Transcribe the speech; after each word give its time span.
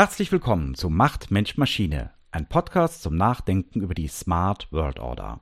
Herzlich 0.00 0.32
willkommen 0.32 0.74
zu 0.74 0.88
Macht 0.88 1.30
Mensch 1.30 1.58
Maschine, 1.58 2.14
ein 2.30 2.48
Podcast 2.48 3.02
zum 3.02 3.16
Nachdenken 3.16 3.82
über 3.82 3.92
die 3.92 4.08
Smart 4.08 4.72
World 4.72 4.98
Order. 4.98 5.40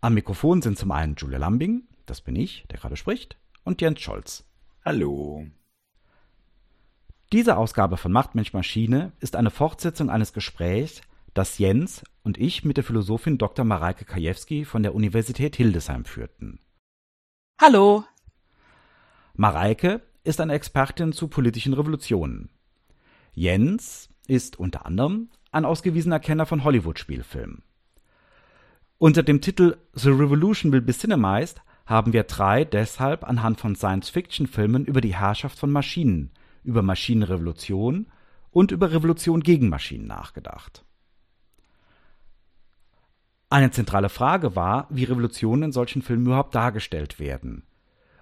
Am 0.00 0.14
Mikrofon 0.14 0.62
sind 0.62 0.78
zum 0.78 0.92
einen 0.92 1.16
Julia 1.16 1.38
Lambing, 1.38 1.82
das 2.06 2.20
bin 2.20 2.36
ich, 2.36 2.64
der 2.70 2.78
gerade 2.78 2.94
spricht, 2.94 3.36
und 3.64 3.82
Jens 3.82 4.00
Scholz. 4.00 4.44
Hallo. 4.84 5.48
Diese 7.32 7.56
Ausgabe 7.56 7.96
von 7.96 8.12
Macht 8.12 8.36
Mensch 8.36 8.52
Maschine 8.52 9.10
ist 9.18 9.34
eine 9.34 9.50
Fortsetzung 9.50 10.10
eines 10.10 10.32
Gesprächs, 10.32 11.00
das 11.34 11.58
Jens 11.58 12.04
und 12.22 12.38
ich 12.38 12.64
mit 12.64 12.76
der 12.76 12.84
Philosophin 12.84 13.36
Dr. 13.36 13.64
Mareike 13.64 14.04
Kajewski 14.04 14.64
von 14.64 14.84
der 14.84 14.94
Universität 14.94 15.56
Hildesheim 15.56 16.04
führten. 16.04 16.60
Hallo. 17.60 18.04
Mareike 19.34 20.02
ist 20.22 20.40
eine 20.40 20.52
Expertin 20.52 21.12
zu 21.12 21.26
politischen 21.26 21.74
Revolutionen. 21.74 22.48
Jens 23.36 24.08
ist 24.26 24.58
unter 24.58 24.86
anderem 24.86 25.28
ein 25.52 25.66
ausgewiesener 25.66 26.18
Kenner 26.18 26.46
von 26.46 26.64
Hollywood-Spielfilmen. 26.64 27.62
Unter 28.96 29.22
dem 29.22 29.42
Titel 29.42 29.76
The 29.92 30.08
Revolution 30.08 30.72
Will 30.72 30.80
Be 30.80 30.94
Cinemized 30.94 31.60
haben 31.84 32.14
wir 32.14 32.22
drei 32.22 32.64
deshalb 32.64 33.24
anhand 33.24 33.60
von 33.60 33.76
Science-Fiction-Filmen 33.76 34.86
über 34.86 35.02
die 35.02 35.14
Herrschaft 35.14 35.58
von 35.58 35.70
Maschinen, 35.70 36.30
über 36.64 36.80
Maschinenrevolution 36.80 38.06
und 38.52 38.72
über 38.72 38.90
Revolution 38.90 39.42
gegen 39.42 39.68
Maschinen 39.68 40.06
nachgedacht. 40.06 40.86
Eine 43.50 43.70
zentrale 43.70 44.08
Frage 44.08 44.56
war, 44.56 44.86
wie 44.88 45.04
Revolutionen 45.04 45.64
in 45.64 45.72
solchen 45.72 46.00
Filmen 46.00 46.24
überhaupt 46.24 46.54
dargestellt 46.54 47.20
werden 47.20 47.64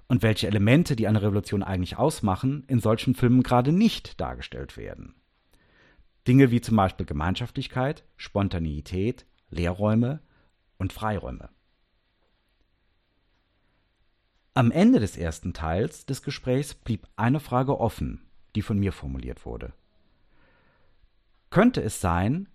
und 0.08 0.22
welche 0.22 0.46
Elemente, 0.46 0.96
die 0.96 1.08
eine 1.08 1.22
Revolution 1.22 1.62
eigentlich 1.62 1.96
ausmachen, 1.96 2.64
in 2.66 2.80
solchen 2.80 3.14
Filmen 3.14 3.42
gerade 3.42 3.72
nicht 3.72 4.20
dargestellt 4.20 4.76
werden. 4.76 5.14
Dinge 6.26 6.50
wie 6.50 6.60
zum 6.60 6.76
Beispiel 6.76 7.06
Gemeinschaftlichkeit, 7.06 8.04
Spontaneität, 8.16 9.26
Leerräume 9.50 10.20
und 10.78 10.92
Freiräume. 10.92 11.50
Am 14.54 14.70
Ende 14.70 15.00
des 15.00 15.16
ersten 15.16 15.52
Teils 15.52 16.06
des 16.06 16.22
Gesprächs 16.22 16.74
blieb 16.74 17.08
eine 17.16 17.40
Frage 17.40 17.80
offen, 17.80 18.22
die 18.54 18.62
von 18.62 18.78
mir 18.78 18.92
formuliert 18.92 19.44
wurde. 19.44 19.72
Könnte 21.50 21.82
es 21.82 22.00
sein, 22.00 22.48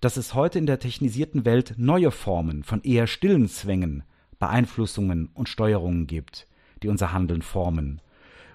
dass 0.00 0.16
es 0.16 0.34
heute 0.34 0.58
in 0.58 0.66
der 0.66 0.78
technisierten 0.78 1.44
Welt 1.44 1.74
neue 1.78 2.10
Formen 2.10 2.62
von 2.62 2.82
eher 2.82 3.06
stillen 3.06 3.48
Zwängen, 3.48 4.04
Beeinflussungen 4.38 5.30
und 5.32 5.48
Steuerungen 5.48 6.06
gibt, 6.06 6.46
die 6.86 6.90
unser 6.90 7.12
Handeln 7.12 7.42
formen 7.42 8.00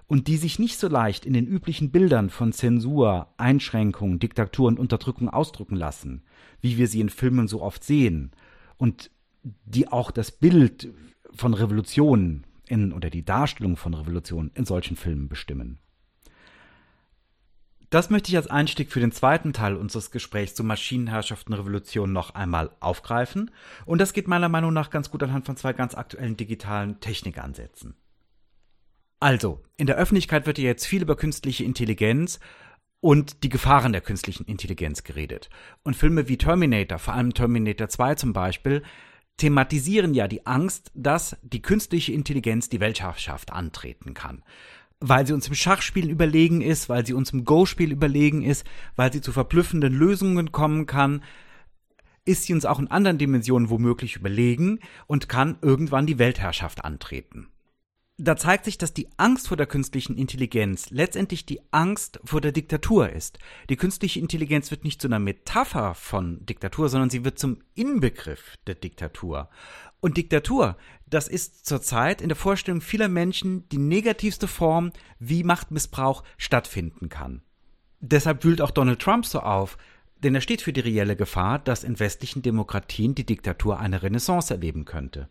und 0.08 0.28
die 0.28 0.38
sich 0.38 0.58
nicht 0.58 0.80
so 0.80 0.88
leicht 0.88 1.26
in 1.26 1.34
den 1.34 1.48
üblichen 1.48 1.92
Bildern 1.92 2.30
von 2.30 2.54
Zensur, 2.54 3.28
Einschränkung, 3.38 4.20
Diktatur 4.20 4.68
und 4.68 4.80
Unterdrückung 4.80 5.30
ausdrücken 5.30 5.76
lassen, 5.76 6.24
wie 6.62 6.78
wir 6.78 6.88
sie 6.88 7.02
in 7.02 7.10
Filmen 7.10 7.48
so 7.48 7.62
oft 7.62 7.84
sehen 7.84 8.32
und 8.78 9.12
die 9.44 9.88
auch 9.90 10.12
das 10.12 10.32
Bild 10.32 10.94
von 11.34 11.54
Revolution 11.54 12.46
in, 12.68 12.94
oder 12.94 13.10
die 13.10 13.26
Darstellung 13.26 13.76
von 13.76 13.94
Revolution 13.94 14.52
in 14.54 14.66
solchen 14.66 14.96
Filmen 14.96 15.28
bestimmen. 15.28 15.80
Das 17.90 18.10
möchte 18.10 18.32
ich 18.32 18.38
als 18.38 18.48
Einstieg 18.48 18.90
für 18.90 19.02
den 19.02 19.12
zweiten 19.12 19.52
Teil 19.52 19.76
unseres 19.76 20.12
Gesprächs 20.12 20.56
zu 20.56 20.64
Maschinenherrschaft 20.64 21.48
und 21.48 21.54
Revolution 21.56 22.14
noch 22.14 22.36
einmal 22.36 22.72
aufgreifen. 22.80 23.52
Und 23.86 24.00
das 24.00 24.14
geht 24.14 24.30
meiner 24.30 24.48
Meinung 24.48 24.72
nach 24.72 24.90
ganz 24.90 25.12
gut 25.12 25.22
anhand 25.24 25.46
von 25.46 25.58
zwei 25.58 25.74
ganz 25.74 25.94
aktuellen 25.96 26.38
digitalen 26.38 27.02
Technikansätzen. 27.02 27.96
Also, 29.22 29.62
in 29.78 29.86
der 29.86 29.98
Öffentlichkeit 29.98 30.48
wird 30.48 30.58
ja 30.58 30.64
jetzt 30.64 30.88
viel 30.88 31.04
über 31.04 31.16
künstliche 31.16 31.64
Intelligenz 31.64 32.40
und 33.02 33.44
die 33.44 33.50
Gefahren 33.50 33.92
der 33.92 34.02
künstlichen 34.02 34.46
Intelligenz 34.46 35.04
geredet. 35.04 35.52
Und 35.84 35.96
Filme 35.96 36.28
wie 36.28 36.40
Terminator, 36.40 36.98
vor 36.98 37.14
allem 37.14 37.36
Terminator 37.36 37.88
2 37.88 38.16
zum 38.16 38.34
Beispiel, 38.34 38.82
thematisieren 39.38 40.16
ja 40.16 40.28
die 40.28 40.48
Angst, 40.48 40.90
dass 40.96 41.38
die 41.44 41.62
künstliche 41.62 42.14
Intelligenz 42.14 42.68
die 42.68 42.80
Weltherrschaft 42.80 43.54
antreten 43.54 44.16
kann. 44.16 44.44
Weil 45.00 45.28
sie 45.28 45.34
uns 45.34 45.48
im 45.48 45.54
Schachspiel 45.54 46.10
überlegen 46.10 46.62
ist, 46.62 46.90
weil 46.90 47.06
sie 47.06 47.14
uns 47.14 47.32
im 47.32 47.46
Go-Spiel 47.46 47.92
überlegen 47.92 48.42
ist, 48.42 48.66
weil 48.96 49.14
sie 49.14 49.22
zu 49.22 49.32
verblüffenden 49.32 49.94
Lösungen 49.94 50.52
kommen 50.52 50.88
kann, 50.88 51.24
ist 52.26 52.46
sie 52.46 52.56
uns 52.56 52.66
auch 52.66 52.80
in 52.80 52.90
anderen 52.90 53.20
Dimensionen 53.20 53.70
womöglich 53.70 54.16
überlegen 54.16 54.80
und 55.06 55.30
kann 55.30 55.60
irgendwann 55.62 56.08
die 56.08 56.18
Weltherrschaft 56.18 56.84
antreten 56.84 57.52
da 58.24 58.38
zeigt 58.38 58.66
sich, 58.66 58.78
dass 58.78 58.94
die 58.94 59.08
Angst 59.18 59.48
vor 59.48 59.58
der 59.58 59.66
künstlichen 59.66 60.16
Intelligenz 60.16 60.92
letztendlich 60.92 61.48
die 61.48 61.60
Angst 61.72 62.20
vor 62.24 62.40
der 62.40 62.52
Diktatur 62.52 63.10
ist. 63.10 63.40
Die 63.68 63.78
künstliche 63.78 64.20
Intelligenz 64.20 64.70
wird 64.70 64.84
nicht 64.84 65.02
zu 65.02 65.08
einer 65.08 65.18
Metapher 65.18 65.96
von 65.96 66.46
Diktatur, 66.46 66.88
sondern 66.88 67.10
sie 67.10 67.26
wird 67.26 67.40
zum 67.40 67.64
Inbegriff 67.74 68.58
der 68.68 68.76
Diktatur. 68.76 69.50
Und 70.02 70.18
Diktatur, 70.18 70.78
das 71.08 71.28
ist 71.28 71.66
zurzeit 71.66 72.22
in 72.22 72.30
der 72.30 72.36
Vorstellung 72.36 72.82
vieler 72.82 73.08
Menschen 73.08 73.68
die 73.70 73.80
negativste 73.80 74.48
Form, 74.48 74.92
wie 75.18 75.44
Machtmissbrauch 75.44 76.24
stattfinden 76.38 77.10
kann. 77.10 77.42
Deshalb 78.02 78.44
wühlt 78.44 78.62
auch 78.62 78.72
Donald 78.72 79.00
Trump 79.00 79.26
so 79.26 79.40
auf, 79.40 79.80
denn 80.24 80.36
er 80.36 80.42
steht 80.42 80.62
für 80.62 80.74
die 80.74 80.82
reelle 80.82 81.16
Gefahr, 81.16 81.58
dass 81.58 81.84
in 81.84 82.00
westlichen 82.00 82.44
Demokratien 82.44 83.16
die 83.16 83.26
Diktatur 83.26 83.80
eine 83.80 84.04
Renaissance 84.04 84.54
erleben 84.54 84.86
könnte. 84.86 85.28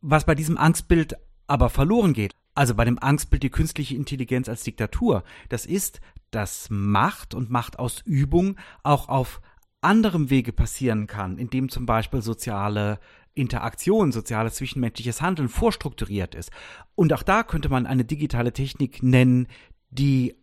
Was 0.00 0.26
bei 0.26 0.36
diesem 0.36 0.56
Angstbild 0.56 1.16
aber 1.48 1.70
verloren 1.70 2.12
geht. 2.12 2.32
Also 2.54 2.74
bei 2.74 2.84
dem 2.84 2.98
Angstbild 2.98 3.42
die 3.42 3.50
künstliche 3.50 3.96
Intelligenz 3.96 4.48
als 4.48 4.62
Diktatur. 4.62 5.24
Das 5.48 5.66
ist, 5.66 6.00
dass 6.30 6.68
Macht 6.70 7.34
und 7.34 7.50
Machtausübung 7.50 8.56
auch 8.82 9.08
auf 9.08 9.40
anderem 9.80 10.30
Wege 10.30 10.52
passieren 10.52 11.06
kann, 11.06 11.38
indem 11.38 11.68
zum 11.68 11.86
Beispiel 11.86 12.20
soziale 12.20 12.98
Interaktion, 13.34 14.10
soziales 14.12 14.56
zwischenmenschliches 14.56 15.22
Handeln 15.22 15.48
vorstrukturiert 15.48 16.34
ist. 16.34 16.50
Und 16.94 17.12
auch 17.12 17.22
da 17.22 17.44
könnte 17.44 17.68
man 17.68 17.86
eine 17.86 18.04
digitale 18.04 18.52
Technik 18.52 19.02
nennen, 19.02 19.46
die 19.90 20.34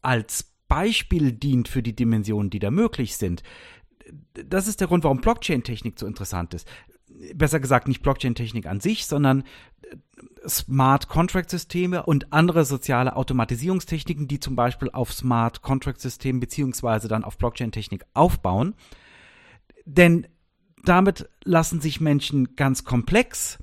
als 0.00 0.54
Beispiel 0.68 1.32
dient 1.32 1.68
für 1.68 1.82
die 1.82 1.96
Dimensionen, 1.96 2.50
die 2.50 2.60
da 2.60 2.70
möglich 2.70 3.16
sind. 3.16 3.42
Das 4.32 4.68
ist 4.68 4.80
der 4.80 4.88
Grund, 4.88 5.04
warum 5.04 5.20
Blockchain-Technik 5.20 5.98
so 5.98 6.06
interessant 6.06 6.54
ist. 6.54 6.68
Besser 7.34 7.60
gesagt, 7.60 7.88
nicht 7.88 8.02
Blockchain-Technik 8.02 8.66
an 8.66 8.80
sich, 8.80 9.06
sondern 9.06 9.44
Smart 10.48 11.08
Contract 11.08 11.50
Systeme 11.50 12.04
und 12.04 12.32
andere 12.32 12.64
soziale 12.64 13.16
Automatisierungstechniken, 13.16 14.28
die 14.28 14.40
zum 14.40 14.56
Beispiel 14.56 14.90
auf 14.90 15.12
Smart 15.12 15.62
Contract 15.62 16.00
Systemen 16.00 16.40
beziehungsweise 16.40 17.08
dann 17.08 17.24
auf 17.24 17.38
Blockchain 17.38 17.72
Technik 17.72 18.04
aufbauen. 18.14 18.74
Denn 19.84 20.26
damit 20.84 21.28
lassen 21.44 21.80
sich 21.80 22.00
Menschen 22.00 22.56
ganz 22.56 22.84
komplex 22.84 23.58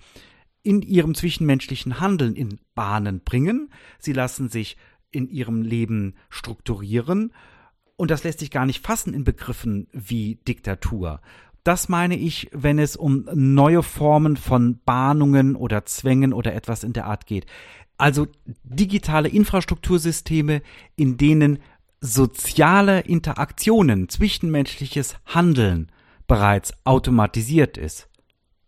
in 0.63 0.81
ihrem 0.81 1.15
zwischenmenschlichen 1.15 1.99
Handeln 1.99 2.35
in 2.35 2.59
Bahnen 2.75 3.21
bringen. 3.21 3.71
Sie 3.99 4.13
lassen 4.13 4.49
sich 4.49 4.77
in 5.11 5.27
ihrem 5.27 5.61
Leben 5.61 6.15
strukturieren. 6.29 7.33
Und 7.95 8.11
das 8.11 8.23
lässt 8.23 8.39
sich 8.39 8.51
gar 8.51 8.65
nicht 8.65 8.85
fassen 8.85 9.13
in 9.13 9.23
Begriffen 9.23 9.87
wie 9.91 10.35
Diktatur 10.47 11.21
das 11.63 11.89
meine 11.89 12.15
ich, 12.15 12.49
wenn 12.53 12.79
es 12.79 12.95
um 12.95 13.27
neue 13.33 13.83
Formen 13.83 14.37
von 14.37 14.79
Bahnungen 14.83 15.55
oder 15.55 15.85
Zwängen 15.85 16.33
oder 16.33 16.53
etwas 16.53 16.83
in 16.83 16.93
der 16.93 17.05
Art 17.05 17.25
geht. 17.25 17.45
Also 17.97 18.27
digitale 18.63 19.29
Infrastruktursysteme, 19.29 20.61
in 20.95 21.17
denen 21.17 21.59
soziale 21.99 23.01
Interaktionen, 23.01 24.09
zwischenmenschliches 24.09 25.15
Handeln 25.25 25.91
bereits 26.27 26.73
automatisiert 26.83 27.77
ist. 27.77 28.09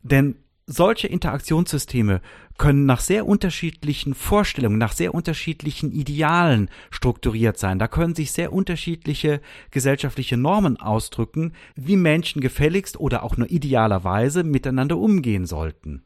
Denn 0.04 0.36
solche 0.68 1.08
Interaktionssysteme 1.08 2.22
können 2.58 2.86
nach 2.86 3.02
sehr 3.02 3.28
unterschiedlichen 3.28 4.14
Vorstellungen, 4.14 4.78
nach 4.78 4.94
sehr 4.94 5.14
unterschiedlichen 5.14 5.92
Idealen 5.92 6.70
strukturiert 6.92 7.58
sein. 7.58 7.80
Da 7.80 7.88
können 7.88 8.16
sich 8.16 8.32
sehr 8.32 8.54
unterschiedliche 8.54 9.42
gesellschaftliche 9.72 10.38
Normen 10.38 10.78
ausdrücken, 10.78 11.54
wie 11.76 11.96
Menschen 11.96 12.42
gefälligst 12.42 13.00
oder 13.00 13.24
auch 13.24 13.38
nur 13.38 13.50
idealerweise 13.50 14.44
miteinander 14.44 14.98
umgehen 14.98 15.46
sollten. 15.46 16.04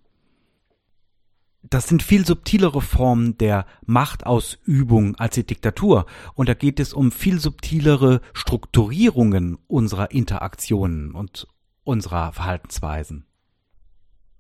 Das 1.70 1.88
sind 1.88 2.02
viel 2.02 2.26
subtilere 2.26 2.82
Formen 2.82 3.38
der 3.38 3.66
Machtausübung 3.86 5.16
als 5.16 5.36
die 5.36 5.46
Diktatur. 5.46 6.06
Und 6.34 6.48
da 6.48 6.54
geht 6.54 6.80
es 6.80 6.94
um 6.94 7.12
viel 7.12 7.40
subtilere 7.40 8.22
Strukturierungen 8.34 9.58
unserer 9.68 10.12
Interaktionen 10.12 11.12
und 11.12 11.48
unserer 11.84 12.32
Verhaltensweisen. 12.32 13.26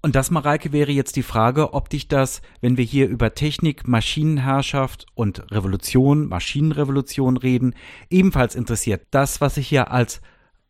Und 0.02 0.16
das, 0.16 0.32
Mareike, 0.32 0.72
wäre 0.72 0.92
jetzt 0.92 1.16
die 1.16 1.24
Frage, 1.24 1.74
ob 1.74 1.90
dich 1.90 2.08
das, 2.08 2.42
wenn 2.62 2.78
wir 2.78 2.86
hier 2.86 3.08
über 3.08 3.34
Technik, 3.34 3.88
Maschinenherrschaft 3.88 5.08
und 5.16 5.52
Revolution, 5.52 6.28
Maschinenrevolution 6.28 7.38
reden, 7.38 7.76
ebenfalls 8.10 8.56
interessiert. 8.56 9.08
Das, 9.12 9.42
was 9.42 9.58
ich 9.58 9.68
hier 9.68 9.92
als 9.92 10.22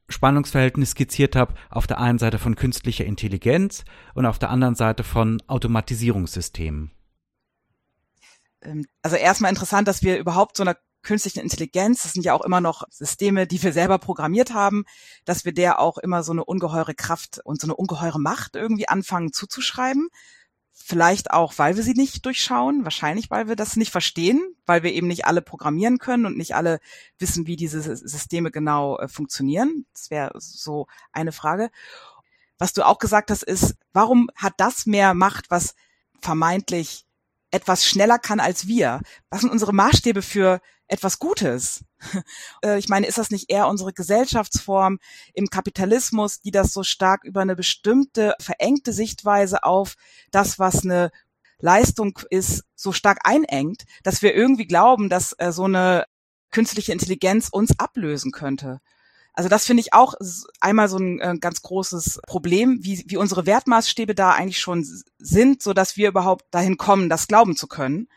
Spannungsverhältnis 0.09 0.91
skizziert 0.91 1.35
habe, 1.35 1.53
auf 1.69 1.87
der 1.87 1.99
einen 1.99 2.19
Seite 2.19 2.39
von 2.39 2.55
künstlicher 2.55 3.05
Intelligenz 3.05 3.83
und 4.13 4.25
auf 4.25 4.39
der 4.39 4.49
anderen 4.49 4.75
Seite 4.75 5.03
von 5.03 5.41
Automatisierungssystemen. 5.47 6.91
Ähm, 8.61 8.85
also 9.01 9.17
erstmal 9.17 9.49
interessant, 9.49 9.87
dass 9.87 10.03
wir 10.03 10.17
überhaupt 10.17 10.57
so 10.57 10.63
einer 10.63 10.77
künstlichen 11.07 11.39
Intelligenz, 11.39 12.03
das 12.03 12.11
sind 12.11 12.25
ja 12.25 12.33
auch 12.33 12.43
immer 12.43 12.59
noch 12.59 12.83
Systeme, 12.89 13.47
die 13.47 13.63
wir 13.63 13.71
selber 13.71 13.97
programmiert 13.97 14.53
haben, 14.53 14.83
dass 15.23 15.45
wir 15.45 15.53
der 15.53 15.79
auch 15.79 15.97
immer 15.97 16.21
so 16.21 16.33
eine 16.33 16.43
ungeheure 16.43 16.93
Kraft 16.93 17.39
und 17.45 17.61
so 17.61 17.67
eine 17.67 17.77
ungeheure 17.77 18.19
Macht 18.19 18.57
irgendwie 18.57 18.89
anfangen 18.89 19.31
zuzuschreiben. 19.31 20.09
Vielleicht 20.73 21.31
auch, 21.31 21.53
weil 21.57 21.77
wir 21.77 21.83
sie 21.83 21.93
nicht 21.93 22.25
durchschauen, 22.25 22.83
wahrscheinlich, 22.83 23.31
weil 23.31 23.47
wir 23.47 23.55
das 23.55 23.77
nicht 23.77 23.91
verstehen, 23.91 24.41
weil 24.65 24.83
wir 24.83 24.91
eben 24.91 25.07
nicht 25.07 25.25
alle 25.25 25.41
programmieren 25.41 25.97
können 25.97 26.25
und 26.25 26.37
nicht 26.37 26.55
alle 26.55 26.79
wissen, 27.19 27.47
wie 27.47 27.55
diese 27.55 27.81
Systeme 27.81 28.51
genau 28.51 28.97
äh, 28.97 29.07
funktionieren. 29.07 29.85
Das 29.93 30.11
wäre 30.11 30.31
so 30.37 30.87
eine 31.13 31.31
Frage. 31.31 31.69
Was 32.57 32.73
du 32.73 32.85
auch 32.85 32.99
gesagt 32.99 33.31
hast, 33.31 33.43
ist, 33.43 33.75
warum 33.93 34.29
hat 34.35 34.55
das 34.57 34.85
mehr 34.85 35.13
Macht, 35.13 35.49
was 35.49 35.73
vermeintlich 36.21 37.06
etwas 37.51 37.85
schneller 37.85 38.19
kann 38.19 38.39
als 38.39 38.67
wir? 38.67 39.01
Was 39.29 39.41
sind 39.41 39.51
unsere 39.51 39.73
Maßstäbe 39.73 40.21
für 40.21 40.59
etwas 40.87 41.19
Gutes? 41.19 41.83
Äh, 42.63 42.79
ich 42.79 42.89
meine, 42.89 43.07
ist 43.07 43.17
das 43.17 43.31
nicht 43.31 43.51
eher 43.51 43.67
unsere 43.67 43.93
Gesellschaftsform 43.93 44.99
im 45.33 45.47
Kapitalismus, 45.47 46.41
die 46.41 46.51
das 46.51 46.73
so 46.73 46.83
stark 46.83 47.23
über 47.23 47.41
eine 47.41 47.55
bestimmte 47.55 48.35
verengte 48.39 48.93
Sichtweise 48.93 49.63
auf 49.63 49.95
das, 50.31 50.59
was 50.59 50.83
eine 50.83 51.11
Leistung 51.59 52.19
ist, 52.29 52.63
so 52.75 52.91
stark 52.91 53.19
einengt, 53.23 53.83
dass 54.03 54.21
wir 54.21 54.35
irgendwie 54.35 54.67
glauben, 54.67 55.09
dass 55.09 55.33
äh, 55.37 55.51
so 55.51 55.63
eine 55.63 56.05
künstliche 56.51 56.93
Intelligenz 56.93 57.49
uns 57.49 57.77
ablösen 57.79 58.31
könnte? 58.31 58.79
Also 59.37 59.49
das 59.49 59.67
finde 59.67 59.81
ich 59.81 59.93
auch 59.93 60.15
einmal 60.61 60.89
so 60.89 60.97
ein 60.97 61.19
äh, 61.19 61.37
ganz 61.39 61.61
großes 61.61 62.21
Problem, 62.25 62.79
wie, 62.81 63.03
wie 63.05 63.17
unsere 63.17 63.45
Wertmaßstäbe 63.45 64.15
da 64.15 64.31
eigentlich 64.31 64.57
schon 64.57 64.83
sind, 65.19 65.61
so 65.61 65.75
dass 65.75 65.95
wir 65.95 66.09
überhaupt 66.09 66.45
dahin 66.49 66.77
kommen, 66.77 67.07
das 67.07 67.27
glauben 67.27 67.55
zu 67.55 67.67
können. 67.67 68.07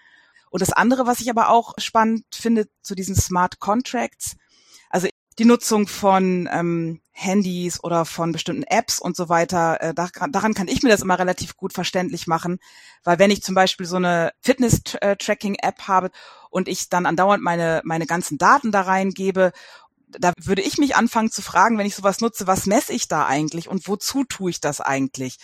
Und 0.48 0.62
das 0.62 0.72
andere, 0.72 1.06
was 1.06 1.20
ich 1.20 1.28
aber 1.28 1.50
auch 1.50 1.74
spannend 1.76 2.24
finde 2.32 2.68
zu 2.80 2.94
diesen 2.94 3.16
Smart 3.16 3.60
Contracts, 3.60 4.36
also 4.88 5.08
die 5.38 5.44
Nutzung 5.44 5.88
von 5.88 6.48
ähm, 6.50 7.02
Handys 7.10 7.84
oder 7.84 8.06
von 8.06 8.32
bestimmten 8.32 8.62
Apps 8.62 8.98
und 8.98 9.14
so 9.14 9.28
weiter, 9.28 9.78
äh, 9.82 9.94
daran 9.94 10.54
kann 10.54 10.68
ich 10.68 10.82
mir 10.82 10.88
das 10.88 11.02
immer 11.02 11.18
relativ 11.18 11.54
gut 11.54 11.74
verständlich 11.74 12.28
machen, 12.28 12.60
weil 13.04 13.18
wenn 13.18 13.30
ich 13.30 13.42
zum 13.42 13.54
Beispiel 13.54 13.84
so 13.84 13.96
eine 13.96 14.32
Fitness-Tracking-App 14.40 15.82
habe 15.86 16.10
und 16.48 16.66
ich 16.66 16.88
dann 16.88 17.04
andauernd 17.04 17.42
meine, 17.42 17.82
meine 17.84 18.06
ganzen 18.06 18.38
Daten 18.38 18.72
da 18.72 18.80
reingebe 18.80 19.52
da 20.18 20.32
würde 20.40 20.62
ich 20.62 20.78
mich 20.78 20.96
anfangen 20.96 21.30
zu 21.30 21.42
fragen, 21.42 21.78
wenn 21.78 21.86
ich 21.86 21.94
sowas 21.94 22.20
nutze, 22.20 22.46
was 22.46 22.66
messe 22.66 22.92
ich 22.92 23.08
da 23.08 23.26
eigentlich 23.26 23.68
und 23.68 23.86
wozu 23.88 24.24
tue 24.24 24.50
ich 24.50 24.60
das 24.60 24.80
eigentlich? 24.80 25.38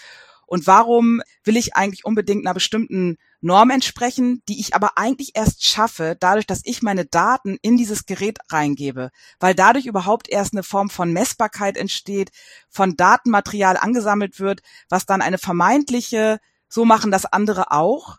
Und 0.46 0.68
warum 0.68 1.22
will 1.42 1.56
ich 1.56 1.74
eigentlich 1.74 2.04
unbedingt 2.04 2.46
einer 2.46 2.54
bestimmten 2.54 3.18
Norm 3.40 3.70
entsprechen, 3.70 4.42
die 4.48 4.60
ich 4.60 4.76
aber 4.76 4.96
eigentlich 4.96 5.32
erst 5.34 5.64
schaffe, 5.64 6.16
dadurch, 6.18 6.46
dass 6.46 6.60
ich 6.64 6.82
meine 6.82 7.04
Daten 7.04 7.58
in 7.62 7.76
dieses 7.76 8.06
Gerät 8.06 8.38
reingebe, 8.48 9.10
weil 9.40 9.54
dadurch 9.54 9.86
überhaupt 9.86 10.28
erst 10.28 10.52
eine 10.52 10.62
Form 10.62 10.88
von 10.88 11.12
Messbarkeit 11.12 11.76
entsteht, 11.76 12.30
von 12.68 12.96
Datenmaterial 12.96 13.76
angesammelt 13.76 14.38
wird, 14.38 14.62
was 14.88 15.04
dann 15.04 15.20
eine 15.20 15.38
vermeintliche, 15.38 16.38
so 16.68 16.84
machen 16.84 17.10
das 17.10 17.26
andere 17.26 17.72
auch, 17.72 18.18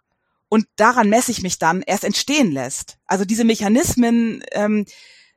und 0.50 0.66
daran 0.76 1.10
messe 1.10 1.32
ich 1.32 1.42
mich 1.42 1.60
dann 1.60 1.82
erst 1.82 2.04
entstehen 2.04 2.52
lässt. 2.52 2.98
Also 3.06 3.26
diese 3.26 3.44
Mechanismen, 3.44 4.44
ähm, 4.52 4.86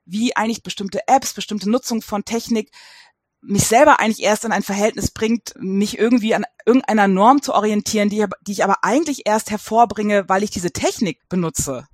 wie 0.05 0.37
eigentlich 0.37 0.63
bestimmte 0.63 1.07
Apps, 1.07 1.35
bestimmte 1.35 1.71
Nutzung 1.71 2.03
von 2.03 2.25
Technik 2.25 2.71
mich 3.43 3.65
selber 3.65 4.01
eigentlich 4.01 4.23
erst 4.23 4.45
in 4.45 4.53
ein 4.53 4.63
Verhältnis 4.63 5.11
bringt, 5.11 5.55
mich 5.59 5.99
irgendwie 5.99 6.35
an 6.35 6.45
irgendeiner 6.67 7.09
Norm 7.09 7.43
zu 7.43 7.55
orientieren, 7.55 8.11
die, 8.11 8.25
die 8.43 8.53
ich 8.53 8.65
aber 8.65 8.85
eigentlich 8.85 9.27
erst 9.27 9.51
hervorbringe, 9.51 10.29
weil 10.29 10.43
ich 10.43 10.51
diese 10.51 10.73
Technik 10.73 11.29
benutze. 11.29 11.89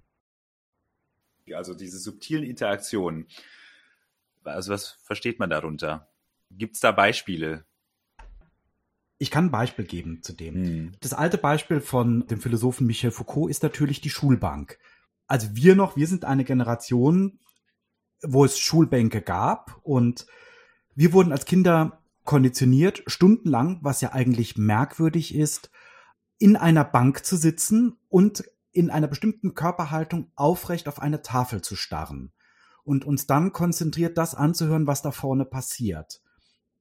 Also 1.55 1.75
diese 1.75 1.99
subtilen 1.99 2.45
Interaktionen. 2.45 3.29
Also 4.43 4.73
was 4.73 4.99
versteht 5.05 5.39
man 5.39 5.51
darunter? 5.51 6.09
Gibt 6.51 6.75
es 6.75 6.81
da 6.81 6.91
Beispiele? 6.91 7.65
Ich 9.19 9.31
kann 9.31 9.47
ein 9.47 9.51
Beispiel 9.51 9.85
geben 9.85 10.23
zu 10.23 10.33
dem. 10.33 10.55
Hm. 10.55 10.93
Das 11.01 11.13
alte 11.13 11.39
Beispiel 11.39 11.81
von 11.81 12.27
dem 12.27 12.41
Philosophen 12.41 12.87
Michel 12.87 13.13
Foucault 13.13 13.51
ist 13.51 13.63
natürlich 13.63 14.01
die 14.01 14.11
Schulbank. 14.11 14.79
Also 15.27 15.49
wir 15.55 15.75
noch, 15.75 15.97
wir 15.97 16.07
sind 16.07 16.25
eine 16.25 16.45
Generation, 16.45 17.39
wo 18.23 18.45
es 18.45 18.59
Schulbänke 18.59 19.23
gab 19.23 19.81
und 19.83 20.27
wir 20.95 21.13
wurden 21.13 21.33
als 21.33 21.45
Kinder 21.45 22.01
konditioniert, 22.25 23.03
stundenlang, 23.07 23.79
was 23.83 24.01
ja 24.01 24.13
eigentlich 24.13 24.57
merkwürdig 24.57 25.35
ist, 25.35 25.71
in 26.39 26.57
einer 26.57 26.85
Bank 26.85 27.25
zu 27.25 27.37
sitzen 27.37 27.97
und 28.09 28.45
in 28.73 28.91
einer 28.91 29.09
bestimmten 29.09 29.55
Körperhaltung 29.55 30.31
aufrecht 30.35 30.89
auf 30.89 31.01
eine 31.01 31.23
Tafel 31.23 31.63
zu 31.63 31.77
starren 31.77 32.33
und 32.85 33.05
uns 33.05 33.27
dann 33.27 33.53
konzentriert 33.53 34.19
das 34.19 34.35
anzuhören, 34.35 34.87
was 34.87 35.03
da 35.03 35.13
vorne 35.13 35.45
passiert. 35.45 36.21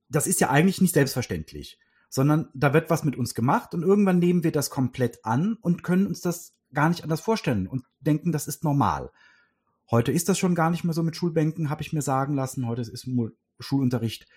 Das 0.10 0.28
ist 0.28 0.40
ja 0.40 0.50
eigentlich 0.50 0.81
nicht 0.81 0.94
selbstverständlich, 0.94 1.80
sondern 2.10 2.50
da 2.54 2.74
wird 2.74 2.90
was 2.90 3.04
mit 3.04 3.16
uns 3.16 3.34
gemacht 3.34 3.74
und 3.74 3.84
irgendwann 3.84 4.20
nehmen 4.20 4.44
wir 4.44 4.52
das 4.52 4.70
komplett 4.70 5.26
an 5.26 5.58
und 5.62 5.84
können 5.84 6.06
uns 6.06 6.22
das 6.22 6.54
gar 6.74 6.90
nicht 6.90 7.04
anders 7.04 7.22
vorstellen 7.22 7.68
und 7.68 7.86
denken, 8.00 8.31
das 8.31 8.48
ist 8.48 8.64
normal. 8.64 9.12
Heute 9.92 10.12
ist 10.12 10.30
das 10.30 10.40
schon 10.40 10.56
gar 10.56 10.70
nicht 10.70 10.84
mehr 10.84 10.94
so 10.94 11.04
mit 11.04 11.16
Schulbänken, 11.16 11.70
habe 11.70 11.82
ich 11.82 11.94
mir 11.94 12.02
sagen 12.02 12.34
lassen. 12.34 12.68
Heute 12.68 12.82
ist 12.82 13.08
Schulunterricht 13.60 14.28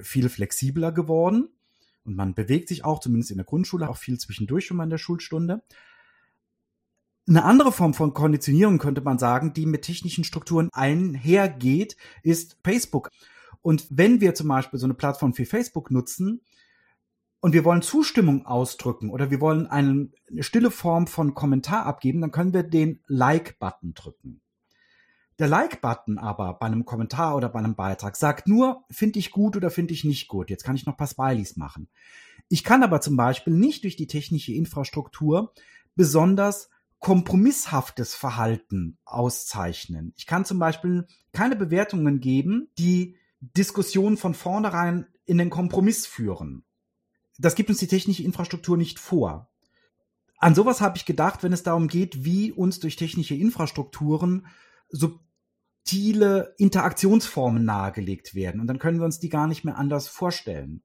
viel 0.00 0.28
flexibler 0.28 0.92
geworden 0.92 1.48
und 2.04 2.16
man 2.16 2.34
bewegt 2.34 2.68
sich 2.68 2.84
auch, 2.84 3.00
zumindest 3.00 3.30
in 3.30 3.36
der 3.36 3.46
Grundschule, 3.46 3.88
auch 3.88 3.96
viel 3.96 4.18
zwischendurch 4.18 4.66
schon 4.66 4.76
mal 4.76 4.84
in 4.84 4.90
der 4.90 4.98
Schulstunde. 4.98 5.62
Eine 7.28 7.44
andere 7.44 7.70
Form 7.70 7.94
von 7.94 8.14
Konditionierung 8.14 8.78
könnte 8.78 9.00
man 9.00 9.18
sagen, 9.18 9.52
die 9.52 9.66
mit 9.66 9.82
technischen 9.82 10.24
Strukturen 10.24 10.68
einhergeht, 10.72 11.96
ist 12.22 12.56
Facebook. 12.64 13.10
Und 13.60 13.86
wenn 13.90 14.20
wir 14.20 14.34
zum 14.34 14.48
Beispiel 14.48 14.80
so 14.80 14.86
eine 14.86 14.94
Plattform 14.94 15.36
wie 15.38 15.44
Facebook 15.44 15.92
nutzen 15.92 16.40
und 17.40 17.52
wir 17.52 17.64
wollen 17.64 17.82
Zustimmung 17.82 18.44
ausdrücken 18.44 19.10
oder 19.10 19.30
wir 19.30 19.40
wollen 19.40 19.68
eine 19.68 20.10
stille 20.40 20.72
Form 20.72 21.06
von 21.06 21.34
Kommentar 21.34 21.86
abgeben, 21.86 22.20
dann 22.20 22.32
können 22.32 22.52
wir 22.52 22.64
den 22.64 23.04
Like-Button 23.06 23.94
drücken. 23.94 24.40
Der 25.38 25.48
Like-Button 25.48 26.18
aber 26.18 26.54
bei 26.54 26.66
einem 26.66 26.84
Kommentar 26.84 27.36
oder 27.36 27.48
bei 27.48 27.58
einem 27.58 27.74
Beitrag 27.74 28.16
sagt 28.16 28.48
nur, 28.48 28.84
finde 28.90 29.18
ich 29.18 29.30
gut 29.30 29.56
oder 29.56 29.70
finde 29.70 29.94
ich 29.94 30.04
nicht 30.04 30.28
gut. 30.28 30.50
Jetzt 30.50 30.64
kann 30.64 30.76
ich 30.76 30.86
noch 30.86 30.94
ein 30.94 30.98
paar 30.98 31.06
Smileys 31.06 31.56
machen. 31.56 31.88
Ich 32.48 32.64
kann 32.64 32.82
aber 32.82 33.00
zum 33.00 33.16
Beispiel 33.16 33.54
nicht 33.54 33.84
durch 33.84 33.96
die 33.96 34.06
technische 34.06 34.52
Infrastruktur 34.52 35.52
besonders 35.94 36.68
kompromisshaftes 36.98 38.14
Verhalten 38.14 38.98
auszeichnen. 39.04 40.12
Ich 40.16 40.26
kann 40.26 40.44
zum 40.44 40.58
Beispiel 40.58 41.06
keine 41.32 41.56
Bewertungen 41.56 42.20
geben, 42.20 42.68
die 42.78 43.16
Diskussionen 43.40 44.16
von 44.16 44.34
vornherein 44.34 45.06
in 45.24 45.38
den 45.38 45.50
Kompromiss 45.50 46.06
führen. 46.06 46.64
Das 47.38 47.56
gibt 47.56 47.70
uns 47.70 47.80
die 47.80 47.88
technische 47.88 48.22
Infrastruktur 48.22 48.76
nicht 48.76 49.00
vor. 49.00 49.50
An 50.38 50.54
sowas 50.54 50.80
habe 50.80 50.96
ich 50.96 51.04
gedacht, 51.04 51.42
wenn 51.42 51.52
es 51.52 51.62
darum 51.62 51.88
geht, 51.88 52.24
wie 52.24 52.52
uns 52.52 52.78
durch 52.78 52.96
technische 52.96 53.34
Infrastrukturen 53.34 54.46
subtile 55.84 56.54
Interaktionsformen 56.58 57.64
nahegelegt 57.64 58.34
werden. 58.34 58.60
Und 58.60 58.66
dann 58.66 58.78
können 58.78 58.98
wir 58.98 59.04
uns 59.04 59.18
die 59.18 59.28
gar 59.28 59.46
nicht 59.46 59.64
mehr 59.64 59.76
anders 59.76 60.08
vorstellen. 60.08 60.82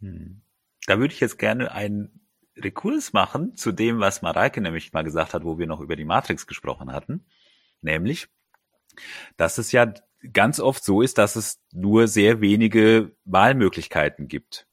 Hm. 0.00 0.42
Da 0.86 0.98
würde 0.98 1.14
ich 1.14 1.20
jetzt 1.20 1.38
gerne 1.38 1.72
einen 1.72 2.28
Rekurs 2.56 3.12
machen 3.12 3.56
zu 3.56 3.72
dem, 3.72 4.00
was 4.00 4.22
Mareike 4.22 4.60
nämlich 4.60 4.92
mal 4.92 5.02
gesagt 5.02 5.34
hat, 5.34 5.44
wo 5.44 5.58
wir 5.58 5.66
noch 5.66 5.80
über 5.80 5.96
die 5.96 6.04
Matrix 6.04 6.46
gesprochen 6.46 6.92
hatten. 6.92 7.26
Nämlich, 7.80 8.28
dass 9.36 9.58
es 9.58 9.72
ja 9.72 9.92
ganz 10.32 10.60
oft 10.60 10.84
so 10.84 11.02
ist, 11.02 11.18
dass 11.18 11.36
es 11.36 11.60
nur 11.72 12.06
sehr 12.06 12.40
wenige 12.40 13.14
Wahlmöglichkeiten 13.24 14.28
gibt 14.28 14.66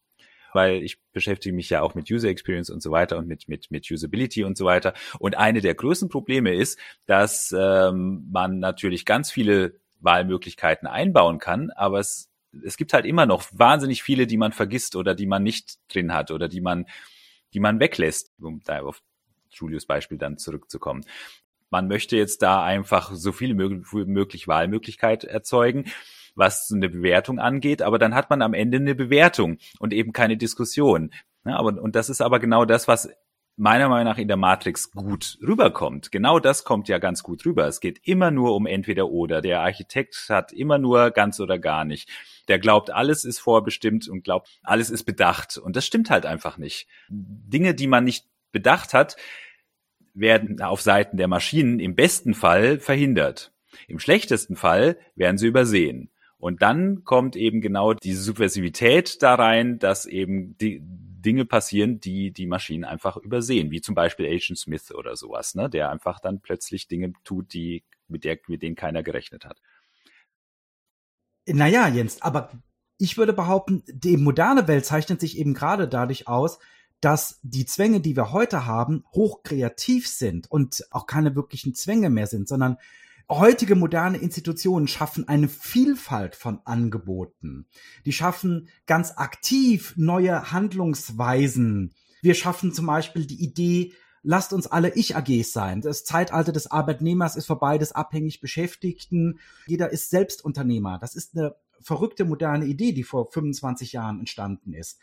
weil 0.54 0.84
ich 0.84 1.00
beschäftige 1.14 1.56
mich 1.56 1.70
ja 1.70 1.82
auch 1.82 1.96
mit 1.96 2.10
User 2.10 2.30
Experience 2.30 2.70
und 2.70 2.82
so 2.82 2.92
weiter 2.92 3.18
und 3.18 3.28
mit, 3.28 3.48
mit, 3.48 3.72
mit 3.72 3.90
Usability 3.90 4.44
und 4.44 4.58
so 4.58 4.66
weiter. 4.66 4.94
Und 5.20 5.38
eine 5.38 5.62
der 5.62 5.76
größten 5.76 6.10
Probleme 6.10 6.54
ist, 6.54 6.80
dass 7.06 7.54
ähm, 7.58 8.28
man 8.32 8.60
natürlich 8.60 9.06
ganz 9.06 9.32
viele 9.32 9.80
Wahlmöglichkeiten 10.00 10.88
einbauen 10.88 11.40
kann, 11.40 11.70
aber 11.72 12.00
es, 12.00 12.30
es 12.66 12.76
gibt 12.78 12.94
halt 12.94 13.06
immer 13.06 13.26
noch 13.26 13.46
wahnsinnig 13.52 14.04
viele, 14.04 14.28
die 14.28 14.38
man 14.38 14.52
vergisst 14.52 14.96
oder 14.96 15.16
die 15.16 15.28
man 15.28 15.44
nicht 15.44 15.78
drin 15.94 16.14
hat 16.14 16.32
oder 16.32 16.48
die 16.48 16.62
man, 16.62 16.88
die 17.54 17.60
man 17.60 17.80
weglässt, 17.80 18.32
um 18.40 18.62
da 18.66 18.82
auf 18.82 19.02
Julius 19.52 19.86
Beispiel 19.86 20.18
dann 20.18 20.38
zurückzukommen. 20.38 21.06
Man 21.70 21.88
möchte 21.88 22.18
jetzt 22.18 22.42
da 22.42 22.64
einfach 22.64 23.12
so 23.14 23.32
viele 23.32 23.54
möglich 23.54 24.48
Wahlmöglichkeit 24.48 25.24
erzeugen 25.24 25.86
was 26.36 26.72
eine 26.74 26.90
Bewertung 26.90 27.40
angeht, 27.40 27.82
aber 27.82 28.00
dann 28.00 28.16
hat 28.16 28.30
man 28.30 28.42
am 28.42 28.54
Ende 28.54 28.78
eine 28.78 28.96
Bewertung 28.96 29.58
und 29.80 29.94
eben 29.94 30.14
keine 30.14 30.38
Diskussion. 30.38 31.12
Ja, 31.46 31.58
aber, 31.58 31.82
und 31.82 31.96
das 31.96 32.10
ist 32.10 32.22
aber 32.22 32.40
genau 32.40 32.66
das, 32.66 32.88
was 32.88 33.10
meiner 33.58 33.90
Meinung 33.90 34.06
nach 34.06 34.18
in 34.18 34.28
der 34.28 34.38
Matrix 34.38 34.92
gut 34.92 35.38
rüberkommt. 35.46 36.12
Genau 36.12 36.40
das 36.40 36.64
kommt 36.64 36.88
ja 36.88 36.98
ganz 36.98 37.22
gut 37.22 37.46
rüber. 37.46 37.68
Es 37.68 37.80
geht 37.80 38.00
immer 38.08 38.32
nur 38.32 38.56
um 38.56 38.66
entweder 38.66 39.10
oder. 39.10 39.42
Der 39.42 39.62
Architekt 39.62 40.26
hat 40.30 40.52
immer 40.52 40.78
nur 40.78 41.12
ganz 41.12 41.40
oder 41.40 41.60
gar 41.60 41.86
nicht. 41.86 42.10
Der 42.48 42.60
glaubt, 42.60 42.90
alles 42.92 43.24
ist 43.24 43.40
vorbestimmt 43.40 44.08
und 44.08 44.24
glaubt, 44.24 44.50
alles 44.64 44.90
ist 44.90 45.04
bedacht. 45.04 45.58
Und 45.58 45.76
das 45.76 45.86
stimmt 45.86 46.10
halt 46.10 46.26
einfach 46.26 46.58
nicht. 46.58 46.88
Dinge, 47.10 47.76
die 47.76 47.88
man 47.88 48.04
nicht 48.04 48.26
bedacht 48.52 48.94
hat, 48.94 49.16
werden 50.14 50.62
auf 50.62 50.82
Seiten 50.82 51.18
der 51.18 51.28
Maschinen 51.28 51.80
im 51.80 51.96
besten 51.96 52.34
Fall 52.34 52.80
verhindert. 52.80 53.52
Im 53.88 54.00
schlechtesten 54.00 54.56
Fall 54.56 54.98
werden 55.16 55.38
sie 55.38 55.48
übersehen. 55.48 56.10
Und 56.42 56.64
dann 56.64 57.04
kommt 57.04 57.36
eben 57.36 57.62
genau 57.62 57.94
diese 57.94 58.24
Subversivität 58.24 59.22
da 59.22 59.36
rein, 59.36 59.78
dass 59.78 60.08
eben 60.08 60.58
die 60.58 60.82
Dinge 60.82 61.46
passieren, 61.46 62.00
die 62.00 62.32
die 62.32 62.48
Maschinen 62.48 62.84
einfach 62.84 63.16
übersehen, 63.16 63.70
wie 63.70 63.80
zum 63.80 63.94
Beispiel 63.94 64.26
Agent 64.26 64.58
Smith 64.58 64.92
oder 64.92 65.16
sowas, 65.16 65.54
ne, 65.54 65.70
der 65.70 65.92
einfach 65.92 66.20
dann 66.20 66.42
plötzlich 66.42 66.88
Dinge 66.88 67.14
tut, 67.24 67.54
die 67.54 67.84
mit, 68.08 68.24
der, 68.24 68.40
mit 68.48 68.64
denen 68.64 68.76
keiner 68.76 69.04
gerechnet 69.04 69.46
hat. 69.46 69.62
Naja, 71.46 71.88
Jens, 71.88 72.24
aber 72.24 72.50
ich 72.98 73.20
würde 73.20 73.34
behaupten, 73.34 73.84
die 73.86 74.18
moderne 74.18 74.68
Welt 74.68 74.86
zeichnet 74.86 75.22
sich 75.22 75.38
eben 75.38 75.54
gerade 75.54 75.88
dadurch 75.88 76.28
aus, 76.28 76.58
dass 77.02 77.40
die 77.44 77.68
Zwänge, 77.68 78.00
die 78.00 78.16
wir 78.16 78.32
heute 78.32 78.66
haben, 78.66 79.04
hochkreativ 79.14 80.08
sind 80.08 80.50
und 80.50 80.88
auch 80.90 81.06
keine 81.06 81.36
wirklichen 81.36 81.76
Zwänge 81.76 82.10
mehr 82.10 82.26
sind, 82.26 82.48
sondern 82.48 82.78
heutige 83.32 83.76
moderne 83.76 84.18
Institutionen 84.18 84.88
schaffen 84.88 85.28
eine 85.28 85.48
Vielfalt 85.48 86.36
von 86.36 86.60
Angeboten. 86.66 87.66
Die 88.06 88.12
schaffen 88.12 88.68
ganz 88.86 89.14
aktiv 89.16 89.94
neue 89.96 90.52
Handlungsweisen. 90.52 91.94
Wir 92.22 92.36
schaffen 92.36 92.74
zum 92.74 92.86
Beispiel 92.86 93.26
die 93.26 93.42
Idee, 93.42 93.94
lasst 94.22 94.54
uns 94.54 94.68
alle 94.68 94.94
Ich-AGs 94.96 95.54
sein. 95.54 95.82
Das 95.82 96.04
Zeitalter 96.04 96.52
des 96.52 96.70
Arbeitnehmers 96.70 97.36
ist 97.36 97.48
vorbei, 97.48 97.78
des 97.78 97.94
abhängig 97.94 98.42
Beschäftigten. 98.42 99.40
Jeder 99.66 99.92
ist 99.92 100.10
Selbstunternehmer. 100.10 101.00
Das 101.00 101.16
ist 101.16 101.36
eine 101.36 101.56
verrückte 101.80 102.26
moderne 102.26 102.66
Idee, 102.66 102.92
die 102.92 103.04
vor 103.04 103.32
25 103.32 103.94
Jahren 103.94 104.20
entstanden 104.20 104.74
ist. 104.74 105.00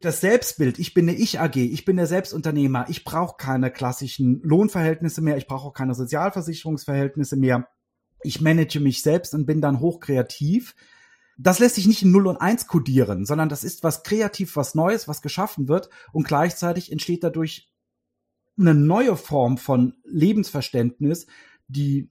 Das 0.00 0.20
Selbstbild, 0.20 0.78
ich 0.78 0.94
bin 0.94 1.08
eine 1.08 1.18
Ich-AG, 1.18 1.56
ich 1.56 1.84
bin 1.84 1.96
der 1.96 2.06
Selbstunternehmer, 2.06 2.86
ich 2.88 3.02
brauche 3.02 3.36
keine 3.36 3.72
klassischen 3.72 4.40
Lohnverhältnisse 4.42 5.20
mehr, 5.22 5.36
ich 5.36 5.48
brauche 5.48 5.66
auch 5.66 5.72
keine 5.72 5.94
Sozialversicherungsverhältnisse 5.94 7.36
mehr. 7.36 7.68
Ich 8.22 8.40
manage 8.40 8.78
mich 8.78 9.02
selbst 9.02 9.34
und 9.34 9.46
bin 9.46 9.60
dann 9.60 9.80
hochkreativ. 9.80 10.76
Das 11.36 11.58
lässt 11.58 11.76
sich 11.76 11.86
nicht 11.86 12.02
in 12.02 12.12
0 12.12 12.28
und 12.28 12.36
1 12.36 12.68
kodieren, 12.68 13.24
sondern 13.24 13.48
das 13.48 13.64
ist 13.64 13.82
was 13.82 14.04
kreativ, 14.04 14.54
was 14.54 14.76
Neues, 14.76 15.08
was 15.08 15.22
geschaffen 15.22 15.66
wird 15.68 15.88
und 16.12 16.26
gleichzeitig 16.26 16.92
entsteht 16.92 17.24
dadurch 17.24 17.72
eine 18.56 18.74
neue 18.74 19.16
Form 19.16 19.58
von 19.58 19.94
Lebensverständnis, 20.04 21.26
die, 21.66 22.10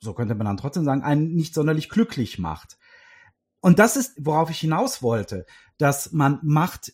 so 0.00 0.14
könnte 0.14 0.34
man 0.34 0.46
dann 0.46 0.58
trotzdem 0.58 0.84
sagen, 0.84 1.02
einen 1.02 1.34
nicht 1.34 1.54
sonderlich 1.54 1.88
glücklich 1.88 2.38
macht. 2.38 2.78
Und 3.60 3.78
das 3.78 3.96
ist, 3.96 4.14
worauf 4.18 4.50
ich 4.50 4.60
hinaus 4.60 5.02
wollte, 5.02 5.44
dass 5.78 6.12
man 6.12 6.38
Macht 6.42 6.92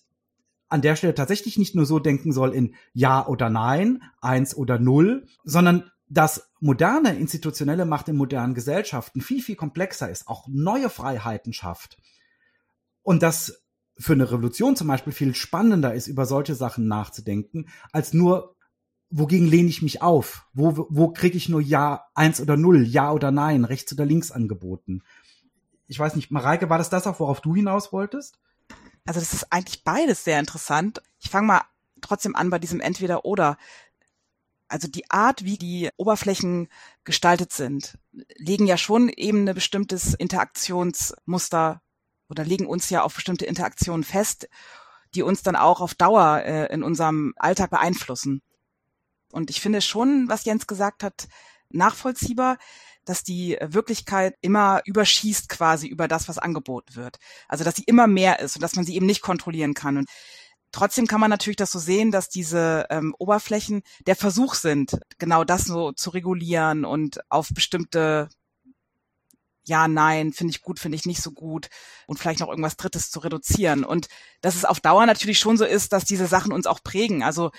an 0.68 0.82
der 0.82 0.96
Stelle 0.96 1.14
tatsächlich 1.14 1.58
nicht 1.58 1.74
nur 1.74 1.86
so 1.86 1.98
denken 1.98 2.32
soll 2.32 2.54
in 2.54 2.74
Ja 2.92 3.26
oder 3.26 3.50
Nein, 3.50 4.02
eins 4.20 4.56
oder 4.56 4.78
null, 4.78 5.26
sondern 5.44 5.90
dass 6.08 6.50
moderne 6.60 7.16
institutionelle 7.16 7.84
Macht 7.84 8.08
in 8.08 8.16
modernen 8.16 8.54
Gesellschaften 8.54 9.20
viel, 9.20 9.42
viel 9.42 9.56
komplexer 9.56 10.10
ist, 10.10 10.28
auch 10.28 10.46
neue 10.48 10.90
Freiheiten 10.90 11.52
schafft. 11.52 11.96
Und 13.02 13.22
dass 13.22 13.62
für 13.98 14.12
eine 14.12 14.30
Revolution 14.30 14.76
zum 14.76 14.88
Beispiel 14.88 15.12
viel 15.12 15.34
spannender 15.34 15.94
ist, 15.94 16.08
über 16.08 16.26
solche 16.26 16.54
Sachen 16.54 16.88
nachzudenken, 16.88 17.68
als 17.92 18.12
nur, 18.12 18.56
wogegen 19.10 19.46
lehne 19.46 19.68
ich 19.68 19.82
mich 19.82 20.02
auf? 20.02 20.46
Wo, 20.52 20.86
wo 20.90 21.08
kriege 21.12 21.36
ich 21.36 21.48
nur 21.48 21.60
Ja, 21.60 22.06
eins 22.14 22.40
oder 22.40 22.56
null, 22.56 22.84
Ja 22.84 23.12
oder 23.12 23.30
Nein, 23.30 23.64
rechts 23.64 23.92
oder 23.92 24.04
links 24.04 24.30
angeboten? 24.30 25.02
ich 25.86 25.98
weiß 25.98 26.16
nicht, 26.16 26.30
Mareike, 26.30 26.70
war 26.70 26.78
das 26.78 26.90
das 26.90 27.06
auch, 27.06 27.20
worauf 27.20 27.40
du 27.40 27.54
hinaus 27.54 27.92
wolltest? 27.92 28.38
Also 29.04 29.20
das 29.20 29.32
ist 29.32 29.52
eigentlich 29.52 29.84
beides 29.84 30.24
sehr 30.24 30.40
interessant. 30.40 31.02
Ich 31.20 31.30
fange 31.30 31.46
mal 31.46 31.62
trotzdem 32.00 32.36
an 32.36 32.50
bei 32.50 32.58
diesem 32.58 32.80
Entweder-Oder. 32.80 33.58
Also 34.68 34.88
die 34.88 35.10
Art, 35.10 35.44
wie 35.44 35.58
die 35.58 35.90
Oberflächen 35.96 36.68
gestaltet 37.04 37.52
sind, 37.52 37.98
legen 38.36 38.66
ja 38.66 38.76
schon 38.76 39.08
eben 39.08 39.46
ein 39.46 39.54
bestimmtes 39.54 40.14
Interaktionsmuster 40.14 41.82
oder 42.28 42.44
legen 42.44 42.66
uns 42.66 42.88
ja 42.90 43.02
auf 43.02 43.14
bestimmte 43.14 43.44
Interaktionen 43.44 44.04
fest, 44.04 44.48
die 45.14 45.22
uns 45.22 45.42
dann 45.42 45.56
auch 45.56 45.80
auf 45.80 45.94
Dauer 45.94 46.42
äh, 46.42 46.72
in 46.72 46.82
unserem 46.82 47.34
Alltag 47.36 47.70
beeinflussen. 47.70 48.42
Und 49.30 49.50
ich 49.50 49.60
finde 49.60 49.80
schon, 49.82 50.28
was 50.28 50.44
Jens 50.44 50.66
gesagt 50.66 51.02
hat, 51.02 51.28
nachvollziehbar 51.68 52.56
dass 53.04 53.22
die 53.22 53.56
Wirklichkeit 53.60 54.36
immer 54.40 54.80
überschießt 54.84 55.48
quasi 55.48 55.86
über 55.86 56.08
das, 56.08 56.28
was 56.28 56.38
angeboten 56.38 56.96
wird. 56.96 57.18
Also 57.48 57.64
dass 57.64 57.76
sie 57.76 57.84
immer 57.84 58.06
mehr 58.06 58.40
ist 58.40 58.56
und 58.56 58.62
dass 58.62 58.76
man 58.76 58.84
sie 58.84 58.96
eben 58.96 59.06
nicht 59.06 59.22
kontrollieren 59.22 59.74
kann. 59.74 59.96
Und 59.96 60.08
trotzdem 60.72 61.06
kann 61.06 61.20
man 61.20 61.30
natürlich 61.30 61.56
das 61.56 61.72
so 61.72 61.78
sehen, 61.78 62.10
dass 62.10 62.28
diese 62.28 62.86
ähm, 62.90 63.14
Oberflächen 63.18 63.82
der 64.06 64.16
Versuch 64.16 64.54
sind, 64.54 64.98
genau 65.18 65.44
das 65.44 65.64
so 65.64 65.92
zu 65.92 66.10
regulieren 66.10 66.84
und 66.84 67.20
auf 67.30 67.48
bestimmte 67.50 68.28
ja, 69.66 69.88
nein, 69.88 70.32
finde 70.32 70.50
ich 70.50 70.60
gut, 70.60 70.78
finde 70.78 70.96
ich 70.96 71.06
nicht 71.06 71.22
so 71.22 71.32
gut 71.32 71.68
und 72.06 72.18
vielleicht 72.18 72.40
noch 72.40 72.48
irgendwas 72.48 72.76
Drittes 72.76 73.10
zu 73.10 73.20
reduzieren. 73.20 73.84
Und 73.84 74.08
dass 74.42 74.56
es 74.56 74.64
auf 74.66 74.80
Dauer 74.80 75.06
natürlich 75.06 75.38
schon 75.38 75.56
so 75.56 75.64
ist, 75.64 75.92
dass 75.92 76.04
diese 76.04 76.26
Sachen 76.26 76.52
uns 76.52 76.66
auch 76.66 76.82
prägen. 76.82 77.22
Also 77.22 77.50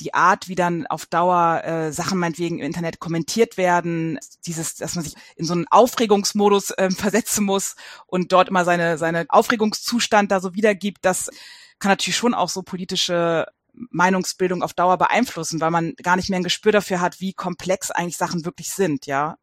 die 0.00 0.14
Art, 0.14 0.48
wie 0.48 0.54
dann 0.54 0.86
auf 0.86 1.06
Dauer 1.06 1.62
äh, 1.64 1.92
Sachen 1.92 2.18
meinetwegen 2.18 2.58
im 2.58 2.66
Internet 2.66 2.98
kommentiert 2.98 3.56
werden, 3.56 4.18
dieses, 4.46 4.74
dass 4.76 4.94
man 4.94 5.04
sich 5.04 5.14
in 5.36 5.44
so 5.44 5.52
einen 5.52 5.66
Aufregungsmodus 5.68 6.70
äh, 6.70 6.90
versetzen 6.90 7.44
muss 7.44 7.76
und 8.06 8.32
dort 8.32 8.48
immer 8.48 8.64
seine, 8.64 8.98
seine 8.98 9.26
Aufregungszustand 9.28 10.30
da 10.30 10.40
so 10.40 10.54
wiedergibt, 10.54 11.04
das 11.04 11.30
kann 11.78 11.90
natürlich 11.90 12.16
schon 12.16 12.34
auch 12.34 12.48
so 12.48 12.62
politische 12.62 13.46
Meinungsbildung 13.72 14.62
auf 14.62 14.74
Dauer 14.74 14.98
beeinflussen, 14.98 15.60
weil 15.60 15.70
man 15.70 15.94
gar 16.02 16.16
nicht 16.16 16.28
mehr 16.28 16.38
ein 16.38 16.44
Gespür 16.44 16.72
dafür 16.72 17.00
hat, 17.00 17.20
wie 17.20 17.32
komplex 17.32 17.90
eigentlich 17.90 18.16
Sachen 18.16 18.44
wirklich 18.44 18.70
sind, 18.72 19.06
ja. 19.06 19.36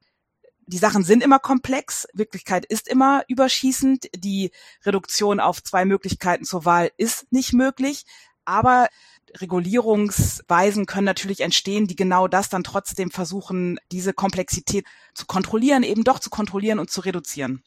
Die 0.70 0.78
Sachen 0.78 1.06
sind 1.06 1.24
immer 1.24 1.40
komplex, 1.40 2.08
Wirklichkeit 2.14 2.66
ist 2.66 2.90
immer 2.90 3.24
überschießend, 3.30 4.10
die 4.14 4.52
Reduktion 4.86 5.40
auf 5.40 5.64
zwei 5.64 5.86
Möglichkeiten 5.86 6.44
zur 6.44 6.66
Wahl 6.66 6.92
ist 6.98 7.32
nicht 7.32 7.54
möglich, 7.54 8.04
aber 8.44 8.88
Regulierungsweisen 9.36 10.86
können 10.86 11.06
natürlich 11.06 11.42
entstehen, 11.42 11.88
die 11.88 11.96
genau 11.96 12.28
das 12.28 12.50
dann 12.50 12.64
trotzdem 12.64 13.12
versuchen, 13.12 13.80
diese 13.92 14.14
Komplexität 14.14 14.86
zu 15.14 15.26
kontrollieren, 15.26 15.84
eben 15.84 16.04
doch 16.04 16.20
zu 16.20 16.30
kontrollieren 16.30 16.80
und 16.80 16.90
zu 16.90 17.02
reduzieren. 17.02 17.64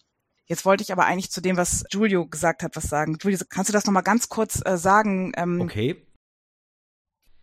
Jetzt 0.47 0.65
wollte 0.65 0.83
ich 0.83 0.91
aber 0.91 1.07
eigentlich 1.07 1.31
zu 1.31 1.41
dem, 1.41 1.57
was 1.57 1.85
Giulio 1.91 2.27
gesagt 2.27 2.63
hat, 2.63 2.75
was 2.75 2.85
sagen. 2.85 3.19
Giulio, 3.19 3.39
kannst 3.49 3.69
du 3.69 3.73
das 3.73 3.87
nochmal 3.87 4.03
ganz 4.03 4.29
kurz 4.29 4.61
äh, 4.65 4.77
sagen? 4.77 5.33
Ähm, 5.37 5.61
okay. 5.61 6.05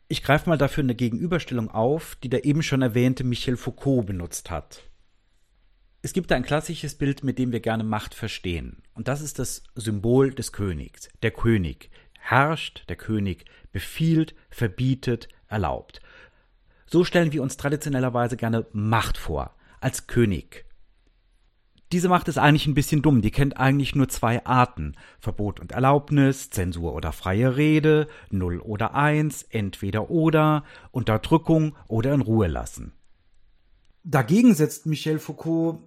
Ich 0.10 0.24
greife 0.24 0.50
mal 0.50 0.58
dafür 0.58 0.84
eine 0.84 0.96
Gegenüberstellung 0.96 1.70
auf, 1.70 2.16
die 2.18 2.30
der 2.30 2.44
eben 2.46 2.64
schon 2.64 2.82
erwähnte 2.82 3.24
Michel 3.24 3.56
Foucault 3.56 4.06
benutzt 4.06 4.50
hat. 4.50 4.84
Es 6.02 6.14
gibt 6.14 6.32
da 6.32 6.36
ein 6.36 6.44
klassisches 6.44 6.96
Bild, 6.96 7.24
mit 7.24 7.40
dem 7.40 7.52
wir 7.52 7.60
gerne 7.60 7.84
Macht 7.84 8.14
verstehen. 8.14 8.84
Und 8.94 9.08
das 9.08 9.22
ist 9.22 9.40
das 9.40 9.64
Symbol 9.76 10.34
des 10.34 10.52
Königs. 10.52 11.10
Der 11.24 11.32
König 11.32 11.90
herrscht, 12.20 12.84
der 12.90 12.96
König 12.98 13.46
befiehlt, 13.72 14.36
verbietet, 14.50 15.28
erlaubt. 15.48 16.02
So 16.86 17.04
stellen 17.04 17.34
wir 17.34 17.44
uns 17.44 17.58
traditionellerweise 17.58 18.38
gerne 18.38 18.66
Macht 18.72 19.18
vor, 19.18 19.56
als 19.82 20.08
König. 20.08 20.66
Diese 21.94 22.10
Macht 22.10 22.28
ist 22.28 22.38
eigentlich 22.38 22.68
ein 22.68 22.74
bisschen 22.74 23.02
dumm, 23.02 23.22
die 23.22 23.32
kennt 23.32 23.58
eigentlich 23.58 23.96
nur 23.96 24.10
zwei 24.10 24.46
Arten. 24.46 24.96
Verbot 25.20 25.62
und 25.62 25.72
Erlaubnis, 25.72 26.50
Zensur 26.50 26.94
oder 26.94 27.14
freie 27.14 27.56
Rede, 27.56 28.10
Null 28.30 28.60
oder 28.60 28.94
Eins, 28.94 29.44
entweder 29.44 30.10
oder, 30.10 30.66
Unterdrückung 30.92 31.76
oder 31.88 32.14
in 32.14 32.22
Ruhe 32.22 32.48
lassen. 32.48 32.92
Dagegen 34.04 34.54
setzt 34.54 34.86
Michel 34.86 35.20
Foucault 35.20 35.80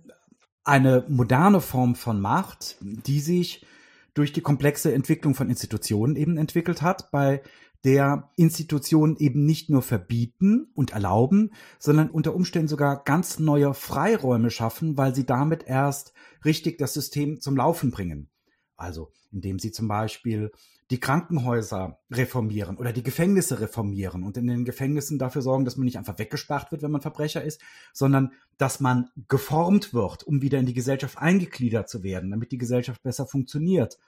eine 0.64 1.04
moderne 1.08 1.60
Form 1.60 1.94
von 1.94 2.20
Macht, 2.20 2.76
die 2.80 3.20
sich 3.20 3.66
durch 4.14 4.32
die 4.32 4.40
komplexe 4.40 4.92
Entwicklung 4.92 5.34
von 5.34 5.48
Institutionen 5.48 6.16
eben 6.16 6.36
entwickelt 6.36 6.82
hat, 6.82 7.10
bei 7.10 7.42
der 7.84 8.30
Institutionen 8.36 9.16
eben 9.16 9.44
nicht 9.46 9.70
nur 9.70 9.82
verbieten 9.82 10.70
und 10.74 10.92
erlauben, 10.92 11.52
sondern 11.78 12.10
unter 12.10 12.34
Umständen 12.34 12.68
sogar 12.68 13.04
ganz 13.04 13.38
neue 13.38 13.72
Freiräume 13.74 14.50
schaffen, 14.50 14.98
weil 14.98 15.14
sie 15.14 15.24
damit 15.24 15.64
erst 15.64 16.12
richtig 16.44 16.78
das 16.78 16.92
System 16.92 17.40
zum 17.40 17.56
Laufen 17.56 17.90
bringen. 17.90 18.28
Also 18.76 19.10
indem 19.32 19.58
sie 19.58 19.72
zum 19.72 19.88
Beispiel 19.88 20.50
die 20.90 20.98
Krankenhäuser 20.98 22.00
reformieren 22.10 22.76
oder 22.76 22.92
die 22.92 23.04
Gefängnisse 23.04 23.60
reformieren 23.60 24.24
und 24.24 24.36
in 24.36 24.48
den 24.48 24.64
Gefängnissen 24.64 25.18
dafür 25.18 25.40
sorgen, 25.40 25.64
dass 25.64 25.76
man 25.76 25.84
nicht 25.84 25.98
einfach 25.98 26.18
weggesperrt 26.18 26.72
wird, 26.72 26.82
wenn 26.82 26.90
man 26.90 27.00
Verbrecher 27.00 27.44
ist, 27.44 27.60
sondern 27.92 28.32
dass 28.58 28.80
man 28.80 29.08
geformt 29.28 29.94
wird, 29.94 30.24
um 30.24 30.42
wieder 30.42 30.58
in 30.58 30.66
die 30.66 30.74
Gesellschaft 30.74 31.18
eingegliedert 31.18 31.88
zu 31.88 32.02
werden, 32.02 32.30
damit 32.30 32.50
die 32.50 32.58
Gesellschaft 32.58 33.02
besser 33.02 33.26
funktioniert. 33.26 33.98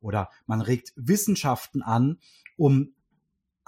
Oder 0.00 0.28
man 0.46 0.60
regt 0.60 0.92
Wissenschaften 0.96 1.82
an, 1.82 2.18
um 2.56 2.92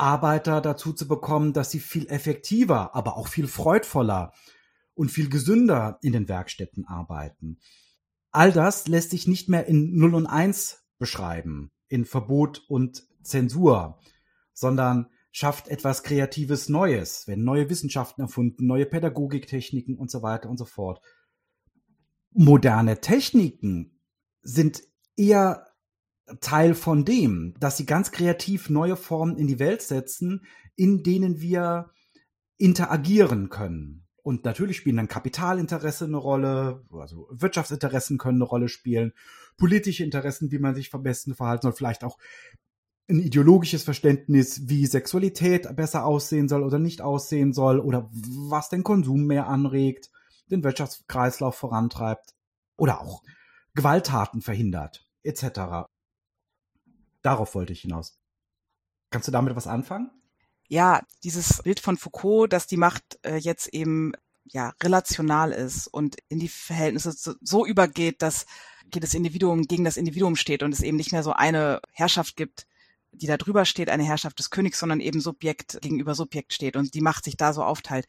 Arbeiter 0.02 0.60
dazu 0.60 0.92
zu 0.92 1.06
bekommen, 1.06 1.52
dass 1.52 1.70
sie 1.70 1.78
viel 1.78 2.08
effektiver, 2.08 2.94
aber 2.96 3.16
auch 3.16 3.28
viel 3.28 3.46
freudvoller 3.46 4.32
und 4.94 5.10
viel 5.10 5.30
gesünder 5.30 5.98
in 6.02 6.12
den 6.12 6.28
Werkstätten 6.28 6.86
arbeiten. 6.86 7.60
All 8.32 8.50
das 8.50 8.88
lässt 8.88 9.10
sich 9.10 9.28
nicht 9.28 9.48
mehr 9.48 9.66
in 9.66 9.96
0 9.96 10.16
und 10.16 10.26
1 10.26 10.82
beschreiben, 10.98 11.70
in 11.86 12.04
Verbot 12.04 12.64
und 12.68 13.04
Zensur, 13.22 14.00
sondern 14.52 15.08
schafft 15.30 15.68
etwas 15.68 16.02
Kreatives 16.02 16.68
Neues, 16.68 17.28
werden 17.28 17.44
neue 17.44 17.70
Wissenschaften 17.70 18.22
erfunden, 18.22 18.66
neue 18.66 18.86
Pädagogiktechniken 18.86 19.96
und 19.96 20.10
so 20.10 20.22
weiter 20.22 20.50
und 20.50 20.58
so 20.58 20.64
fort. 20.64 21.00
Moderne 22.32 23.00
Techniken 23.00 24.00
sind 24.42 24.82
eher 25.16 25.71
Teil 26.40 26.74
von 26.74 27.04
dem, 27.04 27.54
dass 27.58 27.76
sie 27.76 27.86
ganz 27.86 28.12
kreativ 28.12 28.70
neue 28.70 28.96
Formen 28.96 29.36
in 29.36 29.46
die 29.46 29.58
Welt 29.58 29.82
setzen, 29.82 30.44
in 30.76 31.02
denen 31.02 31.40
wir 31.40 31.90
interagieren 32.58 33.48
können. 33.48 34.06
Und 34.22 34.44
natürlich 34.44 34.76
spielen 34.76 34.96
dann 34.96 35.08
Kapitalinteresse 35.08 36.04
eine 36.04 36.16
Rolle, 36.16 36.84
also 36.92 37.28
Wirtschaftsinteressen 37.30 38.18
können 38.18 38.38
eine 38.38 38.48
Rolle 38.48 38.68
spielen, 38.68 39.12
politische 39.56 40.04
Interessen, 40.04 40.52
wie 40.52 40.60
man 40.60 40.74
sich 40.74 40.94
am 40.94 41.02
besten 41.02 41.34
verhalten 41.34 41.62
soll, 41.62 41.72
vielleicht 41.72 42.04
auch 42.04 42.18
ein 43.08 43.18
ideologisches 43.18 43.82
Verständnis, 43.82 44.68
wie 44.68 44.86
Sexualität 44.86 45.74
besser 45.74 46.04
aussehen 46.04 46.48
soll 46.48 46.62
oder 46.62 46.78
nicht 46.78 47.02
aussehen 47.02 47.52
soll 47.52 47.80
oder 47.80 48.08
was 48.12 48.68
den 48.68 48.84
Konsum 48.84 49.26
mehr 49.26 49.48
anregt, 49.48 50.10
den 50.50 50.62
Wirtschaftskreislauf 50.62 51.56
vorantreibt 51.56 52.34
oder 52.76 53.00
auch 53.00 53.22
Gewalttaten 53.74 54.40
verhindert, 54.40 55.04
etc. 55.24 55.88
Darauf 57.22 57.54
wollte 57.54 57.72
ich 57.72 57.82
hinaus. 57.82 58.18
Kannst 59.10 59.28
du 59.28 59.32
damit 59.32 59.54
was 59.56 59.66
anfangen? 59.66 60.10
Ja, 60.68 61.02
dieses 61.22 61.62
Bild 61.62 61.80
von 61.80 61.96
Foucault, 61.96 62.52
dass 62.52 62.66
die 62.66 62.76
Macht 62.76 63.18
äh, 63.22 63.36
jetzt 63.36 63.68
eben 63.68 64.12
ja 64.44 64.72
relational 64.82 65.52
ist 65.52 65.86
und 65.86 66.16
in 66.28 66.40
die 66.40 66.48
Verhältnisse 66.48 67.12
so, 67.12 67.34
so 67.40 67.66
übergeht, 67.66 68.22
dass 68.22 68.46
das 68.90 69.14
Individuum 69.14 69.62
gegen 69.62 69.84
das 69.84 69.96
Individuum 69.96 70.36
steht 70.36 70.62
und 70.62 70.72
es 70.72 70.80
eben 70.80 70.96
nicht 70.96 71.12
mehr 71.12 71.22
so 71.22 71.32
eine 71.32 71.80
Herrschaft 71.92 72.36
gibt, 72.36 72.66
die 73.12 73.26
da 73.26 73.36
drüber 73.36 73.64
steht, 73.64 73.90
eine 73.90 74.04
Herrschaft 74.04 74.38
des 74.38 74.50
Königs, 74.50 74.78
sondern 74.78 75.00
eben 75.00 75.20
Subjekt 75.20 75.80
gegenüber 75.82 76.14
Subjekt 76.14 76.52
steht 76.52 76.76
und 76.76 76.94
die 76.94 77.00
Macht 77.00 77.24
sich 77.24 77.36
da 77.36 77.52
so 77.52 77.62
aufteilt. 77.62 78.06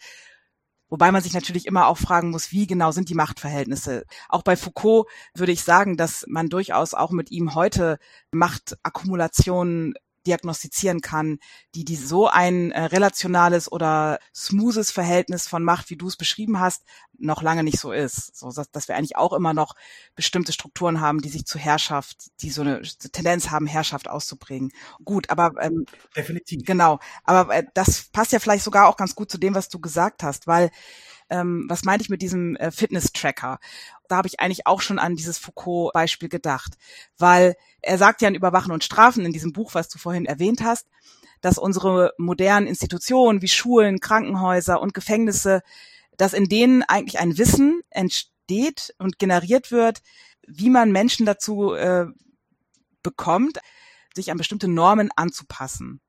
Wobei 0.93 1.11
man 1.11 1.23
sich 1.23 1.33
natürlich 1.33 1.65
immer 1.65 1.87
auch 1.87 1.97
fragen 1.97 2.29
muss, 2.29 2.51
wie 2.51 2.67
genau 2.67 2.91
sind 2.91 3.09
die 3.09 3.15
Machtverhältnisse. 3.15 4.05
Auch 4.29 4.43
bei 4.43 4.55
Foucault 4.55 5.07
würde 5.33 5.51
ich 5.51 5.63
sagen, 5.63 5.97
dass 5.97 6.23
man 6.27 6.49
durchaus 6.49 6.93
auch 6.93 7.09
mit 7.09 7.31
ihm 7.31 7.55
heute 7.55 7.97
Machtakkumulationen 8.31 9.95
diagnostizieren 10.25 11.01
kann, 11.01 11.39
die, 11.75 11.85
die 11.85 11.95
so 11.95 12.27
ein 12.27 12.71
äh, 12.71 12.85
relationales 12.85 13.71
oder 13.71 14.19
smoothes 14.33 14.91
Verhältnis 14.91 15.47
von 15.47 15.63
Macht, 15.63 15.89
wie 15.89 15.95
du 15.95 16.07
es 16.07 16.17
beschrieben 16.17 16.59
hast, 16.59 16.83
noch 17.19 17.41
lange 17.41 17.63
nicht 17.63 17.79
so 17.79 17.91
ist. 17.91 18.35
So, 18.35 18.51
dass, 18.51 18.71
dass 18.71 18.87
wir 18.87 18.95
eigentlich 18.95 19.15
auch 19.15 19.33
immer 19.33 19.53
noch 19.53 19.75
bestimmte 20.15 20.51
Strukturen 20.51 21.01
haben, 21.01 21.21
die 21.21 21.29
sich 21.29 21.45
zu 21.45 21.59
Herrschaft, 21.59 22.31
die 22.41 22.49
so 22.49 22.61
eine 22.61 22.81
Tendenz 22.81 23.49
haben, 23.49 23.67
Herrschaft 23.67 24.09
auszubringen. 24.09 24.71
Gut, 25.03 25.29
aber 25.29 25.53
ähm, 25.61 25.85
definitiv. 26.15 26.63
Genau. 26.65 26.99
Aber 27.23 27.55
äh, 27.55 27.63
das 27.73 28.09
passt 28.11 28.31
ja 28.31 28.39
vielleicht 28.39 28.63
sogar 28.63 28.87
auch 28.87 28.97
ganz 28.97 29.15
gut 29.15 29.31
zu 29.31 29.37
dem, 29.37 29.55
was 29.55 29.69
du 29.69 29.79
gesagt 29.79 30.23
hast, 30.23 30.47
weil 30.47 30.71
ähm, 31.33 31.65
was 31.67 31.83
meinte 31.83 32.03
ich 32.03 32.09
mit 32.09 32.21
diesem 32.21 32.55
äh, 32.57 32.69
Fitness-Tracker? 32.69 33.59
Da 34.07 34.15
habe 34.15 34.27
ich 34.27 34.39
eigentlich 34.39 34.67
auch 34.67 34.81
schon 34.81 34.99
an 34.99 35.15
dieses 35.15 35.39
Foucault-Beispiel 35.39 36.29
gedacht, 36.29 36.75
weil 37.17 37.55
er 37.81 37.97
sagt 37.97 38.21
ja 38.21 38.27
in 38.27 38.35
Überwachen 38.35 38.71
und 38.71 38.83
Strafen 38.83 39.25
in 39.25 39.33
diesem 39.33 39.51
Buch, 39.51 39.73
was 39.73 39.89
du 39.89 39.97
vorhin 39.97 40.25
erwähnt 40.25 40.61
hast, 40.63 40.87
dass 41.41 41.57
unsere 41.57 42.13
modernen 42.19 42.67
Institutionen 42.67 43.41
wie 43.41 43.47
Schulen, 43.47 43.99
Krankenhäuser 43.99 44.79
und 44.79 44.93
Gefängnisse, 44.93 45.63
dass 46.17 46.33
in 46.33 46.47
denen 46.47 46.83
eigentlich 46.83 47.19
ein 47.19 47.37
Wissen 47.39 47.81
entsteht 47.89 48.93
und 48.99 49.17
generiert 49.17 49.71
wird, 49.71 50.03
wie 50.47 50.69
man 50.69 50.91
Menschen 50.91 51.25
dazu 51.25 51.73
äh, 51.73 52.05
bekommt, 53.01 53.59
sich 54.13 54.29
an 54.29 54.37
bestimmte 54.37 54.67
Normen 54.67 55.09
anzupassen. 55.15 55.99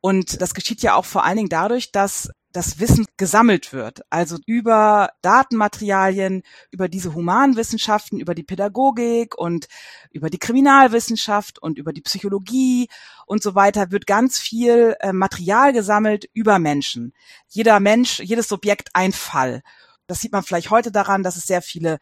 Und 0.00 0.42
das 0.42 0.54
geschieht 0.54 0.82
ja 0.82 0.96
auch 0.96 1.04
vor 1.04 1.24
allen 1.24 1.36
Dingen 1.36 1.48
dadurch, 1.48 1.92
dass 1.92 2.30
das 2.54 2.78
Wissen 2.78 3.04
gesammelt 3.16 3.72
wird. 3.72 4.02
Also 4.10 4.38
über 4.46 5.10
Datenmaterialien, 5.22 6.44
über 6.70 6.88
diese 6.88 7.12
Humanwissenschaften, 7.12 8.20
über 8.20 8.34
die 8.34 8.44
Pädagogik 8.44 9.36
und 9.36 9.66
über 10.12 10.30
die 10.30 10.38
Kriminalwissenschaft 10.38 11.58
und 11.58 11.78
über 11.78 11.92
die 11.92 12.00
Psychologie 12.00 12.88
und 13.26 13.42
so 13.42 13.56
weiter 13.56 13.90
wird 13.90 14.06
ganz 14.06 14.38
viel 14.38 14.94
äh, 15.00 15.12
Material 15.12 15.72
gesammelt 15.72 16.30
über 16.32 16.60
Menschen. 16.60 17.12
Jeder 17.48 17.80
Mensch, 17.80 18.20
jedes 18.20 18.46
Subjekt 18.46 18.90
ein 18.94 19.12
Fall. 19.12 19.62
Das 20.06 20.20
sieht 20.20 20.32
man 20.32 20.44
vielleicht 20.44 20.70
heute 20.70 20.92
daran, 20.92 21.24
dass 21.24 21.36
es 21.36 21.46
sehr 21.46 21.62
viele 21.62 21.98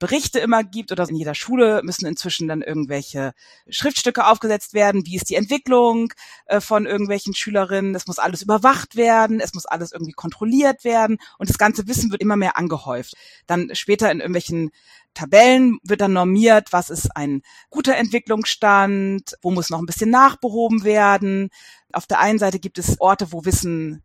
Berichte 0.00 0.40
immer 0.40 0.64
gibt 0.64 0.90
oder 0.90 1.08
in 1.08 1.14
jeder 1.14 1.34
Schule 1.34 1.82
müssen 1.84 2.06
inzwischen 2.06 2.48
dann 2.48 2.62
irgendwelche 2.62 3.32
Schriftstücke 3.68 4.26
aufgesetzt 4.26 4.74
werden. 4.74 5.06
Wie 5.06 5.14
ist 5.14 5.28
die 5.28 5.34
Entwicklung 5.34 6.12
äh, 6.46 6.60
von 6.60 6.86
irgendwelchen 6.86 7.34
Schülerinnen? 7.34 7.94
Es 7.94 8.06
muss 8.06 8.18
alles 8.18 8.42
überwacht 8.42 8.96
werden, 8.96 9.40
es 9.40 9.52
muss 9.54 9.66
alles 9.66 9.92
irgendwie 9.92 10.12
kontrolliert 10.12 10.84
werden 10.84 11.18
und 11.38 11.50
das 11.50 11.58
ganze 11.58 11.86
Wissen 11.86 12.10
wird 12.10 12.22
immer 12.22 12.36
mehr 12.36 12.56
angehäuft. 12.56 13.14
Dann 13.46 13.74
später 13.74 14.10
in 14.10 14.20
irgendwelchen 14.20 14.70
Tabellen 15.12 15.78
wird 15.82 16.00
dann 16.00 16.14
normiert, 16.14 16.72
was 16.72 16.88
ist 16.88 17.14
ein 17.14 17.42
guter 17.68 17.96
Entwicklungsstand, 17.96 19.36
wo 19.42 19.50
muss 19.50 19.68
noch 19.68 19.80
ein 19.80 19.86
bisschen 19.86 20.10
nachbehoben 20.10 20.82
werden. 20.82 21.50
Auf 21.92 22.06
der 22.06 22.20
einen 22.20 22.38
Seite 22.38 22.58
gibt 22.58 22.78
es 22.78 22.98
Orte, 23.00 23.32
wo 23.32 23.44
Wissen 23.44 24.02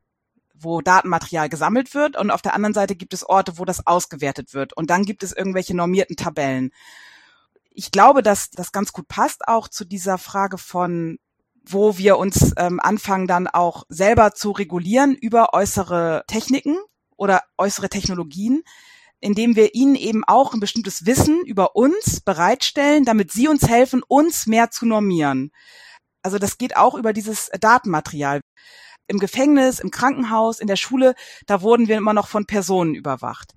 wo 0.57 0.81
Datenmaterial 0.81 1.49
gesammelt 1.49 1.93
wird 1.93 2.17
und 2.17 2.31
auf 2.31 2.41
der 2.41 2.53
anderen 2.53 2.73
Seite 2.73 2.95
gibt 2.95 3.13
es 3.13 3.27
Orte, 3.27 3.57
wo 3.57 3.65
das 3.65 3.85
ausgewertet 3.85 4.53
wird 4.53 4.73
und 4.73 4.89
dann 4.89 5.03
gibt 5.03 5.23
es 5.23 5.33
irgendwelche 5.33 5.75
normierten 5.75 6.15
Tabellen. 6.15 6.71
Ich 7.71 7.91
glaube, 7.91 8.23
dass 8.23 8.49
das 8.51 8.71
ganz 8.71 8.93
gut 8.93 9.07
passt 9.07 9.47
auch 9.47 9.67
zu 9.67 9.85
dieser 9.85 10.17
Frage 10.17 10.57
von 10.57 11.19
wo 11.67 11.97
wir 11.97 12.17
uns 12.17 12.53
ähm, 12.57 12.79
anfangen 12.79 13.27
dann 13.27 13.47
auch 13.47 13.85
selber 13.89 14.33
zu 14.33 14.51
regulieren 14.51 15.15
über 15.15 15.53
äußere 15.53 16.23
Techniken 16.27 16.77
oder 17.17 17.43
äußere 17.57 17.89
Technologien, 17.89 18.63
indem 19.19 19.55
wir 19.55 19.73
ihnen 19.73 19.95
eben 19.95 20.23
auch 20.23 20.53
ein 20.53 20.59
bestimmtes 20.59 21.05
Wissen 21.05 21.43
über 21.45 21.75
uns 21.75 22.21
bereitstellen, 22.21 23.05
damit 23.05 23.31
sie 23.31 23.47
uns 23.47 23.67
helfen, 23.67 24.03
uns 24.07 24.45
mehr 24.47 24.69
zu 24.69 24.85
normieren. 24.85 25.51
Also 26.21 26.37
das 26.37 26.57
geht 26.57 26.75
auch 26.75 26.95
über 26.95 27.13
dieses 27.13 27.49
Datenmaterial 27.59 28.41
im 29.07 29.19
Gefängnis, 29.19 29.79
im 29.79 29.91
Krankenhaus, 29.91 30.59
in 30.59 30.67
der 30.67 30.75
Schule, 30.75 31.15
da 31.45 31.61
wurden 31.61 31.87
wir 31.87 31.97
immer 31.97 32.13
noch 32.13 32.27
von 32.27 32.45
Personen 32.45 32.95
überwacht. 32.95 33.53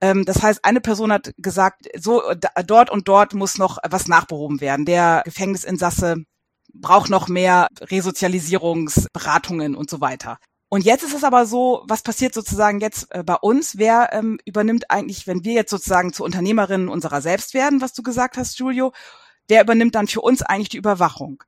Ähm, 0.00 0.24
das 0.24 0.42
heißt, 0.42 0.64
eine 0.64 0.80
Person 0.80 1.12
hat 1.12 1.32
gesagt, 1.38 1.88
so 1.98 2.22
dort 2.66 2.90
und 2.90 3.08
dort 3.08 3.34
muss 3.34 3.58
noch 3.58 3.78
was 3.88 4.08
nachbehoben 4.08 4.60
werden. 4.60 4.84
Der 4.84 5.22
Gefängnisinsasse 5.24 6.24
braucht 6.72 7.10
noch 7.10 7.28
mehr 7.28 7.68
Resozialisierungsberatungen 7.80 9.74
und 9.74 9.90
so 9.90 10.00
weiter. 10.00 10.38
Und 10.70 10.84
jetzt 10.84 11.02
ist 11.02 11.14
es 11.14 11.24
aber 11.24 11.46
so, 11.46 11.82
was 11.88 12.02
passiert 12.02 12.34
sozusagen 12.34 12.80
jetzt 12.80 13.06
äh, 13.10 13.22
bei 13.24 13.36
uns? 13.36 13.78
Wer 13.78 14.10
ähm, 14.12 14.38
übernimmt 14.44 14.90
eigentlich, 14.90 15.26
wenn 15.26 15.42
wir 15.44 15.54
jetzt 15.54 15.70
sozusagen 15.70 16.12
zu 16.12 16.24
Unternehmerinnen 16.24 16.88
unserer 16.88 17.22
selbst 17.22 17.54
werden, 17.54 17.80
was 17.80 17.94
du 17.94 18.02
gesagt 18.02 18.36
hast, 18.36 18.58
Julio, 18.58 18.92
wer 19.48 19.62
übernimmt 19.62 19.94
dann 19.94 20.08
für 20.08 20.20
uns 20.20 20.42
eigentlich 20.42 20.68
die 20.68 20.76
Überwachung? 20.76 21.42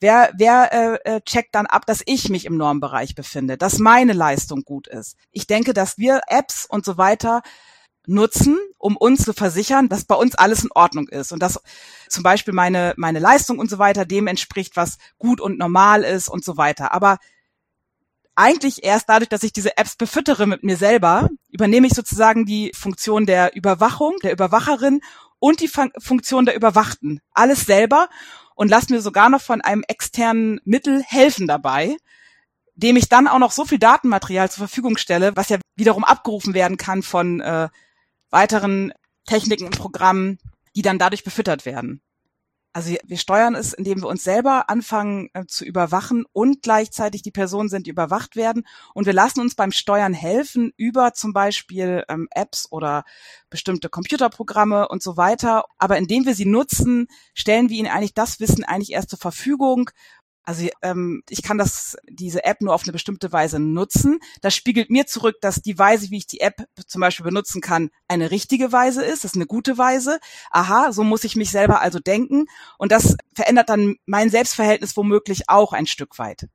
Wer, 0.00 0.32
wer 0.34 0.72
äh, 0.72 1.16
äh, 1.16 1.20
checkt 1.20 1.54
dann 1.54 1.66
ab, 1.66 1.84
dass 1.84 2.02
ich 2.06 2.30
mich 2.30 2.46
im 2.46 2.56
Normbereich 2.56 3.14
befinde, 3.14 3.58
dass 3.58 3.78
meine 3.78 4.14
Leistung 4.14 4.62
gut 4.62 4.86
ist? 4.86 5.16
Ich 5.30 5.46
denke, 5.46 5.74
dass 5.74 5.98
wir 5.98 6.22
Apps 6.26 6.64
und 6.64 6.86
so 6.86 6.96
weiter 6.96 7.42
nutzen, 8.06 8.58
um 8.78 8.96
uns 8.96 9.24
zu 9.24 9.34
versichern, 9.34 9.90
dass 9.90 10.06
bei 10.06 10.14
uns 10.14 10.34
alles 10.34 10.64
in 10.64 10.72
Ordnung 10.74 11.08
ist 11.08 11.32
und 11.32 11.42
dass 11.42 11.60
zum 12.08 12.22
Beispiel 12.22 12.54
meine, 12.54 12.94
meine 12.96 13.18
Leistung 13.18 13.58
und 13.58 13.68
so 13.68 13.78
weiter 13.78 14.06
dem 14.06 14.26
entspricht, 14.26 14.74
was 14.74 14.96
gut 15.18 15.38
und 15.38 15.58
normal 15.58 16.02
ist 16.02 16.28
und 16.28 16.44
so 16.44 16.56
weiter. 16.56 16.94
Aber 16.94 17.18
eigentlich 18.34 18.84
erst 18.84 19.10
dadurch, 19.10 19.28
dass 19.28 19.42
ich 19.42 19.52
diese 19.52 19.76
Apps 19.76 19.96
befüttere 19.96 20.46
mit 20.46 20.64
mir 20.64 20.78
selber, 20.78 21.28
übernehme 21.50 21.86
ich 21.86 21.92
sozusagen 21.92 22.46
die 22.46 22.72
Funktion 22.74 23.26
der 23.26 23.54
Überwachung, 23.54 24.16
der 24.22 24.32
Überwacherin 24.32 25.02
und 25.38 25.60
die 25.60 25.68
Fun 25.68 25.92
Funktion 25.98 26.46
der 26.46 26.56
Überwachten. 26.56 27.20
Alles 27.32 27.66
selber 27.66 28.08
und 28.60 28.68
lass 28.68 28.90
mir 28.90 29.00
sogar 29.00 29.30
noch 29.30 29.40
von 29.40 29.62
einem 29.62 29.82
externen 29.88 30.60
Mittel 30.64 31.02
helfen 31.02 31.46
dabei, 31.46 31.96
dem 32.74 32.96
ich 32.96 33.08
dann 33.08 33.26
auch 33.26 33.38
noch 33.38 33.52
so 33.52 33.64
viel 33.64 33.78
Datenmaterial 33.78 34.50
zur 34.50 34.68
Verfügung 34.68 34.98
stelle, 34.98 35.34
was 35.34 35.48
ja 35.48 35.56
wiederum 35.76 36.04
abgerufen 36.04 36.52
werden 36.52 36.76
kann 36.76 37.02
von 37.02 37.40
äh, 37.40 37.70
weiteren 38.28 38.92
Techniken 39.24 39.64
und 39.64 39.78
Programmen, 39.78 40.38
die 40.76 40.82
dann 40.82 40.98
dadurch 40.98 41.24
befüttert 41.24 41.64
werden. 41.64 42.02
Also 42.72 42.94
wir 43.04 43.18
steuern 43.18 43.56
es, 43.56 43.72
indem 43.72 44.02
wir 44.02 44.08
uns 44.08 44.22
selber 44.22 44.70
anfangen 44.70 45.28
äh, 45.34 45.44
zu 45.46 45.64
überwachen 45.64 46.24
und 46.32 46.62
gleichzeitig 46.62 47.22
die 47.22 47.32
Personen 47.32 47.68
sind, 47.68 47.86
die 47.86 47.90
überwacht 47.90 48.36
werden. 48.36 48.64
Und 48.94 49.06
wir 49.06 49.12
lassen 49.12 49.40
uns 49.40 49.56
beim 49.56 49.72
Steuern 49.72 50.14
helfen 50.14 50.72
über 50.76 51.12
zum 51.12 51.32
Beispiel 51.32 52.04
ähm, 52.08 52.28
Apps 52.30 52.68
oder 52.70 53.04
bestimmte 53.48 53.88
Computerprogramme 53.88 54.86
und 54.86 55.02
so 55.02 55.16
weiter. 55.16 55.64
Aber 55.78 55.98
indem 55.98 56.26
wir 56.26 56.36
sie 56.36 56.46
nutzen, 56.46 57.08
stellen 57.34 57.70
wir 57.70 57.76
ihnen 57.76 57.90
eigentlich 57.90 58.14
das 58.14 58.38
Wissen 58.38 58.62
eigentlich 58.62 58.92
erst 58.92 59.10
zur 59.10 59.18
Verfügung, 59.18 59.90
also 60.44 60.68
ähm, 60.82 61.22
ich 61.28 61.42
kann 61.42 61.58
das 61.58 61.96
diese 62.08 62.44
App 62.44 62.60
nur 62.60 62.74
auf 62.74 62.82
eine 62.84 62.92
bestimmte 62.92 63.32
Weise 63.32 63.58
nutzen. 63.58 64.18
Das 64.40 64.54
spiegelt 64.54 64.90
mir 64.90 65.06
zurück, 65.06 65.36
dass 65.40 65.62
die 65.62 65.78
Weise, 65.78 66.10
wie 66.10 66.18
ich 66.18 66.26
die 66.26 66.40
App 66.40 66.64
zum 66.86 67.00
Beispiel 67.00 67.24
benutzen 67.24 67.60
kann, 67.60 67.90
eine 68.08 68.30
richtige 68.30 68.72
Weise 68.72 69.04
ist. 69.04 69.24
Das 69.24 69.32
ist 69.32 69.36
eine 69.36 69.46
gute 69.46 69.78
Weise. 69.78 70.18
Aha, 70.50 70.92
so 70.92 71.04
muss 71.04 71.24
ich 71.24 71.36
mich 71.36 71.50
selber 71.50 71.80
also 71.80 71.98
denken. 71.98 72.46
Und 72.78 72.92
das 72.92 73.16
verändert 73.34 73.68
dann 73.68 73.96
mein 74.06 74.30
Selbstverhältnis 74.30 74.96
womöglich 74.96 75.48
auch 75.48 75.72
ein 75.72 75.86
Stück 75.86 76.18
weit. 76.18 76.48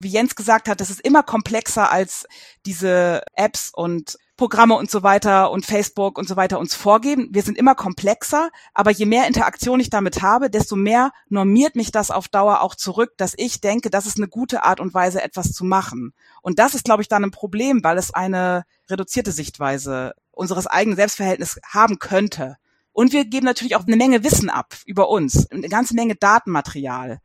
Wie 0.00 0.08
Jens 0.08 0.34
gesagt 0.34 0.68
hat, 0.68 0.80
das 0.80 0.90
ist 0.90 1.00
immer 1.00 1.22
komplexer 1.22 1.90
als 1.90 2.26
diese 2.66 3.22
Apps 3.34 3.70
und 3.72 4.18
Programme 4.36 4.74
und 4.74 4.90
so 4.90 5.04
weiter 5.04 5.52
und 5.52 5.64
Facebook 5.64 6.18
und 6.18 6.26
so 6.26 6.34
weiter 6.36 6.58
uns 6.58 6.74
vorgeben. 6.74 7.28
Wir 7.30 7.42
sind 7.42 7.56
immer 7.56 7.76
komplexer, 7.76 8.50
aber 8.74 8.90
je 8.90 9.06
mehr 9.06 9.28
Interaktion 9.28 9.78
ich 9.78 9.90
damit 9.90 10.22
habe, 10.22 10.50
desto 10.50 10.74
mehr 10.74 11.12
normiert 11.28 11.76
mich 11.76 11.92
das 11.92 12.10
auf 12.10 12.28
Dauer 12.28 12.60
auch 12.60 12.74
zurück, 12.74 13.12
dass 13.16 13.34
ich 13.36 13.60
denke, 13.60 13.90
das 13.90 14.06
ist 14.06 14.16
eine 14.16 14.26
gute 14.26 14.64
Art 14.64 14.80
und 14.80 14.92
Weise, 14.92 15.22
etwas 15.22 15.52
zu 15.52 15.64
machen. 15.64 16.14
Und 16.42 16.58
das 16.58 16.74
ist, 16.74 16.84
glaube 16.84 17.02
ich, 17.02 17.08
dann 17.08 17.22
ein 17.22 17.30
Problem, 17.30 17.84
weil 17.84 17.96
es 17.96 18.12
eine 18.12 18.64
reduzierte 18.90 19.30
Sichtweise 19.30 20.14
unseres 20.32 20.66
eigenen 20.66 20.96
Selbstverhältnisses 20.96 21.60
haben 21.64 22.00
könnte. 22.00 22.56
Und 22.92 23.12
wir 23.12 23.24
geben 23.24 23.46
natürlich 23.46 23.76
auch 23.76 23.86
eine 23.86 23.96
Menge 23.96 24.24
Wissen 24.24 24.50
ab 24.50 24.74
über 24.84 25.08
uns, 25.08 25.48
eine 25.50 25.68
ganze 25.68 25.94
Menge 25.94 26.16
Datenmaterial, 26.16 27.20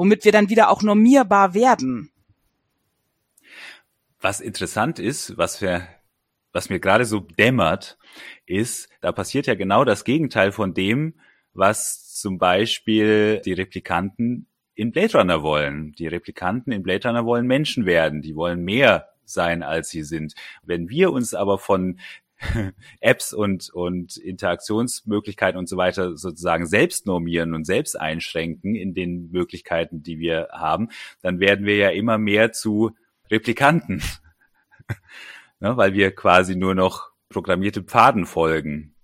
womit 0.00 0.24
wir 0.24 0.32
dann 0.32 0.48
wieder 0.48 0.70
auch 0.70 0.82
normierbar 0.82 1.52
werden. 1.52 2.10
Was 4.18 4.40
interessant 4.40 4.98
ist, 4.98 5.36
was 5.36 5.60
wir 5.60 5.86
was 6.52 6.70
mir 6.70 6.80
gerade 6.80 7.04
so 7.04 7.20
dämmert, 7.20 7.98
ist, 8.46 8.88
da 9.02 9.12
passiert 9.12 9.46
ja 9.46 9.54
genau 9.54 9.84
das 9.84 10.04
Gegenteil 10.04 10.52
von 10.52 10.72
dem, 10.72 11.14
was 11.52 12.14
zum 12.14 12.38
Beispiel 12.38 13.42
die 13.44 13.52
Replikanten 13.52 14.46
in 14.74 14.90
Blade 14.90 15.18
Runner 15.18 15.42
wollen. 15.42 15.92
Die 15.92 16.06
Replikanten 16.06 16.72
in 16.72 16.82
Blade 16.82 17.06
Runner 17.06 17.26
wollen 17.26 17.46
Menschen 17.46 17.84
werden, 17.84 18.22
die 18.22 18.34
wollen 18.34 18.64
mehr 18.64 19.10
sein, 19.26 19.62
als 19.62 19.90
sie 19.90 20.02
sind. 20.02 20.32
Wenn 20.62 20.88
wir 20.88 21.12
uns 21.12 21.34
aber 21.34 21.58
von 21.58 22.00
Apps 23.00 23.32
und, 23.32 23.70
und 23.70 24.16
Interaktionsmöglichkeiten 24.16 25.58
und 25.58 25.68
so 25.68 25.76
weiter 25.76 26.16
sozusagen 26.16 26.66
selbst 26.66 27.06
normieren 27.06 27.54
und 27.54 27.64
selbst 27.64 28.00
einschränken 28.00 28.74
in 28.74 28.94
den 28.94 29.30
Möglichkeiten, 29.30 30.02
die 30.02 30.18
wir 30.18 30.48
haben, 30.52 30.88
dann 31.22 31.40
werden 31.40 31.66
wir 31.66 31.76
ja 31.76 31.90
immer 31.90 32.18
mehr 32.18 32.52
zu 32.52 32.92
Replikanten 33.30 34.02
ne, 35.60 35.76
weil 35.76 35.94
wir 35.94 36.14
quasi 36.14 36.56
nur 36.56 36.74
noch 36.74 37.10
programmierte 37.28 37.82
Pfaden 37.82 38.26
folgen. 38.26 38.94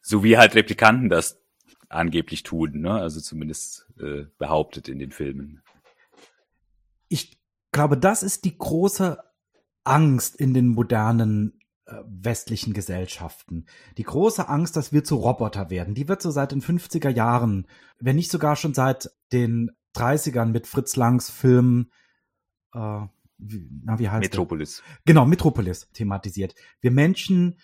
So 0.00 0.22
wie 0.22 0.36
halt 0.36 0.54
Replikanten 0.54 1.08
das 1.08 1.40
angeblich 1.88 2.42
tun, 2.42 2.80
ne? 2.80 2.92
also 2.92 3.20
zumindest 3.20 3.86
äh, 3.98 4.26
behauptet 4.38 4.88
in 4.88 4.98
den 4.98 5.12
Filmen. 5.12 5.62
Ich 7.08 7.38
glaube, 7.72 7.96
das 7.96 8.22
ist 8.22 8.44
die 8.44 8.56
große 8.56 9.18
Angst 9.84 10.36
in 10.36 10.54
den 10.54 10.68
modernen 10.68 11.58
westlichen 11.86 12.72
Gesellschaften. 12.72 13.66
Die 13.98 14.04
große 14.04 14.48
Angst, 14.48 14.76
dass 14.76 14.92
wir 14.92 15.04
zu 15.04 15.16
Roboter 15.16 15.70
werden, 15.70 15.94
die 15.94 16.08
wird 16.08 16.22
so 16.22 16.30
seit 16.30 16.52
den 16.52 16.62
50er 16.62 17.10
Jahren, 17.10 17.66
wenn 17.98 18.16
nicht 18.16 18.30
sogar 18.30 18.56
schon 18.56 18.74
seit 18.74 19.10
den 19.32 19.70
30ern 19.94 20.46
mit 20.46 20.66
Fritz 20.66 20.96
Langs 20.96 21.30
Film 21.30 21.90
äh, 22.72 23.06
na, 23.38 23.98
wie 23.98 24.08
heißt 24.08 24.22
Metropolis. 24.22 24.76
Der? 24.76 24.96
Genau, 25.06 25.26
Metropolis 25.26 25.88
thematisiert. 25.92 26.54
Wir 26.80 26.90
Menschen 26.90 27.58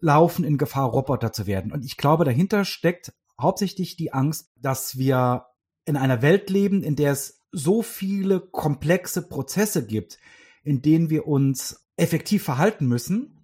laufen 0.00 0.44
in 0.44 0.58
Gefahr, 0.58 0.88
Roboter 0.88 1.32
zu 1.32 1.46
werden. 1.46 1.72
Und 1.72 1.84
ich 1.84 1.96
glaube, 1.96 2.24
dahinter 2.24 2.64
steckt 2.64 3.12
hauptsächlich 3.40 3.96
die 3.96 4.12
Angst, 4.12 4.50
dass 4.56 4.98
wir 4.98 5.46
in 5.84 5.96
einer 5.96 6.22
Welt 6.22 6.50
leben, 6.50 6.82
in 6.82 6.96
der 6.96 7.12
es 7.12 7.40
so 7.52 7.82
viele 7.82 8.40
komplexe 8.40 9.28
Prozesse 9.28 9.86
gibt, 9.86 10.18
in 10.62 10.82
denen 10.82 11.10
wir 11.10 11.26
uns 11.26 11.89
effektiv 12.00 12.42
verhalten 12.42 12.86
müssen, 12.86 13.38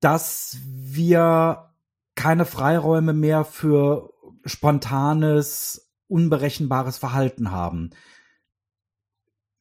dass 0.00 0.58
wir 0.64 1.70
keine 2.14 2.44
Freiräume 2.44 3.12
mehr 3.12 3.44
für 3.44 4.12
spontanes, 4.44 5.90
unberechenbares 6.08 6.98
Verhalten 6.98 7.50
haben 7.50 7.90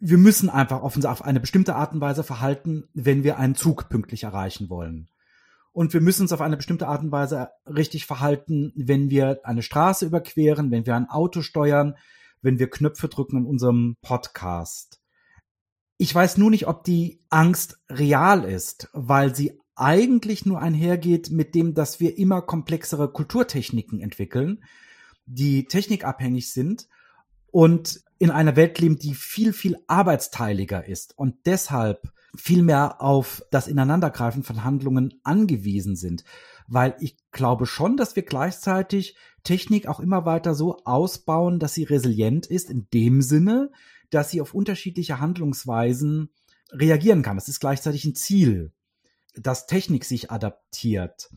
wir 0.05 0.17
müssen 0.17 0.49
einfach 0.49 0.81
auf, 0.81 1.21
eine 1.21 1.39
bestimmte 1.39 1.75
Art 1.75 1.93
und 1.93 2.01
Weise 2.01 2.25
verhalten, 2.25 2.89
wenn 2.93 3.23
wir 3.23 3.37
einen 3.37 3.55
Zug 3.55 3.87
pünktlich 3.87 4.23
erreichen 4.23 4.69
wollen. 4.69 5.07
Und 5.71 5.93
wir 5.93 6.01
müssen 6.01 6.23
uns 6.23 6.33
auf 6.33 6.41
eine 6.41 6.57
bestimmte 6.57 6.89
Art 6.89 7.03
und 7.03 7.13
Weise 7.13 7.51
richtig 7.65 8.05
verhalten, 8.05 8.73
wenn 8.75 9.09
wir 9.09 9.39
eine 9.45 9.61
Straße 9.61 10.05
überqueren, 10.05 10.71
wenn 10.71 10.85
wir 10.85 10.97
ein 10.97 11.09
Auto 11.09 11.41
steuern, 11.41 11.95
wenn 12.41 12.59
wir 12.59 12.69
Knöpfe 12.69 13.07
drücken 13.07 13.37
in 13.37 13.45
unserem 13.45 13.95
Podcast. 14.01 14.99
Ich 15.97 16.13
weiß 16.13 16.37
nur 16.37 16.49
nicht, 16.49 16.67
ob 16.67 16.83
die 16.83 17.21
Angst 17.29 17.79
real 17.89 18.43
ist, 18.43 18.89
weil 18.93 19.35
sie 19.35 19.59
eigentlich 19.75 20.45
nur 20.45 20.61
einhergeht 20.61 21.31
mit 21.31 21.55
dem, 21.55 21.73
dass 21.73 21.99
wir 21.99 22.17
immer 22.17 22.41
komplexere 22.41 23.11
Kulturtechniken 23.11 23.99
entwickeln, 23.99 24.63
die 25.25 25.65
technikabhängig 25.65 26.51
sind 26.51 26.87
und 27.51 28.01
in 28.19 28.31
einer 28.31 28.55
Welt 28.55 28.79
leben, 28.79 28.99
die 28.99 29.15
viel, 29.15 29.53
viel 29.53 29.77
arbeitsteiliger 29.87 30.87
ist 30.87 31.17
und 31.17 31.35
deshalb 31.45 32.11
viel 32.35 32.63
mehr 32.63 33.01
auf 33.01 33.43
das 33.51 33.67
Ineinandergreifen 33.67 34.43
von 34.43 34.63
Handlungen 34.63 35.19
angewiesen 35.23 35.95
sind. 35.95 36.23
Weil 36.67 36.95
ich 36.99 37.17
glaube 37.31 37.65
schon, 37.65 37.97
dass 37.97 38.15
wir 38.15 38.23
gleichzeitig 38.23 39.17
Technik 39.43 39.87
auch 39.87 39.99
immer 39.99 40.25
weiter 40.25 40.55
so 40.55 40.77
ausbauen, 40.85 41.59
dass 41.59 41.73
sie 41.73 41.83
resilient 41.83 42.45
ist, 42.47 42.69
in 42.69 42.87
dem 42.93 43.21
Sinne, 43.21 43.71
dass 44.13 44.29
sie 44.29 44.41
auf 44.41 44.53
unterschiedliche 44.53 45.19
Handlungsweisen 45.19 46.29
reagieren 46.71 47.21
kann. 47.21 47.37
Das 47.37 47.47
ist 47.47 47.59
gleichzeitig 47.59 48.05
ein 48.05 48.15
Ziel, 48.15 48.71
dass 49.35 49.67
Technik 49.67 50.05
sich 50.05 50.31
adaptiert. 50.31 51.29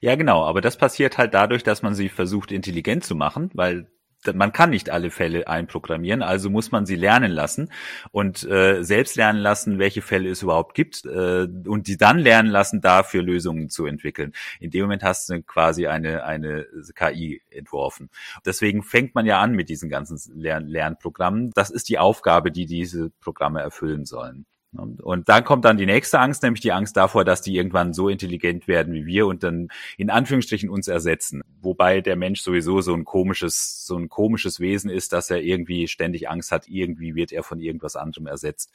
Ja, 0.00 0.14
genau, 0.14 0.44
aber 0.44 0.60
das 0.60 0.76
passiert 0.76 1.18
halt 1.18 1.34
dadurch, 1.34 1.62
dass 1.62 1.82
man 1.82 1.94
sie 1.94 2.08
versucht 2.08 2.52
intelligent 2.52 3.04
zu 3.04 3.14
machen, 3.14 3.50
weil 3.54 3.90
man 4.34 4.52
kann 4.52 4.70
nicht 4.70 4.90
alle 4.90 5.10
Fälle 5.10 5.46
einprogrammieren, 5.48 6.22
also 6.22 6.50
muss 6.50 6.72
man 6.72 6.86
sie 6.86 6.96
lernen 6.96 7.30
lassen 7.30 7.70
und 8.10 8.44
äh, 8.44 8.82
selbst 8.82 9.16
lernen 9.16 9.40
lassen, 9.40 9.78
welche 9.78 10.02
Fälle 10.02 10.30
es 10.30 10.42
überhaupt 10.42 10.74
gibt 10.74 11.04
äh, 11.04 11.46
und 11.66 11.86
die 11.86 11.96
dann 11.96 12.18
lernen 12.18 12.50
lassen, 12.50 12.80
dafür 12.80 13.22
Lösungen 13.22 13.68
zu 13.68 13.86
entwickeln. 13.86 14.32
In 14.60 14.70
dem 14.70 14.82
Moment 14.82 15.02
hast 15.02 15.28
du 15.28 15.42
quasi 15.42 15.86
eine, 15.86 16.24
eine 16.24 16.66
KI 16.94 17.42
entworfen. 17.50 18.10
Deswegen 18.44 18.82
fängt 18.82 19.14
man 19.14 19.26
ja 19.26 19.40
an 19.40 19.52
mit 19.52 19.68
diesen 19.68 19.88
ganzen 19.88 20.18
Lern 20.40 20.66
Lernprogrammen. 20.66 21.52
Das 21.54 21.70
ist 21.70 21.88
die 21.88 21.98
Aufgabe, 21.98 22.50
die 22.50 22.66
diese 22.66 23.10
Programme 23.20 23.60
erfüllen 23.60 24.04
sollen. 24.04 24.46
Und 24.78 25.28
dann 25.28 25.44
kommt 25.44 25.64
dann 25.64 25.76
die 25.76 25.86
nächste 25.86 26.18
Angst, 26.20 26.42
nämlich 26.42 26.60
die 26.60 26.72
Angst 26.72 26.96
davor, 26.96 27.24
dass 27.24 27.42
die 27.42 27.56
irgendwann 27.56 27.92
so 27.92 28.08
intelligent 28.08 28.68
werden 28.68 28.94
wie 28.94 29.06
wir 29.06 29.26
und 29.26 29.42
dann 29.42 29.68
in 29.96 30.10
Anführungsstrichen 30.10 30.68
uns 30.68 30.88
ersetzen. 30.88 31.42
Wobei 31.60 32.00
der 32.00 32.16
Mensch 32.16 32.40
sowieso 32.42 32.80
so 32.80 32.94
ein 32.94 33.04
komisches, 33.04 33.86
so 33.86 33.96
ein 33.96 34.08
komisches 34.08 34.60
Wesen 34.60 34.90
ist, 34.90 35.12
dass 35.12 35.30
er 35.30 35.42
irgendwie 35.42 35.88
ständig 35.88 36.28
Angst 36.28 36.52
hat, 36.52 36.68
irgendwie 36.68 37.14
wird 37.14 37.32
er 37.32 37.42
von 37.42 37.60
irgendwas 37.60 37.96
anderem 37.96 38.26
ersetzt. 38.26 38.72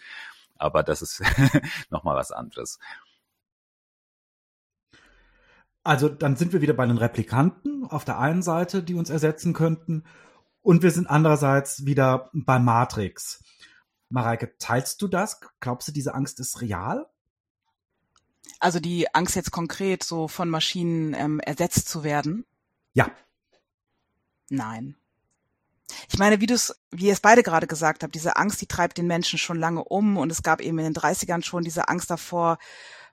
Aber 0.56 0.84
das 0.84 1.02
ist 1.02 1.22
nochmal 1.90 2.16
was 2.16 2.32
anderes. 2.32 2.80
Also 5.84 6.10
dann 6.10 6.36
sind 6.36 6.54
wir 6.54 6.62
wieder 6.62 6.74
bei 6.74 6.86
den 6.86 6.98
Replikanten 6.98 7.86
auf 7.86 8.06
der 8.06 8.20
einen 8.20 8.44
Seite, 8.44 8.84
die 8.84 8.94
uns 8.94 9.10
ersetzen 9.10 9.54
könnten. 9.54 10.04
Und 10.62 10.84
wir 10.84 10.92
sind 10.92 11.10
andererseits 11.10 11.86
wieder 11.86 12.30
bei 12.34 12.60
Matrix. 12.60 13.44
Mareike, 14.12 14.58
teilst 14.58 15.02
du 15.02 15.08
das? 15.08 15.39
Glaubst 15.60 15.88
du, 15.88 15.91
diese 15.91 16.13
Angst 16.13 16.39
ist 16.39 16.62
real? 16.62 17.08
Also 18.60 18.80
die 18.80 19.13
Angst 19.13 19.36
jetzt 19.36 19.52
konkret, 19.52 20.04
so 20.04 20.28
von 20.28 20.50
Maschinen 20.50 21.13
ähm, 21.13 21.39
ersetzt 21.39 21.89
zu 21.89 22.04
werden? 22.04 22.45
Ja. 22.93 23.10
Nein. 24.50 24.95
Ich 26.10 26.19
meine, 26.19 26.41
wie 26.41 26.45
du 26.45 26.54
es, 26.54 26.80
wie 26.91 27.08
ihr 27.08 27.13
es 27.13 27.19
beide 27.21 27.43
gerade 27.43 27.67
gesagt 27.67 28.04
habt, 28.04 28.15
diese 28.15 28.36
Angst, 28.36 28.62
die 28.62 28.67
treibt 28.67 28.97
den 28.97 29.08
Menschen 29.08 29.39
schon 29.39 29.60
lange 29.60 29.84
um 29.84 30.17
und 30.17 30.32
es 30.32 30.43
gab 30.43 30.62
eben 30.62 30.78
in 30.80 30.93
den 30.93 30.95
30ern 30.95 31.43
schon 31.43 31.63
diese 31.63 31.88
Angst 31.88 32.10
davor, 32.10 32.58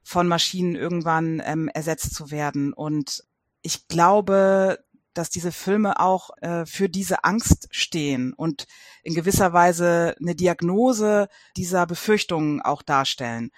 von 0.02 0.26
Maschinen 0.26 0.74
irgendwann 0.74 1.42
ähm, 1.44 1.68
ersetzt 1.68 2.14
zu 2.14 2.30
werden. 2.30 2.72
Und 2.72 3.24
ich 3.62 3.88
glaube, 3.88 4.84
dass 5.18 5.31
diese 5.31 5.52
Filme 5.52 5.98
auch 5.98 6.31
äh, 6.40 6.64
für 6.64 6.88
diese 6.88 7.24
Angst 7.24 7.68
stehen 7.70 8.33
und 8.33 8.66
in 9.02 9.14
gewisser 9.14 9.52
Weise 9.52 10.14
eine 10.20 10.37
Diagnose 10.37 11.28
dieser 11.57 11.87
Befürchtungen 11.87 12.62
auch 12.62 12.83
darstellen. 12.83 13.50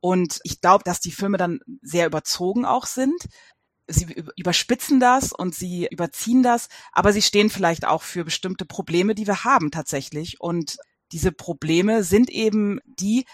Und 0.00 0.38
ich 0.44 0.60
glaube, 0.60 0.84
dass 0.84 1.00
die 1.00 1.10
Filme 1.10 1.36
dann 1.36 1.58
sehr 1.82 2.06
überzogen 2.06 2.64
auch 2.64 2.86
sind. 2.86 3.20
Sie 3.88 4.04
überspitzen 4.36 5.00
das 5.00 5.32
und 5.32 5.54
sie 5.54 5.88
überziehen 5.90 6.42
das, 6.42 6.68
aber 6.92 7.12
sie 7.12 7.22
stehen 7.22 7.50
vielleicht 7.50 7.84
auch 7.84 8.02
für 8.02 8.24
bestimmte 8.24 8.64
Probleme, 8.64 9.14
die 9.14 9.26
wir 9.26 9.44
haben 9.44 9.70
tatsächlich. 9.70 10.40
Und 10.40 10.76
diese 11.10 11.32
Probleme 11.32 12.04
sind 12.04 12.30
eben 12.30 12.78
die, 12.84 13.24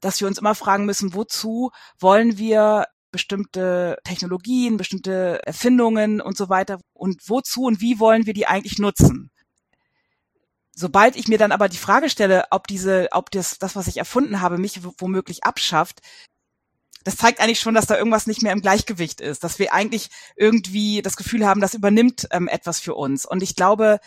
dass 0.00 0.20
wir 0.20 0.28
uns 0.28 0.38
immer 0.38 0.54
fragen 0.54 0.86
müssen, 0.86 1.14
wozu 1.14 1.72
wollen 1.98 2.38
wir 2.38 2.86
bestimmte 3.10 3.98
Technologien, 4.04 4.76
bestimmte 4.76 5.40
Erfindungen 5.44 6.20
und 6.20 6.36
so 6.36 6.48
weiter 6.48 6.78
und 6.92 7.28
wozu 7.28 7.64
und 7.64 7.80
wie 7.80 7.98
wollen 7.98 8.26
wir 8.26 8.34
die 8.34 8.46
eigentlich 8.46 8.78
nutzen? 8.78 9.30
Sobald 10.74 11.16
ich 11.16 11.26
mir 11.26 11.38
dann 11.38 11.52
aber 11.52 11.68
die 11.68 11.76
Frage 11.76 12.08
stelle, 12.08 12.44
ob 12.50 12.68
diese, 12.68 13.08
ob 13.10 13.30
das, 13.30 13.58
das, 13.58 13.74
was 13.74 13.88
ich 13.88 13.96
erfunden 13.96 14.40
habe, 14.40 14.58
mich 14.58 14.80
womöglich 14.98 15.44
abschafft, 15.44 16.00
das 17.04 17.16
zeigt 17.16 17.40
eigentlich 17.40 17.60
schon, 17.60 17.74
dass 17.74 17.86
da 17.86 17.96
irgendwas 17.96 18.26
nicht 18.26 18.42
mehr 18.42 18.52
im 18.52 18.60
Gleichgewicht 18.60 19.20
ist, 19.20 19.42
dass 19.42 19.58
wir 19.58 19.72
eigentlich 19.72 20.10
irgendwie 20.36 21.02
das 21.02 21.16
Gefühl 21.16 21.46
haben, 21.46 21.60
das 21.60 21.74
übernimmt 21.74 22.28
ähm, 22.30 22.48
etwas 22.48 22.80
für 22.80 22.94
uns. 22.94 23.24
Und 23.24 23.42
ich 23.42 23.56
glaube, 23.56 23.98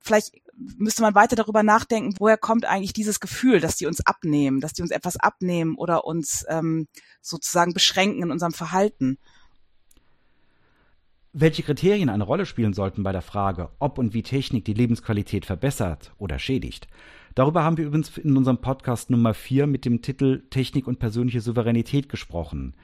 vielleicht 0.00 0.34
müsste 0.76 1.02
man 1.02 1.14
weiter 1.14 1.36
darüber 1.36 1.62
nachdenken, 1.62 2.14
woher 2.18 2.36
kommt 2.36 2.64
eigentlich 2.64 2.92
dieses 2.92 3.20
Gefühl, 3.20 3.60
dass 3.60 3.76
die 3.76 3.86
uns 3.86 4.04
abnehmen, 4.04 4.60
dass 4.60 4.72
die 4.72 4.82
uns 4.82 4.90
etwas 4.90 5.16
abnehmen 5.16 5.74
oder 5.76 6.04
uns 6.04 6.44
ähm, 6.48 6.88
sozusagen 7.20 7.72
beschränken 7.72 8.22
in 8.22 8.30
unserem 8.30 8.52
Verhalten. 8.52 9.18
Welche 11.32 11.62
Kriterien 11.62 12.08
eine 12.08 12.24
Rolle 12.24 12.44
spielen 12.44 12.74
sollten 12.74 13.04
bei 13.04 13.12
der 13.12 13.22
Frage, 13.22 13.70
ob 13.78 13.98
und 13.98 14.14
wie 14.14 14.24
Technik 14.24 14.64
die 14.64 14.74
Lebensqualität 14.74 15.46
verbessert 15.46 16.12
oder 16.18 16.40
schädigt, 16.40 16.88
darüber 17.36 17.62
haben 17.62 17.76
wir 17.76 17.86
übrigens 17.86 18.18
in 18.18 18.36
unserem 18.36 18.58
Podcast 18.58 19.10
Nummer 19.10 19.32
4 19.32 19.68
mit 19.68 19.84
dem 19.84 20.02
Titel 20.02 20.42
Technik 20.50 20.88
und 20.88 20.98
persönliche 20.98 21.40
Souveränität 21.40 22.08
gesprochen, 22.08 22.74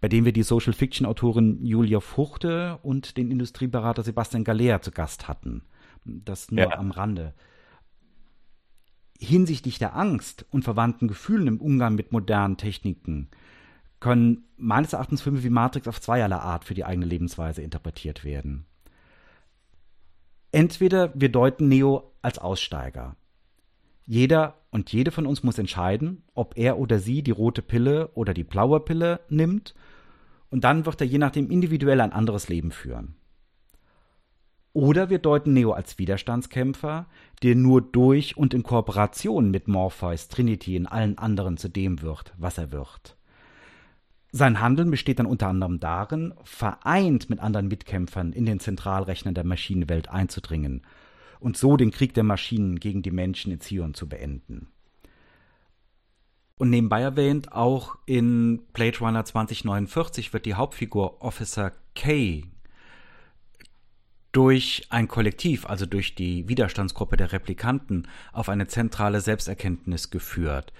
bei 0.00 0.08
dem 0.08 0.24
wir 0.24 0.32
die 0.32 0.44
Social 0.44 0.72
Fiction 0.72 1.06
Autorin 1.06 1.64
Julia 1.66 1.98
Fuchte 1.98 2.78
und 2.82 3.16
den 3.16 3.32
Industrieberater 3.32 4.04
Sebastian 4.04 4.44
Galea 4.44 4.80
zu 4.80 4.92
Gast 4.92 5.26
hatten. 5.26 5.62
Das 6.04 6.50
nur 6.50 6.70
ja. 6.70 6.78
am 6.78 6.90
Rande. 6.90 7.34
Hinsichtlich 9.18 9.78
der 9.78 9.96
Angst 9.96 10.46
und 10.50 10.62
verwandten 10.62 11.08
Gefühlen 11.08 11.48
im 11.48 11.60
Umgang 11.60 11.94
mit 11.94 12.12
modernen 12.12 12.56
Techniken 12.56 13.28
können 14.00 14.44
meines 14.56 14.92
Erachtens 14.92 15.22
Filme 15.22 15.42
wie 15.42 15.50
Matrix 15.50 15.88
auf 15.88 16.00
zweierlei 16.00 16.36
Art 16.36 16.64
für 16.64 16.74
die 16.74 16.84
eigene 16.84 17.06
Lebensweise 17.06 17.62
interpretiert 17.62 18.24
werden. 18.24 18.64
Entweder 20.52 21.12
wir 21.14 21.30
deuten 21.30 21.68
Neo 21.68 22.12
als 22.22 22.38
Aussteiger. 22.38 23.16
Jeder 24.06 24.54
und 24.70 24.92
jede 24.92 25.10
von 25.10 25.26
uns 25.26 25.42
muss 25.42 25.58
entscheiden, 25.58 26.22
ob 26.34 26.56
er 26.56 26.78
oder 26.78 26.98
sie 26.98 27.22
die 27.22 27.30
rote 27.30 27.60
Pille 27.60 28.08
oder 28.14 28.32
die 28.32 28.44
blaue 28.44 28.80
Pille 28.80 29.20
nimmt, 29.28 29.74
und 30.50 30.64
dann 30.64 30.86
wird 30.86 31.02
er 31.02 31.06
je 31.06 31.18
nachdem 31.18 31.50
individuell 31.50 32.00
ein 32.00 32.12
anderes 32.12 32.48
Leben 32.48 32.70
führen. 32.70 33.16
Oder 34.72 35.10
wir 35.10 35.18
deuten 35.18 35.54
Neo 35.54 35.72
als 35.72 35.98
Widerstandskämpfer, 35.98 37.06
der 37.42 37.54
nur 37.54 37.80
durch 37.80 38.36
und 38.36 38.54
in 38.54 38.62
Kooperation 38.62 39.50
mit 39.50 39.66
Morpheus, 39.66 40.28
Trinity 40.28 40.76
und 40.78 40.86
allen 40.86 41.18
anderen 41.18 41.56
zu 41.56 41.68
dem 41.68 42.02
wird, 42.02 42.34
was 42.36 42.58
er 42.58 42.70
wird. 42.70 43.16
Sein 44.30 44.60
Handeln 44.60 44.90
besteht 44.90 45.18
dann 45.18 45.26
unter 45.26 45.48
anderem 45.48 45.80
darin, 45.80 46.34
vereint 46.44 47.30
mit 47.30 47.40
anderen 47.40 47.68
Mitkämpfern 47.68 48.32
in 48.32 48.44
den 48.44 48.60
Zentralrechner 48.60 49.32
der 49.32 49.44
Maschinenwelt 49.44 50.10
einzudringen 50.10 50.82
und 51.40 51.56
so 51.56 51.76
den 51.76 51.90
Krieg 51.90 52.12
der 52.12 52.24
Maschinen 52.24 52.78
gegen 52.78 53.02
die 53.02 53.10
Menschen 53.10 53.52
in 53.52 53.60
Zion 53.60 53.94
zu 53.94 54.08
beenden. 54.08 54.68
Und 56.58 56.70
nebenbei 56.70 57.00
erwähnt, 57.00 57.52
auch 57.52 57.96
in 58.04 58.62
Blade 58.72 58.98
Runner 58.98 59.24
2049 59.24 60.32
wird 60.32 60.44
die 60.44 60.54
Hauptfigur 60.54 61.22
Officer 61.22 61.72
K 61.94 62.44
durch 64.32 64.86
ein 64.90 65.08
Kollektiv, 65.08 65.66
also 65.66 65.86
durch 65.86 66.14
die 66.14 66.48
Widerstandsgruppe 66.48 67.16
der 67.16 67.32
Replikanten, 67.32 68.08
auf 68.32 68.48
eine 68.48 68.66
zentrale 68.66 69.20
Selbsterkenntnis 69.20 70.10
geführt. 70.10 70.72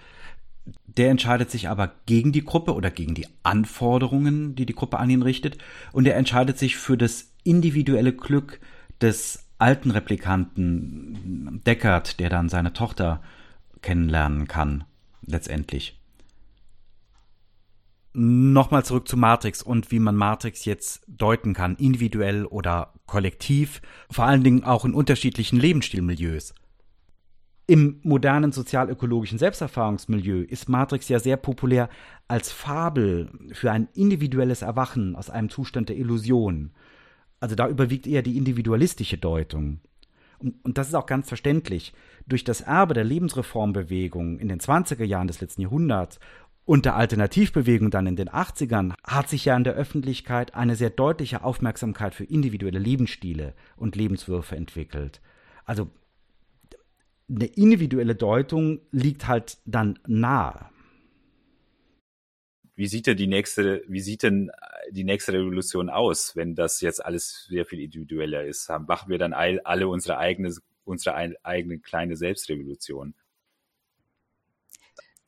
Der 0.87 1.11
entscheidet 1.11 1.51
sich 1.51 1.69
aber 1.69 1.93
gegen 2.07 2.33
die 2.33 2.45
Gruppe 2.45 2.75
oder 2.75 2.91
gegen 2.91 3.15
die 3.15 3.27
Anforderungen, 3.43 4.55
die 4.55 4.67
die 4.67 4.75
Gruppe 4.75 4.99
an 4.99 5.09
ihn 5.09 5.23
richtet, 5.23 5.59
und 5.93 6.07
er 6.07 6.17
entscheidet 6.17 6.59
sich 6.59 6.77
für 6.77 6.99
das 6.99 7.33
individuelle 7.43 8.13
Glück 8.13 8.61
des 9.01 9.47
alten 9.59 9.91
Replikanten 9.91 11.63
Deckard, 11.67 12.21
der 12.21 12.31
dann 12.31 12.49
seine 12.49 12.73
Tochter 12.73 13.23
kennenlernen 13.81 14.47
kann, 14.47 14.85
letztendlich. 15.23 15.98
Nochmal 18.21 18.85
zurück 18.85 19.07
zu 19.07 19.17
Matrix 19.17 19.63
und 19.63 19.93
wie 19.93 20.01
man 20.01 20.17
Matrix 20.17 20.65
jetzt 20.65 21.05
deuten 21.07 21.55
kann, 21.55 21.77
individuell 21.77 22.47
oder 22.47 22.93
kollektiv, 23.07 23.81
vor 24.11 24.25
allen 24.25 24.43
Dingen 24.43 24.65
auch 24.65 24.85
in 24.85 24.93
unterschiedlichen 24.93 25.57
Lebensstilmilieus. 25.61 26.53
Im 27.69 28.01
modernen 28.03 28.51
sozialökologischen 28.51 29.39
Selbsterfahrungsmilieu 29.39 30.43
ist 30.43 30.69
Matrix 30.69 31.09
ja 31.09 31.21
sehr 31.21 31.37
populär 31.37 31.89
als 32.27 32.51
Fabel 32.51 33.31
für 33.53 33.71
ein 33.71 33.87
individuelles 33.95 34.63
Erwachen 34.63 35.15
aus 35.15 35.31
einem 35.31 35.49
Zustand 35.49 35.89
der 35.89 35.97
Illusion. 35.97 36.73
Also 37.39 37.55
da 37.55 37.69
überwiegt 37.69 38.09
eher 38.09 38.23
die 38.23 38.37
individualistische 38.37 39.19
Deutung. 39.19 39.79
Und, 40.41 40.57
und 40.65 40.77
das 40.77 40.89
ist 40.89 40.95
auch 40.95 41.07
ganz 41.07 41.29
verständlich. 41.29 41.93
Durch 42.27 42.43
das 42.43 42.63
Erbe 42.63 42.95
der 42.95 43.05
Lebensreformbewegung 43.05 44.41
in 44.41 44.49
den 44.49 44.59
20er 44.59 45.05
Jahren 45.05 45.29
des 45.29 45.41
letzten 45.41 45.63
Jahrhunderts 45.63 46.19
und 46.69 46.85
der 46.85 46.97
Alternativbewegung 46.97 47.91
dann 47.91 48.07
in 48.07 48.17
den 48.17 48.29
80ern 48.29 48.93
hat 49.03 49.31
sich 49.31 49.47
ja 49.47 49.57
in 49.57 49.65
der 49.65 49.73
Öffentlichkeit 49.73 50.55
eine 50.55 50.77
sehr 50.77 50.91
deutliche 50.91 51.43
Aufmerksamkeit 51.43 52.15
für 52.15 52.25
individuelle 52.25 52.79
Lebensstile 52.79 53.55
und 53.79 53.97
Lebenswürfe 53.97 54.55
entwickelt. 54.55 55.23
Also 55.65 55.91
eine 57.27 57.47
individuelle 57.47 58.15
Deutung 58.15 58.83
liegt 58.91 59.27
halt 59.27 59.57
dann 59.65 59.99
nahe. 60.07 60.69
Wie 62.75 62.87
sieht 62.87 63.07
denn 63.07 63.17
die 63.17 63.29
nächste, 63.29 63.83
wie 63.89 64.01
sieht 64.01 64.23
denn 64.23 64.51
die 64.91 65.05
nächste 65.05 65.33
Revolution 65.33 65.89
aus, 65.89 66.37
wenn 66.37 66.55
das 66.55 66.83
jetzt 66.83 67.03
alles 67.03 67.47
sehr 67.49 67.65
viel 67.65 67.81
individueller 67.81 68.45
ist? 68.45 68.69
Machen 68.87 69.09
wir 69.09 69.17
dann 69.17 69.33
alle 69.33 69.89
unsere 69.89 70.19
eigene, 70.19 70.55
unsere 70.85 71.15
eigene 71.45 71.79
kleine 71.79 72.15
Selbstrevolution? 72.15 73.15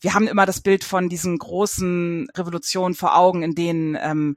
Wir 0.00 0.14
haben 0.14 0.26
immer 0.26 0.46
das 0.46 0.60
Bild 0.60 0.82
von 0.84 1.08
diesen 1.08 1.38
großen 1.38 2.28
Revolutionen 2.34 2.94
vor 2.94 3.16
Augen, 3.16 3.42
in 3.42 3.54
denen 3.54 3.96
ähm, 4.00 4.36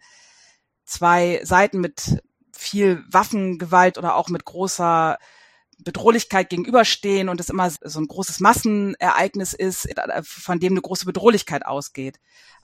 zwei 0.85 1.41
Seiten 1.43 1.79
mit 1.79 2.21
viel 2.51 3.03
Waffengewalt 3.09 3.97
oder 3.97 4.15
auch 4.15 4.29
mit 4.29 4.45
großer 4.45 5.17
Bedrohlichkeit 5.79 6.49
gegenüberstehen 6.49 7.29
und 7.29 7.39
es 7.39 7.49
immer 7.49 7.69
so 7.69 7.99
ein 7.99 8.07
großes 8.07 8.39
Massenereignis 8.39 9.53
ist, 9.53 9.89
von 10.23 10.59
dem 10.59 10.73
eine 10.73 10.81
große 10.81 11.05
Bedrohlichkeit 11.05 11.65
ausgeht. 11.65 12.19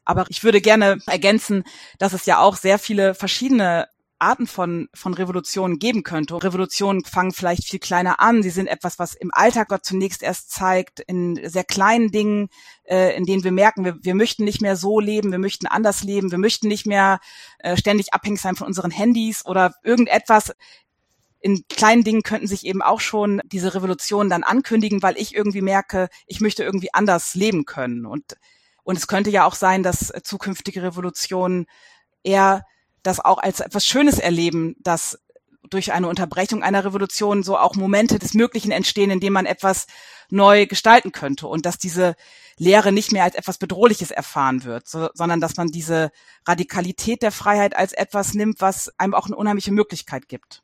Aber 0.06 0.26
ich 0.30 0.44
würde 0.44 0.62
gerne 0.62 1.00
ergänzen, 1.08 1.64
dass 1.98 2.14
es 2.14 2.26
ja 2.26 2.40
auch 2.40 2.56
sehr 2.56 2.80
viele 2.80 3.16
verschiedene 3.16 3.88
Arten 4.20 4.48
von, 4.48 4.90
von 4.94 5.14
Revolutionen 5.14 5.80
geben 5.80 6.04
könnte. 6.04 6.42
Revolutionen 6.44 7.04
fangen 7.04 7.32
vielleicht 7.32 7.66
viel 7.66 7.80
kleiner 7.80 8.20
an. 8.20 8.44
Sie 8.44 8.50
sind 8.50 8.68
etwas, 8.68 9.00
was 9.00 9.14
im 9.14 9.32
Alltag 9.34 9.70
Gott 9.70 9.86
zunächst 9.86 10.22
erst 10.22 10.52
zeigt, 10.52 11.00
in 11.00 11.40
sehr 11.50 11.64
kleinen 11.64 12.12
Dingen, 12.12 12.50
äh, 12.84 13.16
in 13.16 13.26
denen 13.26 13.44
wir 13.44 13.52
merken, 13.52 13.86
wir, 13.86 13.98
wir 14.02 14.16
möchten 14.16 14.44
nicht 14.44 14.62
mehr 14.62 14.76
so 14.76 15.00
leben, 15.00 15.32
wir 15.32 15.40
möchten 15.40 15.68
anders 15.68 16.04
leben, 16.04 16.32
wir 16.32 16.38
möchten 16.38 16.68
nicht 16.68 16.86
mehr 16.86 17.20
äh, 17.60 17.78
ständig 17.78 18.14
abhängig 18.14 18.42
sein 18.42 18.56
von 18.56 18.68
unseren 18.68 18.92
Handys 18.92 19.46
oder 19.46 19.74
irgendetwas, 19.84 20.54
in 21.42 21.66
kleinen 21.70 22.04
Dingen 22.04 22.22
könnten 22.24 22.48
sich 22.48 22.66
eben 22.66 22.82
auch 22.82 23.00
schon 23.00 23.42
diese 23.46 23.74
Revolutionen 23.74 24.30
dann 24.30 24.44
ankündigen, 24.44 25.02
weil 25.02 25.18
ich 25.18 25.34
irgendwie 25.34 25.62
merke, 25.62 26.10
ich 26.28 26.42
möchte 26.42 26.64
irgendwie 26.64 26.94
anders 26.94 27.34
leben 27.36 27.66
können. 27.66 28.06
Und, 28.06 28.36
und 28.84 28.98
es 28.98 29.08
könnte 29.08 29.30
ja 29.30 29.46
auch 29.46 29.56
sein, 29.56 29.82
dass 29.82 30.12
zukünftige 30.24 30.84
Revolutionen 30.84 31.66
eher 32.24 32.66
das 33.04 33.20
auch 33.20 33.38
als 33.38 33.60
etwas 33.60 33.86
Schönes 33.86 34.20
erleben, 34.20 34.76
dass 34.80 35.20
durch 35.70 35.94
eine 35.94 36.08
Unterbrechung 36.08 36.64
einer 36.64 36.84
Revolution 36.84 37.44
so 37.44 37.58
auch 37.58 37.76
Momente 37.76 38.20
des 38.20 38.34
Möglichen 38.34 38.72
entstehen, 38.72 39.12
in 39.12 39.20
denen 39.20 39.34
man 39.34 39.46
etwas 39.46 39.88
neu 40.30 40.66
gestalten 40.66 41.12
könnte 41.12 41.48
und 41.48 41.66
dass 41.66 41.78
diese 41.78 42.16
Lehre 42.58 42.92
nicht 42.92 43.12
mehr 43.12 43.24
als 43.24 43.36
etwas 43.36 43.58
Bedrohliches 43.58 44.12
erfahren 44.12 44.64
wird, 44.64 44.88
so, 44.88 45.10
sondern 45.14 45.42
dass 45.42 45.58
man 45.58 45.68
diese 45.68 46.12
Radikalität 46.46 47.22
der 47.22 47.32
Freiheit 47.32 47.76
als 47.76 47.94
etwas 47.94 48.34
nimmt, 48.34 48.62
was 48.62 48.92
einem 49.00 49.14
auch 49.14 49.28
eine 49.28 49.36
unheimliche 49.36 49.72
Möglichkeit 49.72 50.28
gibt. 50.28 50.62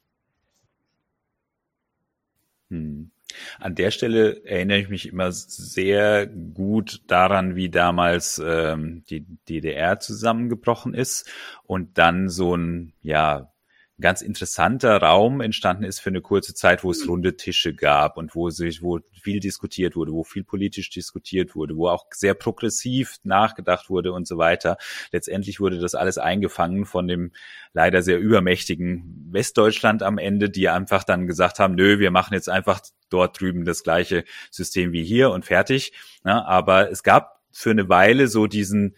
Hm. 2.69 3.11
An 3.59 3.75
der 3.75 3.91
Stelle 3.91 4.45
erinnere 4.45 4.79
ich 4.79 4.89
mich 4.89 5.07
immer 5.07 5.31
sehr 5.31 6.27
gut 6.27 7.01
daran, 7.07 7.55
wie 7.55 7.69
damals 7.69 8.41
ähm, 8.43 9.03
die 9.09 9.25
DDR 9.49 9.99
zusammengebrochen 9.99 10.93
ist 10.93 11.29
und 11.63 11.97
dann 11.97 12.29
so 12.29 12.55
ein 12.55 12.93
ja 13.01 13.51
ganz 13.99 14.21
interessanter 14.21 14.97
Raum 14.97 15.39
entstanden 15.39 15.83
ist 15.83 15.99
für 15.99 16.09
eine 16.09 16.21
kurze 16.21 16.53
Zeit, 16.53 16.83
wo 16.83 16.91
es 16.91 17.03
mhm. 17.03 17.09
runde 17.11 17.37
Tische 17.37 17.73
gab 17.73 18.17
und 18.17 18.35
wo 18.35 18.49
sich, 18.49 18.81
wo 18.81 18.99
viel 19.21 19.39
diskutiert 19.39 19.95
wurde, 19.95 20.11
wo 20.11 20.23
viel 20.23 20.43
politisch 20.43 20.89
diskutiert 20.89 21.55
wurde, 21.55 21.77
wo 21.77 21.87
auch 21.87 22.05
sehr 22.11 22.33
progressiv 22.33 23.15
nachgedacht 23.23 23.89
wurde 23.89 24.11
und 24.11 24.27
so 24.27 24.37
weiter. 24.37 24.77
Letztendlich 25.11 25.59
wurde 25.59 25.79
das 25.79 25.95
alles 25.95 26.17
eingefangen 26.17 26.85
von 26.85 27.07
dem 27.07 27.31
leider 27.73 28.01
sehr 28.01 28.19
übermächtigen 28.19 29.29
Westdeutschland 29.31 30.03
am 30.03 30.17
Ende, 30.17 30.49
die 30.49 30.67
einfach 30.67 31.03
dann 31.03 31.25
gesagt 31.25 31.59
haben, 31.59 31.75
nö, 31.75 31.99
wir 31.99 32.11
machen 32.11 32.33
jetzt 32.33 32.49
einfach 32.49 32.81
dort 33.09 33.39
drüben 33.39 33.63
das 33.63 33.83
gleiche 33.83 34.25
System 34.51 34.91
wie 34.91 35.03
hier 35.03 35.31
und 35.31 35.45
fertig. 35.45 35.93
Ja, 36.25 36.43
aber 36.43 36.91
es 36.91 37.03
gab 37.03 37.41
für 37.51 37.71
eine 37.71 37.87
Weile 37.87 38.27
so 38.27 38.47
diesen 38.47 38.95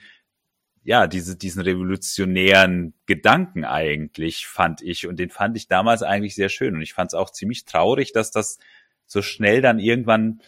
ja, 0.88 1.06
diese, 1.06 1.36
diesen 1.36 1.62
revolutionären 1.63 2.93
Gedanken 3.08 3.65
eigentlich, 3.65 4.47
fand 4.47 4.82
ich. 4.82 5.06
Und 5.06 5.19
den 5.19 5.30
fand 5.30 5.58
ich 5.58 5.67
damals 5.67 6.02
eigentlich 6.02 6.34
sehr 6.34 6.47
schön. 6.47 6.76
Und 6.76 6.82
ich 6.82 6.93
fand 6.93 7.10
es 7.10 7.13
auch 7.13 7.30
ziemlich 7.30 7.65
traurig, 7.65 8.13
dass 8.13 8.32
das 8.32 8.58
so 9.06 9.21
schnell 9.21 9.62
dann 9.62 9.80
irgendwann 9.80 10.39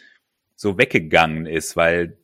so 0.55 0.77
weggegangen 0.77 1.45
ist, 1.45 1.75
weil 1.75 2.17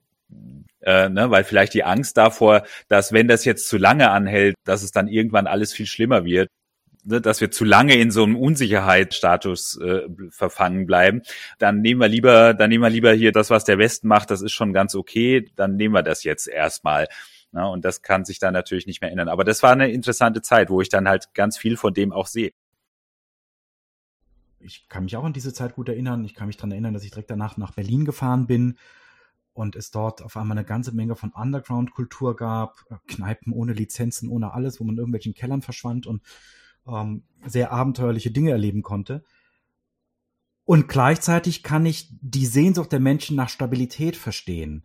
äh, 0.81 1.09
ne, 1.09 1.29
weil 1.29 1.43
vielleicht 1.43 1.73
die 1.73 1.83
Angst 1.83 2.15
davor, 2.15 2.63
dass 2.87 3.11
wenn 3.11 3.27
das 3.27 3.43
jetzt 3.43 3.67
zu 3.67 3.77
lange 3.77 4.09
anhält, 4.09 4.55
dass 4.63 4.81
es 4.81 4.91
dann 4.91 5.09
irgendwann 5.09 5.45
alles 5.45 5.73
viel 5.73 5.85
schlimmer 5.85 6.23
wird, 6.23 6.47
ne, 7.03 7.19
dass 7.19 7.41
wir 7.41 7.51
zu 7.51 7.65
lange 7.65 7.95
in 7.95 8.11
so 8.11 8.23
einem 8.23 8.37
Unsicherheitsstatus 8.37 9.77
äh, 9.81 10.03
verfangen 10.29 10.85
bleiben. 10.85 11.21
Dann 11.59 11.81
nehmen 11.81 11.99
wir 11.99 12.07
lieber, 12.07 12.53
dann 12.53 12.69
nehmen 12.69 12.83
wir 12.83 12.89
lieber 12.89 13.11
hier 13.11 13.33
das, 13.33 13.49
was 13.49 13.65
der 13.65 13.77
Westen 13.77 14.07
macht, 14.07 14.31
das 14.31 14.41
ist 14.41 14.53
schon 14.53 14.71
ganz 14.71 14.95
okay, 14.95 15.51
dann 15.57 15.75
nehmen 15.75 15.93
wir 15.93 16.03
das 16.03 16.23
jetzt 16.23 16.47
erstmal. 16.47 17.07
Na, 17.55 17.67
und 17.67 17.85
das 17.85 18.01
kann 18.01 18.25
sich 18.25 18.37
dann 18.37 18.53
natürlich 18.53 18.85
nicht 18.85 18.99
mehr 18.99 19.09
ändern. 19.11 19.29
Aber 19.29 19.45
das 19.45 19.63
war 19.63 19.71
eine 19.71 19.89
interessante 19.89 20.41
Zeit, 20.41 20.69
wo 20.69 20.81
ich 20.81 20.89
dann 20.89 21.07
halt 21.07 21.33
ganz 21.33 21.57
viel 21.57 21.77
von 21.77 21.93
dem 21.93 22.11
auch 22.11 22.27
sehe. 22.27 22.51
Ich 24.59 24.89
kann 24.89 25.05
mich 25.05 25.15
auch 25.15 25.23
an 25.23 25.31
diese 25.31 25.53
Zeit 25.53 25.75
gut 25.75 25.87
erinnern. 25.87 26.25
Ich 26.25 26.33
kann 26.33 26.47
mich 26.47 26.57
daran 26.57 26.71
erinnern, 26.71 26.93
dass 26.93 27.05
ich 27.05 27.11
direkt 27.11 27.31
danach 27.31 27.55
nach 27.55 27.71
Berlin 27.71 28.03
gefahren 28.03 28.45
bin 28.45 28.77
und 29.53 29.77
es 29.77 29.89
dort 29.89 30.21
auf 30.21 30.35
einmal 30.35 30.57
eine 30.57 30.65
ganze 30.65 30.93
Menge 30.93 31.15
von 31.15 31.31
Underground-Kultur 31.31 32.35
gab, 32.35 32.83
äh, 32.89 32.95
Kneipen 33.07 33.53
ohne 33.53 33.71
Lizenzen, 33.71 34.27
ohne 34.27 34.53
alles, 34.53 34.81
wo 34.81 34.83
man 34.83 34.95
in 34.95 34.99
irgendwelchen 34.99 35.33
Kellern 35.33 35.61
verschwand 35.61 36.07
und 36.07 36.23
ähm, 36.85 37.23
sehr 37.45 37.71
abenteuerliche 37.71 38.31
Dinge 38.31 38.51
erleben 38.51 38.81
konnte. 38.81 39.23
Und 40.65 40.89
gleichzeitig 40.89 41.63
kann 41.63 41.85
ich 41.85 42.09
die 42.19 42.47
Sehnsucht 42.47 42.91
der 42.91 42.99
Menschen 42.99 43.37
nach 43.37 43.47
Stabilität 43.47 44.17
verstehen. 44.17 44.83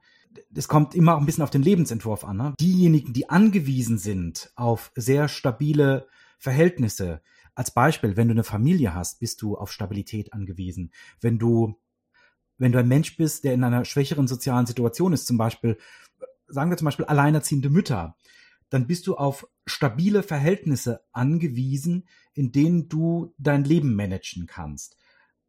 Es 0.54 0.68
kommt 0.68 0.94
immer 0.94 1.16
auch 1.16 1.20
ein 1.20 1.26
bisschen 1.26 1.44
auf 1.44 1.50
den 1.50 1.62
Lebensentwurf 1.62 2.24
an. 2.24 2.36
Ne? 2.36 2.54
Diejenigen, 2.60 3.12
die 3.12 3.28
angewiesen 3.28 3.98
sind 3.98 4.52
auf 4.54 4.92
sehr 4.94 5.28
stabile 5.28 6.06
Verhältnisse, 6.38 7.20
als 7.54 7.72
Beispiel, 7.72 8.16
wenn 8.16 8.28
du 8.28 8.32
eine 8.32 8.44
Familie 8.44 8.94
hast, 8.94 9.18
bist 9.20 9.42
du 9.42 9.56
auf 9.56 9.72
Stabilität 9.72 10.32
angewiesen. 10.32 10.92
Wenn 11.20 11.38
du 11.38 11.76
wenn 12.60 12.72
du 12.72 12.78
ein 12.78 12.88
Mensch 12.88 13.16
bist, 13.16 13.44
der 13.44 13.54
in 13.54 13.64
einer 13.64 13.86
schwächeren 13.86 14.28
sozialen 14.28 14.66
Situation 14.66 15.14
ist, 15.14 15.26
zum 15.26 15.38
Beispiel, 15.38 15.78
sagen 16.46 16.70
wir 16.70 16.76
zum 16.76 16.84
Beispiel 16.84 17.06
alleinerziehende 17.06 17.70
Mütter, 17.70 18.16
dann 18.68 18.86
bist 18.86 19.06
du 19.06 19.16
auf 19.16 19.48
stabile 19.66 20.22
Verhältnisse 20.22 21.00
angewiesen, 21.10 22.06
in 22.34 22.52
denen 22.52 22.88
du 22.88 23.34
dein 23.38 23.64
Leben 23.64 23.96
managen 23.96 24.46
kannst. 24.46 24.98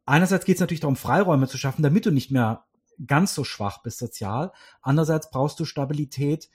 Einerseits 0.06 0.46
geht 0.46 0.56
es 0.56 0.60
natürlich 0.60 0.80
darum, 0.80 0.96
Freiräume 0.96 1.48
zu 1.48 1.58
schaffen, 1.58 1.82
damit 1.82 2.06
du 2.06 2.10
nicht 2.10 2.30
mehr 2.30 2.64
ganz 3.06 3.34
so 3.34 3.44
schwach 3.44 3.82
bist 3.82 3.98
sozial. 3.98 4.52
Andererseits 4.80 5.30
brauchst 5.30 5.58
du 5.60 5.64
Stabilität, 5.64 6.48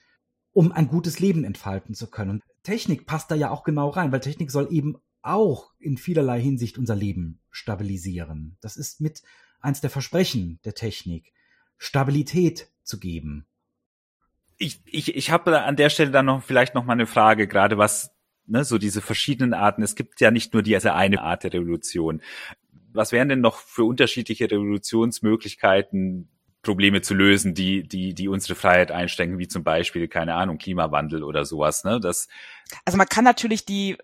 um 0.54 0.72
ein 0.72 0.88
gutes 0.88 1.20
Leben 1.20 1.44
entfalten 1.44 1.94
zu 1.94 2.08
können. 2.08 2.42
Technik 2.64 3.06
passt 3.06 3.32
da 3.32 3.36
ja 3.36 3.52
auch 3.52 3.64
genau 3.64 3.90
rein, 3.90 4.12
weil 4.12 4.20
Technik 4.20 4.52
soll 4.52 4.68
eben 4.72 4.98
auch 5.22 5.72
in 5.80 5.98
vielerlei 5.98 6.42
Hinsicht 6.42 6.78
unser 6.78 6.96
Leben 6.96 7.40
stabilisieren. 7.52 8.58
Das 8.62 8.78
ist 8.78 9.02
mit 9.02 9.22
eins 9.60 9.82
der 9.82 9.90
Versprechen 9.90 10.60
der 10.66 10.74
Technik, 10.74 11.34
Stabilität 11.78 12.70
zu 12.84 13.00
geben. 13.00 13.46
Ich, 14.58 14.82
ich, 14.86 15.16
ich 15.16 15.32
habe 15.32 15.62
an 15.62 15.76
der 15.76 15.90
Stelle 15.90 16.12
dann 16.12 16.26
noch 16.26 16.44
vielleicht 16.44 16.74
noch 16.74 16.86
mal 16.86 16.94
eine 16.94 17.06
Frage, 17.06 17.48
gerade 17.48 17.78
was 17.78 18.12
ne, 18.48 18.64
so 18.64 18.78
diese 18.78 19.02
verschiedenen 19.02 19.54
Arten. 19.54 19.84
Es 19.84 19.96
gibt 19.96 20.20
ja 20.20 20.32
nicht 20.32 20.54
nur 20.54 20.64
diese 20.64 20.94
eine 20.94 21.22
Art 21.22 21.44
der 21.44 21.54
Revolution. 21.54 22.22
Was 22.98 23.12
wären 23.12 23.30
denn 23.30 23.42
noch 23.42 23.58
für 23.58 23.84
unterschiedliche 23.84 24.50
Revolutionsmöglichkeiten, 24.50 26.30
Probleme 26.64 27.02
zu 27.02 27.14
lösen, 27.14 27.54
die, 27.54 27.88
die, 27.88 28.14
die 28.14 28.28
unsere 28.28 28.56
Freiheit 28.56 28.92
einschränken, 28.92 29.40
wie 29.40 29.48
zum 29.48 29.64
Beispiel, 29.64 30.08
keine 30.08 30.34
Ahnung, 30.34 30.58
Klimawandel 30.58 31.24
oder 31.24 31.46
sowas, 31.46 31.84
ne? 31.84 32.00
Das 32.02 32.28
also 32.84 32.98
man 32.98 33.08
kann 33.08 33.24
natürlich 33.24 33.64
die 33.64 33.98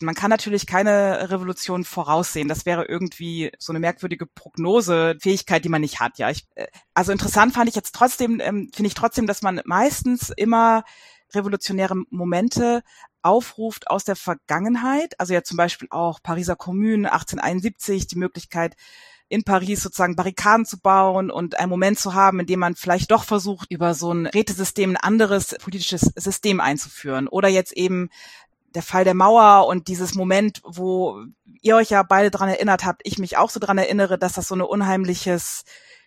man 0.00 0.14
kann 0.14 0.30
natürlich 0.30 0.66
keine 0.66 1.30
Revolution 1.30 1.84
voraussehen. 1.84 2.48
Das 2.48 2.66
wäre 2.66 2.84
irgendwie 2.84 3.50
so 3.58 3.72
eine 3.72 3.80
merkwürdige 3.80 4.26
Prognosefähigkeit, 4.26 5.64
die 5.64 5.70
man 5.70 5.80
nicht 5.80 6.00
hat. 6.00 6.18
Ja, 6.18 6.28
ich, 6.30 6.46
äh, 6.54 6.66
also 6.92 7.12
interessant 7.12 7.54
fand 7.54 7.68
ich 7.68 7.74
jetzt 7.74 7.94
trotzdem, 7.94 8.40
ähm, 8.40 8.68
finde 8.74 8.88
ich 8.88 8.94
trotzdem, 8.94 9.26
dass 9.26 9.40
man 9.40 9.62
meistens 9.64 10.30
immer 10.36 10.84
revolutionäre 11.34 11.94
Momente 12.10 12.82
aufruft 13.26 13.90
aus 13.90 14.04
der 14.04 14.16
Vergangenheit. 14.16 15.18
Also 15.18 15.34
ja 15.34 15.42
zum 15.42 15.56
Beispiel 15.56 15.88
auch 15.90 16.22
Pariser 16.22 16.56
Kommune 16.56 17.12
1871, 17.12 18.06
die 18.06 18.18
Möglichkeit, 18.18 18.76
in 19.28 19.42
Paris 19.42 19.82
sozusagen 19.82 20.14
Barrikaden 20.14 20.64
zu 20.64 20.78
bauen 20.78 21.30
und 21.30 21.58
einen 21.58 21.68
Moment 21.68 21.98
zu 21.98 22.14
haben, 22.14 22.38
in 22.38 22.46
dem 22.46 22.60
man 22.60 22.76
vielleicht 22.76 23.10
doch 23.10 23.24
versucht, 23.24 23.72
über 23.72 23.94
so 23.94 24.12
ein 24.12 24.26
Rätesystem 24.26 24.90
ein 24.90 24.96
anderes 24.96 25.56
politisches 25.60 26.12
System 26.14 26.60
einzuführen. 26.60 27.26
Oder 27.26 27.48
jetzt 27.48 27.72
eben 27.72 28.08
der 28.74 28.82
Fall 28.82 29.04
der 29.04 29.14
Mauer 29.14 29.66
und 29.66 29.88
dieses 29.88 30.14
Moment, 30.14 30.60
wo 30.62 31.24
ihr 31.60 31.76
euch 31.76 31.90
ja 31.90 32.04
beide 32.04 32.30
dran 32.30 32.48
erinnert 32.48 32.84
habt, 32.84 33.02
ich 33.04 33.18
mich 33.18 33.36
auch 33.36 33.50
so 33.50 33.58
dran 33.58 33.78
erinnere, 33.78 34.18
dass 34.18 34.34
das 34.34 34.46
so 34.46 34.54
ein 34.54 34.60
unheimliches 34.60 35.64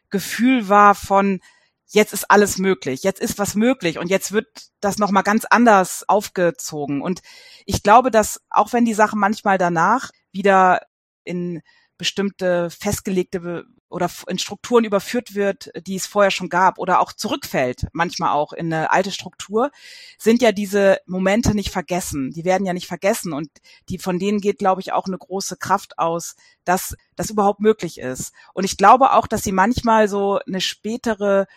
Gefühl 0.09 0.69
war 0.69 0.95
von 0.95 1.41
jetzt 1.89 2.13
ist 2.13 2.29
alles 2.29 2.57
möglich, 2.57 3.03
jetzt 3.03 3.19
ist 3.19 3.37
was 3.37 3.55
möglich 3.55 3.99
und 3.99 4.09
jetzt 4.09 4.31
wird 4.31 4.47
das 4.79 4.97
noch 4.97 5.11
mal 5.11 5.21
ganz 5.23 5.45
anders 5.45 6.07
aufgezogen 6.07 7.01
und 7.01 7.21
ich 7.65 7.83
glaube, 7.83 8.11
dass 8.11 8.41
auch 8.49 8.73
wenn 8.73 8.85
die 8.85 8.93
Sache 8.93 9.17
manchmal 9.17 9.57
danach 9.57 10.11
wieder 10.31 10.81
in 11.23 11.61
bestimmte 11.97 12.69
festgelegte 12.69 13.65
oder 13.89 14.09
in 14.27 14.39
Strukturen 14.39 14.85
überführt 14.85 15.35
wird, 15.35 15.71
die 15.85 15.95
es 15.95 16.05
vorher 16.05 16.31
schon 16.31 16.49
gab 16.49 16.77
oder 16.77 16.99
auch 16.99 17.11
zurückfällt, 17.11 17.87
manchmal 17.91 18.31
auch 18.31 18.53
in 18.53 18.71
eine 18.71 18.91
alte 18.91 19.11
Struktur, 19.11 19.71
sind 20.17 20.41
ja 20.41 20.51
diese 20.51 20.99
Momente 21.07 21.55
nicht 21.55 21.71
vergessen. 21.71 22.31
Die 22.31 22.45
werden 22.45 22.65
ja 22.65 22.73
nicht 22.73 22.87
vergessen 22.87 23.33
und 23.33 23.49
die 23.89 23.97
von 23.97 24.19
denen 24.19 24.41
geht, 24.41 24.59
glaube 24.59 24.81
ich, 24.81 24.93
auch 24.93 25.07
eine 25.07 25.17
große 25.17 25.57
Kraft 25.57 25.97
aus, 25.97 26.35
dass 26.63 26.95
das 27.15 27.31
überhaupt 27.31 27.59
möglich 27.59 27.97
ist. 27.99 28.31
Und 28.53 28.63
ich 28.63 28.77
glaube 28.77 29.11
auch, 29.13 29.27
dass 29.27 29.43
sie 29.43 29.51
manchmal 29.51 30.07
so 30.07 30.39
eine 30.47 30.61
spätere 30.61 31.47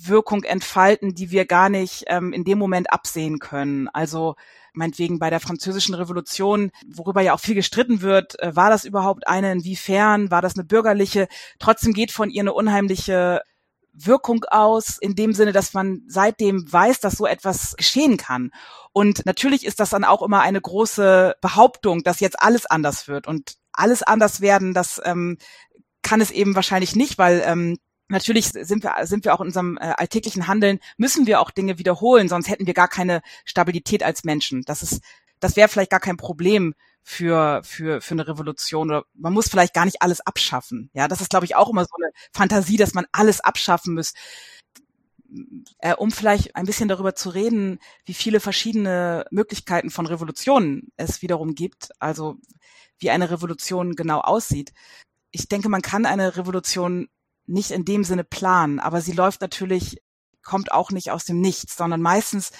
Wirkung 0.00 0.44
entfalten, 0.44 1.14
die 1.14 1.30
wir 1.30 1.44
gar 1.44 1.68
nicht 1.68 2.04
ähm, 2.06 2.32
in 2.32 2.44
dem 2.44 2.58
Moment 2.58 2.92
absehen 2.92 3.38
können. 3.38 3.88
Also 3.88 4.36
meinetwegen 4.72 5.18
bei 5.18 5.30
der 5.30 5.40
französischen 5.40 5.94
Revolution, 5.94 6.70
worüber 6.86 7.20
ja 7.20 7.34
auch 7.34 7.40
viel 7.40 7.54
gestritten 7.54 8.00
wird, 8.00 8.40
äh, 8.40 8.54
war 8.54 8.70
das 8.70 8.84
überhaupt 8.84 9.26
eine, 9.26 9.52
inwiefern, 9.52 10.30
war 10.30 10.42
das 10.42 10.54
eine 10.54 10.64
bürgerliche? 10.64 11.28
Trotzdem 11.58 11.92
geht 11.92 12.12
von 12.12 12.30
ihr 12.30 12.42
eine 12.42 12.52
unheimliche 12.52 13.42
Wirkung 13.92 14.44
aus, 14.44 14.98
in 14.98 15.16
dem 15.16 15.32
Sinne, 15.32 15.52
dass 15.52 15.74
man 15.74 16.02
seitdem 16.06 16.72
weiß, 16.72 17.00
dass 17.00 17.14
so 17.14 17.26
etwas 17.26 17.74
geschehen 17.76 18.16
kann. 18.16 18.52
Und 18.92 19.26
natürlich 19.26 19.66
ist 19.66 19.80
das 19.80 19.90
dann 19.90 20.04
auch 20.04 20.22
immer 20.22 20.40
eine 20.40 20.60
große 20.60 21.34
Behauptung, 21.40 22.04
dass 22.04 22.20
jetzt 22.20 22.40
alles 22.40 22.66
anders 22.66 23.08
wird. 23.08 23.26
Und 23.26 23.56
alles 23.72 24.02
anders 24.04 24.40
werden, 24.40 24.74
das 24.74 25.00
ähm, 25.04 25.38
kann 26.02 26.20
es 26.20 26.30
eben 26.30 26.54
wahrscheinlich 26.54 26.94
nicht, 26.94 27.18
weil 27.18 27.42
ähm, 27.44 27.78
natürlich 28.08 28.48
sind 28.48 28.82
wir, 28.82 28.94
sind 29.06 29.24
wir 29.24 29.34
auch 29.34 29.40
in 29.40 29.48
unserem 29.48 29.78
äh, 29.78 29.94
alltäglichen 29.96 30.46
Handeln, 30.46 30.80
müssen 30.96 31.26
wir 31.26 31.40
auch 31.40 31.50
Dinge 31.50 31.78
wiederholen, 31.78 32.28
sonst 32.28 32.48
hätten 32.48 32.66
wir 32.66 32.74
gar 32.74 32.88
keine 32.88 33.22
Stabilität 33.44 34.02
als 34.02 34.24
Menschen. 34.24 34.62
Das 34.62 34.82
ist, 34.82 35.02
das 35.40 35.56
wäre 35.56 35.68
vielleicht 35.68 35.90
gar 35.90 36.00
kein 36.00 36.16
Problem 36.16 36.74
für, 37.02 37.62
für, 37.64 38.00
für 38.00 38.14
eine 38.14 38.28
Revolution 38.28 38.90
oder 38.90 39.04
man 39.14 39.32
muss 39.32 39.48
vielleicht 39.48 39.74
gar 39.74 39.84
nicht 39.84 40.02
alles 40.02 40.20
abschaffen. 40.20 40.90
Ja, 40.92 41.08
das 41.08 41.20
ist, 41.20 41.30
glaube 41.30 41.46
ich, 41.46 41.56
auch 41.56 41.70
immer 41.70 41.84
so 41.84 41.94
eine 41.96 42.12
Fantasie, 42.32 42.76
dass 42.76 42.92
man 42.92 43.06
alles 43.12 43.40
abschaffen 43.40 43.94
muss. 43.94 44.12
Äh, 45.78 45.94
um 45.94 46.10
vielleicht 46.10 46.56
ein 46.56 46.66
bisschen 46.66 46.88
darüber 46.88 47.14
zu 47.14 47.30
reden, 47.30 47.78
wie 48.06 48.14
viele 48.14 48.40
verschiedene 48.40 49.26
Möglichkeiten 49.30 49.90
von 49.90 50.06
Revolutionen 50.06 50.90
es 50.96 51.22
wiederum 51.22 51.54
gibt, 51.54 51.90
also 51.98 52.36
wie 52.98 53.10
eine 53.10 53.30
Revolution 53.30 53.94
genau 53.94 54.20
aussieht. 54.20 54.72
Ich 55.30 55.48
denke, 55.48 55.68
man 55.68 55.82
kann 55.82 56.06
eine 56.06 56.36
Revolution 56.36 57.08
nicht 57.48 57.70
in 57.70 57.84
dem 57.84 58.04
Sinne 58.04 58.24
planen, 58.24 58.78
aber 58.78 59.00
sie 59.00 59.12
läuft 59.12 59.40
natürlich, 59.40 60.02
kommt 60.42 60.72
auch 60.72 60.90
nicht 60.90 61.10
aus 61.10 61.24
dem 61.24 61.40
Nichts, 61.40 61.76
sondern 61.76 62.00
meistens 62.00 62.52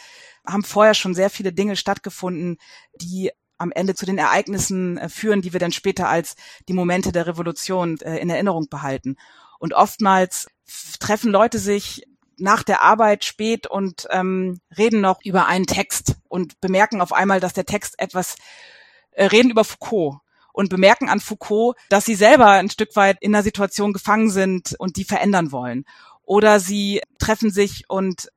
haben 0.46 0.64
vorher 0.64 0.94
schon 0.94 1.14
sehr 1.14 1.30
viele 1.30 1.52
Dinge 1.52 1.76
stattgefunden, 1.76 2.56
die 2.94 3.30
am 3.58 3.72
Ende 3.72 3.94
zu 3.94 4.06
den 4.06 4.18
Ereignissen 4.18 4.98
äh, 4.98 5.08
führen, 5.08 5.42
die 5.42 5.52
wir 5.52 5.60
dann 5.60 5.72
später 5.72 6.08
als 6.08 6.36
die 6.68 6.72
Momente 6.72 7.12
der 7.12 7.26
Revolution 7.26 7.98
äh, 8.00 8.16
in 8.18 8.30
Erinnerung 8.30 8.68
behalten. 8.68 9.16
Und 9.58 9.74
oftmals 9.74 10.46
treffen 11.00 11.32
Leute 11.32 11.58
sich 11.58 12.04
nach 12.36 12.62
der 12.62 12.82
Arbeit 12.82 13.24
spät 13.24 13.66
und 13.66 14.06
ähm, 14.10 14.60
reden 14.76 15.00
noch 15.00 15.20
über 15.24 15.46
einen 15.46 15.66
Text 15.66 16.16
und 16.28 16.60
bemerken 16.60 17.00
auf 17.00 17.12
einmal, 17.12 17.40
dass 17.40 17.52
der 17.52 17.66
Text 17.66 17.98
etwas 17.98 18.36
äh, 19.10 19.24
reden 19.24 19.50
über 19.50 19.64
Foucault 19.64 20.20
und 20.58 20.70
bemerken 20.70 21.08
an 21.08 21.20
Foucault, 21.20 21.76
dass 21.88 22.04
sie 22.04 22.16
selber 22.16 22.48
ein 22.48 22.68
Stück 22.68 22.96
weit 22.96 23.18
in 23.20 23.32
einer 23.32 23.44
Situation 23.44 23.92
gefangen 23.92 24.28
sind 24.28 24.74
und 24.80 24.96
die 24.96 25.04
verändern 25.04 25.52
wollen. 25.52 25.84
Oder 26.24 26.58
sie 26.58 27.00
treffen 27.20 27.52
sich 27.52 27.84
und 27.86 28.32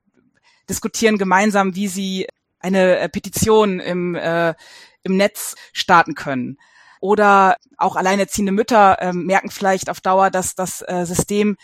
diskutieren 0.69 1.17
gemeinsam, 1.17 1.73
wie 1.73 1.87
sie 1.87 2.27
eine 2.59 2.99
äh, 2.99 3.09
Petition 3.09 3.79
im, 3.79 4.13
äh, 4.13 4.53
im 5.01 5.17
Netz 5.17 5.55
starten 5.73 6.13
können. 6.13 6.59
Oder 6.99 7.57
auch 7.77 7.95
alleinerziehende 7.95 8.51
Mütter 8.51 9.01
äh, 9.01 9.13
merken 9.13 9.49
vielleicht 9.49 9.89
auf 9.89 9.99
Dauer, 9.99 10.29
dass 10.29 10.53
das 10.53 10.83
äh, 10.87 11.05
System 11.07 11.57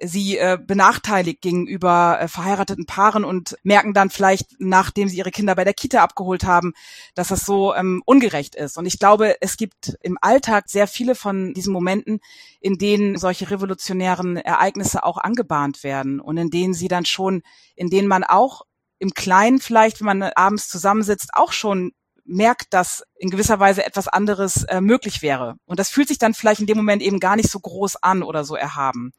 sie 0.00 0.38
äh, 0.38 0.58
benachteiligt 0.60 1.40
gegenüber 1.40 2.18
äh, 2.20 2.28
verheirateten 2.28 2.86
Paaren 2.86 3.24
und 3.24 3.56
merken 3.62 3.94
dann 3.94 4.10
vielleicht, 4.10 4.56
nachdem 4.58 5.08
sie 5.08 5.18
ihre 5.18 5.30
Kinder 5.30 5.54
bei 5.54 5.64
der 5.64 5.74
Kita 5.74 6.02
abgeholt 6.02 6.44
haben, 6.44 6.72
dass 7.14 7.28
das 7.28 7.46
so 7.46 7.74
ähm, 7.74 8.02
ungerecht 8.04 8.54
ist. 8.54 8.76
Und 8.76 8.86
ich 8.86 8.98
glaube, 8.98 9.36
es 9.40 9.56
gibt 9.56 9.96
im 10.02 10.18
Alltag 10.20 10.68
sehr 10.68 10.88
viele 10.88 11.14
von 11.14 11.54
diesen 11.54 11.72
Momenten, 11.72 12.20
in 12.60 12.78
denen 12.78 13.16
solche 13.18 13.50
revolutionären 13.50 14.36
Ereignisse 14.36 15.04
auch 15.04 15.18
angebahnt 15.18 15.84
werden 15.84 16.20
und 16.20 16.36
in 16.36 16.50
denen 16.50 16.74
sie 16.74 16.88
dann 16.88 17.04
schon, 17.04 17.42
in 17.76 17.88
denen 17.88 18.08
man 18.08 18.24
auch 18.24 18.62
im 18.98 19.12
Kleinen 19.12 19.60
vielleicht, 19.60 20.00
wenn 20.00 20.18
man 20.18 20.22
abends 20.22 20.68
zusammensitzt, 20.68 21.30
auch 21.34 21.52
schon 21.52 21.92
merkt, 22.24 22.72
dass 22.72 23.04
in 23.16 23.30
gewisser 23.30 23.60
Weise 23.60 23.84
etwas 23.84 24.08
anderes 24.08 24.64
äh, 24.64 24.80
möglich 24.80 25.22
wäre. 25.22 25.56
Und 25.66 25.78
das 25.78 25.90
fühlt 25.90 26.08
sich 26.08 26.18
dann 26.18 26.34
vielleicht 26.34 26.60
in 26.60 26.66
dem 26.66 26.78
Moment 26.78 27.02
eben 27.02 27.20
gar 27.20 27.36
nicht 27.36 27.50
so 27.50 27.60
groß 27.60 27.96
an 27.96 28.22
oder 28.22 28.44
so 28.44 28.56
erhaben. 28.56 29.12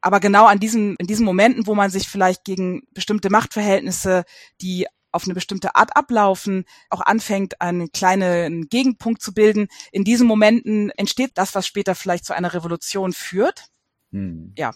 Aber 0.00 0.20
genau 0.20 0.46
an 0.46 0.60
diesen, 0.60 0.96
in 0.96 1.06
diesen 1.06 1.24
Momenten, 1.24 1.66
wo 1.66 1.74
man 1.74 1.90
sich 1.90 2.08
vielleicht 2.08 2.44
gegen 2.44 2.82
bestimmte 2.92 3.30
Machtverhältnisse, 3.30 4.24
die 4.60 4.86
auf 5.10 5.24
eine 5.24 5.34
bestimmte 5.34 5.74
Art 5.74 5.96
ablaufen, 5.96 6.64
auch 6.90 7.00
anfängt, 7.00 7.60
einen 7.60 7.90
kleinen 7.92 8.68
Gegenpunkt 8.68 9.22
zu 9.22 9.32
bilden. 9.32 9.68
In 9.90 10.04
diesen 10.04 10.26
Momenten 10.26 10.90
entsteht 10.90 11.32
das, 11.34 11.54
was 11.54 11.66
später 11.66 11.94
vielleicht 11.94 12.24
zu 12.24 12.34
einer 12.34 12.52
Revolution 12.52 13.12
führt. 13.12 13.66
Hm. 14.12 14.52
Ja. 14.56 14.72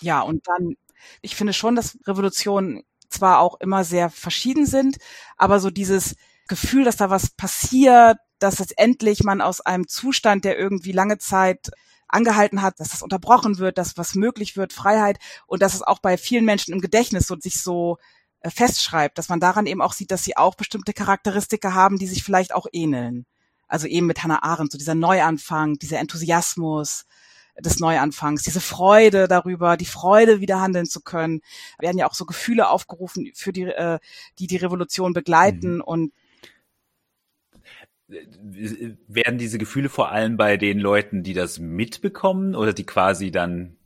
Ja, 0.00 0.20
und 0.22 0.46
dann, 0.48 0.74
ich 1.22 1.36
finde 1.36 1.52
schon, 1.52 1.76
dass 1.76 1.98
Revolutionen 2.06 2.82
zwar 3.08 3.40
auch 3.40 3.60
immer 3.60 3.84
sehr 3.84 4.10
verschieden 4.10 4.66
sind, 4.66 4.96
aber 5.36 5.60
so 5.60 5.70
dieses 5.70 6.14
Gefühl, 6.46 6.84
dass 6.84 6.96
da 6.96 7.10
was 7.10 7.30
passiert, 7.30 8.18
dass 8.38 8.58
jetzt 8.58 8.78
endlich 8.78 9.24
man 9.24 9.40
aus 9.40 9.60
einem 9.60 9.88
Zustand, 9.88 10.44
der 10.44 10.58
irgendwie 10.58 10.92
lange 10.92 11.18
Zeit 11.18 11.70
angehalten 12.08 12.62
hat, 12.62 12.80
dass 12.80 12.88
das 12.88 13.02
unterbrochen 13.02 13.58
wird, 13.58 13.78
dass 13.78 13.96
was 13.96 14.14
möglich 14.14 14.56
wird, 14.56 14.72
Freiheit 14.72 15.18
und 15.46 15.62
dass 15.62 15.74
es 15.74 15.82
auch 15.82 15.98
bei 15.98 16.16
vielen 16.16 16.44
Menschen 16.44 16.72
im 16.72 16.80
Gedächtnis 16.80 17.26
so 17.26 17.36
sich 17.38 17.62
so 17.62 17.98
äh, 18.40 18.50
festschreibt, 18.50 19.18
dass 19.18 19.28
man 19.28 19.40
daran 19.40 19.66
eben 19.66 19.82
auch 19.82 19.92
sieht, 19.92 20.10
dass 20.10 20.24
sie 20.24 20.36
auch 20.36 20.54
bestimmte 20.54 20.92
Charakteristika 20.92 21.74
haben, 21.74 21.98
die 21.98 22.06
sich 22.06 22.24
vielleicht 22.24 22.54
auch 22.54 22.66
ähneln. 22.72 23.26
Also 23.66 23.86
eben 23.86 24.06
mit 24.06 24.22
Hannah 24.22 24.42
Arendt, 24.42 24.72
so 24.72 24.78
dieser 24.78 24.94
Neuanfang, 24.94 25.78
dieser 25.78 25.98
Enthusiasmus 25.98 27.04
des 27.60 27.80
Neuanfangs, 27.80 28.42
diese 28.42 28.60
Freude 28.60 29.28
darüber, 29.28 29.76
die 29.76 29.84
Freude 29.84 30.40
wieder 30.40 30.60
handeln 30.60 30.86
zu 30.86 31.00
können, 31.00 31.42
werden 31.78 31.98
ja 31.98 32.08
auch 32.08 32.14
so 32.14 32.24
Gefühle 32.24 32.68
aufgerufen, 32.68 33.32
für 33.34 33.52
die, 33.52 33.64
äh, 33.64 33.98
die 34.38 34.46
die 34.46 34.56
Revolution 34.56 35.12
begleiten 35.12 35.76
mhm. 35.76 35.82
und 35.82 36.12
werden 38.08 39.38
diese 39.38 39.58
Gefühle 39.58 39.88
vor 39.88 40.10
allem 40.10 40.36
bei 40.36 40.56
den 40.56 40.78
Leuten, 40.78 41.22
die 41.22 41.34
das 41.34 41.58
mitbekommen 41.58 42.54
oder 42.54 42.72
die 42.72 42.86
quasi 42.86 43.30
dann 43.30 43.76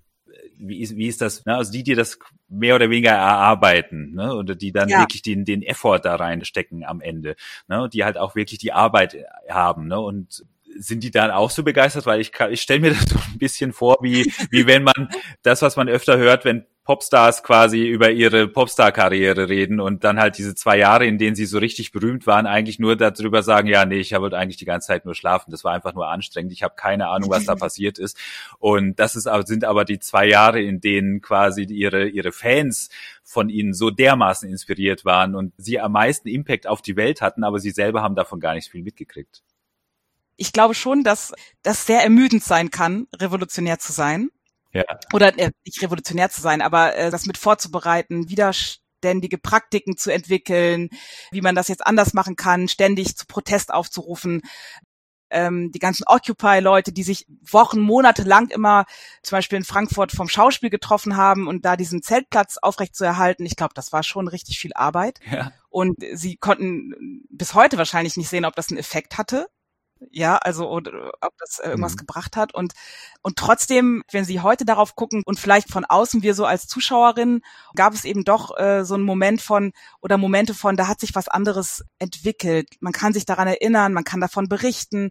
wie 0.62 0.80
ist, 0.80 0.96
wie 0.96 1.08
ist 1.08 1.20
das, 1.20 1.44
ne? 1.44 1.56
also 1.56 1.72
die, 1.72 1.82
die 1.82 1.94
das 1.94 2.18
mehr 2.48 2.76
oder 2.76 2.88
weniger 2.88 3.10
erarbeiten, 3.10 4.14
ne? 4.14 4.34
oder 4.34 4.54
die 4.54 4.72
dann 4.72 4.88
ja. 4.88 5.00
wirklich 5.00 5.22
den, 5.22 5.44
den 5.44 5.62
Effort 5.62 6.00
da 6.00 6.14
reinstecken 6.14 6.84
am 6.84 7.00
Ende, 7.00 7.36
ne? 7.68 7.88
die 7.92 8.04
halt 8.04 8.16
auch 8.16 8.34
wirklich 8.34 8.60
die 8.60 8.72
Arbeit 8.72 9.16
haben, 9.48 9.88
ne? 9.88 9.98
und 9.98 10.44
sind 10.76 11.02
die 11.02 11.10
dann 11.10 11.30
auch 11.30 11.50
so 11.50 11.64
begeistert, 11.64 12.06
weil 12.06 12.20
ich, 12.20 12.32
ich 12.50 12.62
stelle 12.62 12.80
mir 12.80 12.90
das 12.94 13.08
so 13.08 13.18
ein 13.18 13.38
bisschen 13.38 13.72
vor, 13.72 13.98
wie, 14.02 14.32
wie 14.50 14.66
wenn 14.66 14.84
man 14.84 15.08
das, 15.42 15.62
was 15.62 15.76
man 15.76 15.88
öfter 15.88 16.16
hört, 16.16 16.44
wenn 16.44 16.64
Popstars 16.84 17.44
quasi 17.44 17.86
über 17.86 18.10
ihre 18.10 18.48
Popstar-Karriere 18.48 19.48
reden 19.48 19.78
und 19.78 20.02
dann 20.02 20.18
halt 20.18 20.36
diese 20.36 20.56
zwei 20.56 20.78
Jahre, 20.78 21.06
in 21.06 21.16
denen 21.16 21.36
sie 21.36 21.46
so 21.46 21.58
richtig 21.58 21.92
berühmt 21.92 22.26
waren, 22.26 22.46
eigentlich 22.46 22.80
nur 22.80 22.96
darüber 22.96 23.44
sagen, 23.44 23.68
ja, 23.68 23.84
nee, 23.84 24.00
ich 24.00 24.12
wollte 24.12 24.36
eigentlich 24.36 24.56
die 24.56 24.64
ganze 24.64 24.88
Zeit 24.88 25.04
nur 25.04 25.14
schlafen. 25.14 25.52
Das 25.52 25.62
war 25.62 25.72
einfach 25.72 25.94
nur 25.94 26.08
anstrengend. 26.08 26.52
Ich 26.52 26.64
habe 26.64 26.74
keine 26.76 27.06
Ahnung, 27.06 27.30
was 27.30 27.44
da 27.44 27.54
passiert 27.56 28.00
ist. 28.00 28.18
Und 28.58 28.98
das 28.98 29.14
ist, 29.14 29.28
sind 29.46 29.64
aber 29.64 29.84
die 29.84 30.00
zwei 30.00 30.26
Jahre, 30.26 30.60
in 30.60 30.80
denen 30.80 31.20
quasi 31.20 31.62
ihre, 31.62 32.08
ihre 32.08 32.32
Fans 32.32 32.88
von 33.22 33.48
ihnen 33.48 33.74
so 33.74 33.90
dermaßen 33.90 34.48
inspiriert 34.48 35.04
waren 35.04 35.36
und 35.36 35.52
sie 35.56 35.78
am 35.78 35.92
meisten 35.92 36.26
Impact 36.26 36.66
auf 36.66 36.82
die 36.82 36.96
Welt 36.96 37.20
hatten, 37.20 37.44
aber 37.44 37.60
sie 37.60 37.70
selber 37.70 38.02
haben 38.02 38.16
davon 38.16 38.40
gar 38.40 38.54
nicht 38.54 38.68
viel 38.68 38.82
mitgekriegt. 38.82 39.44
Ich 40.36 40.52
glaube 40.52 40.74
schon, 40.74 41.04
dass 41.04 41.32
das 41.62 41.86
sehr 41.86 42.02
ermüdend 42.02 42.42
sein 42.42 42.70
kann, 42.72 43.06
revolutionär 43.14 43.78
zu 43.78 43.92
sein 43.92 44.30
ja. 44.72 44.84
Oder 45.12 45.38
äh, 45.38 45.50
nicht 45.64 45.82
revolutionär 45.82 46.30
zu 46.30 46.40
sein, 46.40 46.62
aber 46.62 46.96
äh, 46.96 47.10
das 47.10 47.26
mit 47.26 47.38
vorzubereiten, 47.38 48.28
widerständige 48.28 49.38
Praktiken 49.38 49.96
zu 49.96 50.12
entwickeln, 50.12 50.88
wie 51.30 51.42
man 51.42 51.54
das 51.54 51.68
jetzt 51.68 51.86
anders 51.86 52.14
machen 52.14 52.36
kann, 52.36 52.68
ständig 52.68 53.16
zu 53.16 53.26
Protest 53.26 53.72
aufzurufen. 53.72 54.42
Ähm, 55.30 55.70
die 55.72 55.78
ganzen 55.78 56.04
Occupy-Leute, 56.06 56.92
die 56.92 57.02
sich 57.02 57.26
Wochen, 57.40 57.80
Monate 57.80 58.22
lang 58.22 58.50
immer 58.50 58.84
zum 59.22 59.36
Beispiel 59.36 59.56
in 59.56 59.64
Frankfurt 59.64 60.12
vom 60.12 60.28
Schauspiel 60.28 60.68
getroffen 60.68 61.16
haben 61.16 61.48
und 61.48 61.64
da 61.64 61.76
diesen 61.76 62.02
Zeltplatz 62.02 62.58
aufrechtzuerhalten, 62.58 63.46
ich 63.46 63.56
glaube, 63.56 63.72
das 63.74 63.92
war 63.92 64.02
schon 64.02 64.28
richtig 64.28 64.58
viel 64.58 64.72
Arbeit. 64.74 65.20
Ja. 65.30 65.52
Und 65.70 65.96
sie 66.12 66.36
konnten 66.36 67.24
bis 67.30 67.54
heute 67.54 67.78
wahrscheinlich 67.78 68.18
nicht 68.18 68.28
sehen, 68.28 68.44
ob 68.44 68.54
das 68.56 68.68
einen 68.68 68.78
Effekt 68.78 69.16
hatte 69.16 69.48
ja, 70.10 70.36
also 70.36 70.68
oder, 70.68 71.12
ob 71.20 71.36
das 71.38 71.58
äh, 71.58 71.68
irgendwas 71.68 71.94
mhm. 71.94 71.98
gebracht 71.98 72.36
hat 72.36 72.54
und 72.54 72.72
und 73.22 73.36
trotzdem, 73.36 74.02
wenn 74.10 74.24
Sie 74.24 74.40
heute 74.40 74.64
darauf 74.64 74.96
gucken 74.96 75.22
und 75.24 75.38
vielleicht 75.38 75.70
von 75.70 75.84
außen 75.84 76.22
wir 76.22 76.34
so 76.34 76.44
als 76.44 76.66
Zuschauerinnen, 76.66 77.42
gab 77.76 77.94
es 77.94 78.04
eben 78.04 78.24
doch 78.24 78.58
äh, 78.58 78.84
so 78.84 78.94
einen 78.94 79.04
Moment 79.04 79.40
von 79.40 79.72
oder 80.00 80.18
Momente 80.18 80.54
von, 80.54 80.76
da 80.76 80.88
hat 80.88 81.00
sich 81.00 81.14
was 81.14 81.28
anderes 81.28 81.84
entwickelt. 81.98 82.68
Man 82.80 82.92
kann 82.92 83.12
sich 83.12 83.24
daran 83.24 83.46
erinnern, 83.46 83.92
man 83.92 84.04
kann 84.04 84.20
davon 84.20 84.48
berichten, 84.48 85.10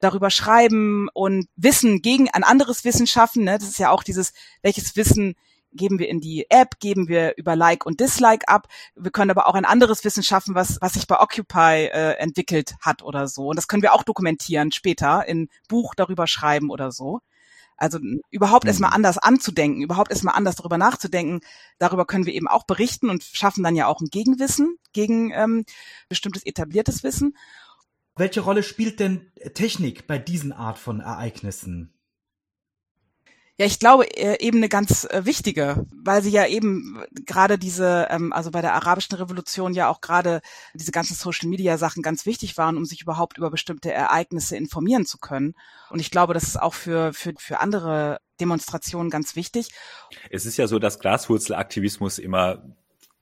darüber 0.00 0.30
schreiben 0.30 1.08
und 1.14 1.48
Wissen 1.56 2.02
gegen 2.02 2.28
ein 2.28 2.44
anderes 2.44 2.84
Wissen 2.84 3.06
schaffen. 3.06 3.44
Ne? 3.44 3.58
Das 3.58 3.68
ist 3.68 3.78
ja 3.78 3.90
auch 3.90 4.02
dieses, 4.02 4.32
welches 4.62 4.96
Wissen 4.96 5.34
geben 5.76 5.98
wir 5.98 6.08
in 6.08 6.20
die 6.20 6.46
App, 6.50 6.80
geben 6.80 7.08
wir 7.08 7.36
über 7.36 7.56
Like 7.56 7.86
und 7.86 8.00
Dislike 8.00 8.48
ab. 8.48 8.68
Wir 8.94 9.10
können 9.10 9.30
aber 9.30 9.46
auch 9.46 9.54
ein 9.54 9.64
anderes 9.64 10.04
Wissen 10.04 10.22
schaffen, 10.22 10.54
was, 10.54 10.78
was 10.80 10.94
sich 10.94 11.06
bei 11.06 11.20
Occupy 11.20 11.86
äh, 11.86 12.16
entwickelt 12.18 12.74
hat 12.80 13.02
oder 13.02 13.28
so. 13.28 13.48
Und 13.48 13.56
das 13.56 13.68
können 13.68 13.82
wir 13.82 13.94
auch 13.94 14.02
dokumentieren 14.02 14.72
später, 14.72 15.26
in 15.26 15.48
Buch 15.68 15.94
darüber 15.94 16.26
schreiben 16.26 16.70
oder 16.70 16.90
so. 16.90 17.20
Also 17.76 17.98
überhaupt 18.30 18.64
mhm. 18.64 18.68
erstmal 18.68 18.92
anders 18.92 19.18
anzudenken, 19.18 19.82
überhaupt 19.82 20.10
erstmal 20.10 20.34
anders 20.34 20.56
darüber 20.56 20.78
nachzudenken, 20.78 21.40
darüber 21.78 22.06
können 22.06 22.26
wir 22.26 22.32
eben 22.32 22.48
auch 22.48 22.64
berichten 22.64 23.10
und 23.10 23.22
schaffen 23.22 23.62
dann 23.62 23.76
ja 23.76 23.86
auch 23.86 24.00
ein 24.00 24.08
Gegenwissen 24.08 24.78
gegen 24.92 25.30
ähm, 25.32 25.64
bestimmtes 26.08 26.44
etabliertes 26.44 27.02
Wissen. 27.02 27.36
Welche 28.16 28.40
Rolle 28.40 28.62
spielt 28.62 28.98
denn 28.98 29.30
Technik 29.52 30.06
bei 30.06 30.18
diesen 30.18 30.52
Art 30.52 30.78
von 30.78 31.00
Ereignissen? 31.00 31.92
Ja, 33.58 33.64
ich 33.64 33.78
glaube 33.78 34.04
äh, 34.18 34.38
eben 34.44 34.58
eine 34.58 34.68
ganz 34.68 35.04
äh, 35.04 35.24
wichtige, 35.24 35.86
weil 35.90 36.22
sie 36.22 36.30
ja 36.30 36.46
eben 36.46 37.02
gerade 37.24 37.58
diese, 37.58 38.06
ähm, 38.10 38.32
also 38.34 38.50
bei 38.50 38.60
der 38.60 38.74
arabischen 38.74 39.16
Revolution 39.16 39.72
ja 39.72 39.88
auch 39.88 40.02
gerade 40.02 40.42
diese 40.74 40.92
ganzen 40.92 41.14
Social 41.14 41.48
Media 41.48 41.78
Sachen 41.78 42.02
ganz 42.02 42.26
wichtig 42.26 42.58
waren, 42.58 42.76
um 42.76 42.84
sich 42.84 43.00
überhaupt 43.00 43.38
über 43.38 43.50
bestimmte 43.50 43.90
Ereignisse 43.90 44.58
informieren 44.58 45.06
zu 45.06 45.16
können. 45.16 45.54
Und 45.88 46.00
ich 46.00 46.10
glaube, 46.10 46.34
das 46.34 46.42
ist 46.42 46.60
auch 46.60 46.74
für, 46.74 47.14
für, 47.14 47.32
für 47.38 47.60
andere 47.60 48.20
Demonstrationen 48.40 49.08
ganz 49.08 49.36
wichtig. 49.36 49.70
Es 50.28 50.44
ist 50.44 50.58
ja 50.58 50.66
so, 50.66 50.78
dass 50.78 50.98
Graswurzelaktivismus 50.98 52.18
immer 52.18 52.62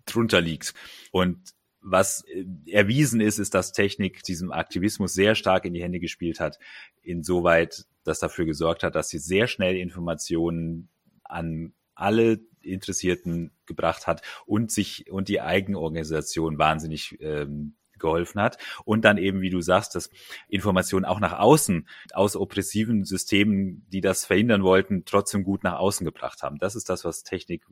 drunter 0.04 0.40
liegt. 0.40 0.74
Und 1.12 1.54
was 1.84 2.24
äh, 2.24 2.44
erwiesen 2.70 3.20
ist, 3.20 3.38
ist, 3.38 3.54
dass 3.54 3.72
Technik 3.72 4.22
diesem 4.22 4.50
Aktivismus 4.50 5.14
sehr 5.14 5.34
stark 5.34 5.64
in 5.64 5.74
die 5.74 5.82
Hände 5.82 6.00
gespielt 6.00 6.40
hat, 6.40 6.58
insoweit 7.02 7.84
das 8.02 8.18
dafür 8.18 8.46
gesorgt 8.46 8.82
hat, 8.82 8.94
dass 8.94 9.08
sie 9.08 9.18
sehr 9.18 9.46
schnell 9.46 9.76
Informationen 9.76 10.88
an 11.22 11.74
alle 11.94 12.40
Interessierten 12.62 13.52
gebracht 13.66 14.06
hat 14.06 14.22
und 14.46 14.72
sich 14.72 15.10
und 15.12 15.28
die 15.28 15.40
Eigenorganisation 15.40 16.58
wahnsinnig 16.58 17.18
ähm, 17.20 17.74
geholfen 17.98 18.40
hat 18.40 18.58
und 18.84 19.04
dann 19.04 19.18
eben, 19.18 19.40
wie 19.40 19.50
du 19.50 19.60
sagst, 19.60 19.94
dass 19.94 20.10
Informationen 20.48 21.04
auch 21.04 21.20
nach 21.20 21.38
außen 21.38 21.88
aus 22.12 22.36
oppressiven 22.36 23.04
Systemen, 23.04 23.86
die 23.92 24.00
das 24.00 24.24
verhindern 24.24 24.62
wollten, 24.62 25.04
trotzdem 25.04 25.44
gut 25.44 25.64
nach 25.64 25.78
außen 25.78 26.04
gebracht 26.04 26.42
haben. 26.42 26.58
Das 26.58 26.76
ist 26.76 26.88
das, 26.88 27.04
was 27.04 27.22
Technik 27.22 27.64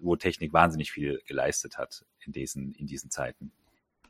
wo 0.00 0.16
Technik 0.16 0.52
wahnsinnig 0.52 0.92
viel 0.92 1.20
geleistet 1.26 1.78
hat 1.78 2.04
in 2.24 2.32
diesen 2.32 2.72
in 2.72 2.86
diesen 2.86 3.10
Zeiten. 3.10 3.52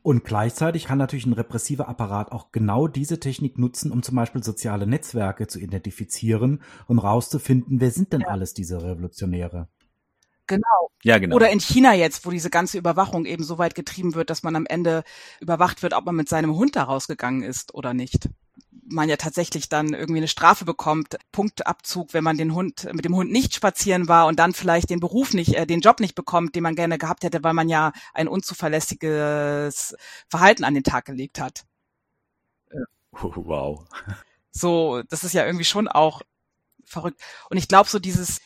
Und 0.03 0.25
gleichzeitig 0.25 0.85
kann 0.85 0.97
natürlich 0.97 1.25
ein 1.25 1.33
repressiver 1.33 1.87
Apparat 1.87 2.33
auch 2.33 2.51
genau 2.51 2.89
diese 2.89 3.21
Technik 3.21 3.57
nutzen, 3.57 3.89
um 3.89 4.03
zum 4.03 4.17
Beispiel 4.17 4.43
soziale 4.43 4.85
Netzwerke 4.85 5.47
zu 5.47 5.59
identifizieren 5.59 6.61
und 6.87 6.99
rauszufinden, 6.99 7.79
wer 7.79 7.89
sind 7.89 8.11
denn 8.11 8.25
alles 8.25 8.53
diese 8.53 8.83
Revolutionäre. 8.83 9.69
Genau. 10.47 10.89
Ja, 11.03 11.19
genau. 11.19 11.35
Oder 11.35 11.49
in 11.49 11.59
China 11.59 11.93
jetzt, 11.93 12.25
wo 12.25 12.29
diese 12.29 12.49
ganze 12.49 12.77
Überwachung 12.77 13.25
eben 13.25 13.43
so 13.43 13.57
weit 13.57 13.75
getrieben 13.75 14.13
wird, 14.13 14.29
dass 14.29 14.43
man 14.43 14.55
am 14.55 14.65
Ende 14.65 15.03
überwacht 15.39 15.83
wird, 15.83 15.93
ob 15.93 16.05
man 16.05 16.15
mit 16.15 16.27
seinem 16.27 16.55
Hund 16.55 16.75
da 16.75 16.83
rausgegangen 16.83 17.43
ist 17.43 17.73
oder 17.73 17.93
nicht 17.93 18.29
man 18.85 19.09
ja 19.09 19.17
tatsächlich 19.17 19.69
dann 19.69 19.93
irgendwie 19.93 20.19
eine 20.19 20.27
Strafe 20.27 20.65
bekommt, 20.65 21.17
Punktabzug, 21.31 22.13
wenn 22.13 22.23
man 22.23 22.37
den 22.37 22.53
Hund 22.53 22.87
mit 22.93 23.05
dem 23.05 23.15
Hund 23.15 23.31
nicht 23.31 23.53
spazieren 23.53 24.07
war 24.07 24.27
und 24.27 24.39
dann 24.39 24.53
vielleicht 24.53 24.89
den 24.89 24.99
Beruf 24.99 25.33
nicht, 25.33 25.55
äh, 25.55 25.65
den 25.65 25.81
Job 25.81 25.99
nicht 25.99 26.15
bekommt, 26.15 26.55
den 26.55 26.63
man 26.63 26.75
gerne 26.75 26.97
gehabt 26.97 27.23
hätte, 27.23 27.43
weil 27.43 27.53
man 27.53 27.69
ja 27.69 27.91
ein 28.13 28.27
unzuverlässiges 28.27 29.95
Verhalten 30.27 30.63
an 30.63 30.73
den 30.73 30.83
Tag 30.83 31.05
gelegt 31.05 31.39
hat. 31.39 31.65
Wow. 33.11 33.85
So, 34.51 35.01
das 35.09 35.23
ist 35.23 35.33
ja 35.33 35.45
irgendwie 35.45 35.65
schon 35.65 35.87
auch 35.87 36.21
verrückt. 36.83 37.21
Und 37.49 37.57
ich 37.57 37.67
glaube, 37.67 37.89
so 37.89 37.99
dieses 37.99 38.39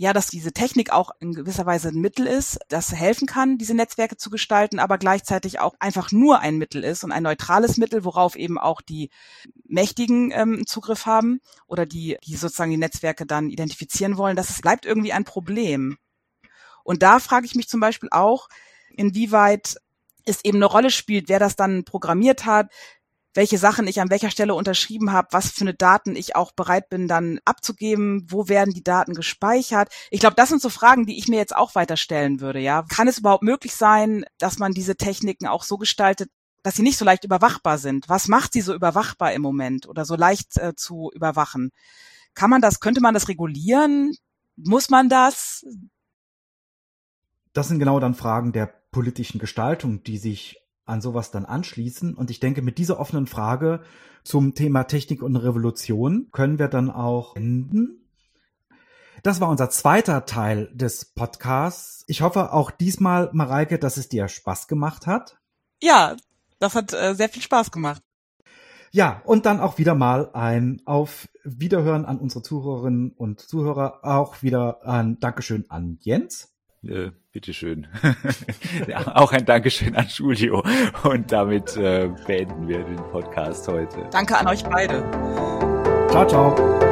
ja, 0.00 0.12
dass 0.12 0.28
diese 0.28 0.52
Technik 0.52 0.92
auch 0.92 1.10
in 1.18 1.34
gewisser 1.34 1.66
Weise 1.66 1.88
ein 1.88 2.00
Mittel 2.00 2.28
ist, 2.28 2.60
das 2.68 2.92
helfen 2.92 3.26
kann, 3.26 3.58
diese 3.58 3.74
Netzwerke 3.74 4.16
zu 4.16 4.30
gestalten, 4.30 4.78
aber 4.78 4.96
gleichzeitig 4.96 5.58
auch 5.58 5.74
einfach 5.80 6.12
nur 6.12 6.38
ein 6.38 6.56
Mittel 6.56 6.84
ist 6.84 7.02
und 7.02 7.10
ein 7.10 7.24
neutrales 7.24 7.78
Mittel, 7.78 8.04
worauf 8.04 8.36
eben 8.36 8.58
auch 8.58 8.80
die 8.80 9.10
Mächtigen 9.64 10.30
ähm, 10.30 10.66
Zugriff 10.68 11.04
haben 11.04 11.40
oder 11.66 11.84
die, 11.84 12.16
die 12.24 12.36
sozusagen 12.36 12.70
die 12.70 12.76
Netzwerke 12.76 13.26
dann 13.26 13.50
identifizieren 13.50 14.18
wollen. 14.18 14.36
Das 14.36 14.60
bleibt 14.60 14.86
irgendwie 14.86 15.12
ein 15.12 15.24
Problem. 15.24 15.98
Und 16.84 17.02
da 17.02 17.18
frage 17.18 17.46
ich 17.46 17.56
mich 17.56 17.68
zum 17.68 17.80
Beispiel 17.80 18.10
auch, 18.12 18.48
inwieweit 18.90 19.78
es 20.26 20.44
eben 20.44 20.58
eine 20.58 20.66
Rolle 20.66 20.90
spielt, 20.90 21.28
wer 21.28 21.40
das 21.40 21.56
dann 21.56 21.82
programmiert 21.82 22.46
hat, 22.46 22.70
welche 23.38 23.56
Sachen 23.56 23.86
ich 23.86 24.00
an 24.00 24.10
welcher 24.10 24.30
Stelle 24.30 24.56
unterschrieben 24.56 25.12
habe, 25.12 25.28
was 25.30 25.52
für 25.52 25.60
eine 25.60 25.72
Daten 25.72 26.16
ich 26.16 26.34
auch 26.34 26.50
bereit 26.50 26.88
bin 26.88 27.06
dann 27.06 27.38
abzugeben, 27.44 28.26
wo 28.28 28.48
werden 28.48 28.74
die 28.74 28.82
Daten 28.82 29.14
gespeichert. 29.14 29.92
Ich 30.10 30.18
glaube, 30.18 30.34
das 30.34 30.48
sind 30.48 30.60
so 30.60 30.70
Fragen, 30.70 31.06
die 31.06 31.16
ich 31.16 31.28
mir 31.28 31.36
jetzt 31.36 31.54
auch 31.54 31.76
weiter 31.76 31.96
stellen 31.96 32.40
würde, 32.40 32.58
ja. 32.58 32.82
Kann 32.88 33.06
es 33.06 33.18
überhaupt 33.18 33.44
möglich 33.44 33.76
sein, 33.76 34.24
dass 34.38 34.58
man 34.58 34.72
diese 34.72 34.96
Techniken 34.96 35.46
auch 35.46 35.62
so 35.62 35.78
gestaltet, 35.78 36.30
dass 36.64 36.74
sie 36.74 36.82
nicht 36.82 36.98
so 36.98 37.04
leicht 37.04 37.22
überwachbar 37.22 37.78
sind? 37.78 38.08
Was 38.08 38.26
macht 38.26 38.52
sie 38.52 38.60
so 38.60 38.74
überwachbar 38.74 39.32
im 39.32 39.42
Moment 39.42 39.88
oder 39.88 40.04
so 40.04 40.16
leicht 40.16 40.58
äh, 40.58 40.74
zu 40.74 41.12
überwachen? 41.14 41.70
Kann 42.34 42.50
man 42.50 42.60
das, 42.60 42.80
könnte 42.80 43.00
man 43.00 43.14
das 43.14 43.28
regulieren? 43.28 44.16
Muss 44.56 44.90
man 44.90 45.08
das? 45.08 45.64
Das 47.52 47.68
sind 47.68 47.78
genau 47.78 48.00
dann 48.00 48.16
Fragen 48.16 48.50
der 48.50 48.66
politischen 48.90 49.38
Gestaltung, 49.38 50.02
die 50.02 50.18
sich 50.18 50.56
an 50.88 51.00
sowas 51.00 51.30
dann 51.30 51.44
anschließen. 51.44 52.14
Und 52.14 52.30
ich 52.30 52.40
denke, 52.40 52.62
mit 52.62 52.78
dieser 52.78 52.98
offenen 52.98 53.26
Frage 53.26 53.82
zum 54.24 54.54
Thema 54.54 54.84
Technik 54.84 55.22
und 55.22 55.36
Revolution 55.36 56.28
können 56.32 56.58
wir 56.58 56.68
dann 56.68 56.90
auch 56.90 57.36
enden. 57.36 58.08
Das 59.22 59.40
war 59.40 59.48
unser 59.48 59.70
zweiter 59.70 60.26
Teil 60.26 60.70
des 60.72 61.06
Podcasts. 61.06 62.04
Ich 62.06 62.22
hoffe 62.22 62.52
auch 62.52 62.70
diesmal, 62.70 63.30
Mareike, 63.32 63.78
dass 63.78 63.96
es 63.96 64.08
dir 64.08 64.28
Spaß 64.28 64.68
gemacht 64.68 65.06
hat. 65.06 65.38
Ja, 65.82 66.16
das 66.58 66.74
hat 66.74 66.92
äh, 66.92 67.14
sehr 67.14 67.28
viel 67.28 67.42
Spaß 67.42 67.70
gemacht. 67.70 68.02
Ja, 68.90 69.20
und 69.24 69.44
dann 69.44 69.60
auch 69.60 69.78
wieder 69.78 69.94
mal 69.94 70.30
ein 70.32 70.80
Auf 70.86 71.28
Wiederhören 71.44 72.04
an 72.04 72.18
unsere 72.18 72.42
Zuhörerinnen 72.42 73.12
und 73.12 73.40
Zuhörer. 73.40 74.00
Auch 74.02 74.42
wieder 74.42 74.86
ein 74.86 75.20
Dankeschön 75.20 75.66
an 75.68 75.98
Jens. 76.00 76.54
Äh, 76.84 77.10
bitteschön. 77.32 77.88
ja, 78.86 79.16
auch 79.16 79.32
ein 79.32 79.44
Dankeschön 79.44 79.96
an 79.96 80.06
Julio. 80.08 80.62
Und 81.02 81.32
damit 81.32 81.76
äh, 81.76 82.08
beenden 82.26 82.68
wir 82.68 82.84
den 82.84 82.96
Podcast 83.10 83.66
heute. 83.68 84.06
Danke 84.10 84.36
an 84.38 84.48
euch 84.48 84.62
beide. 84.64 85.02
Ciao, 86.10 86.26
ciao. 86.26 86.87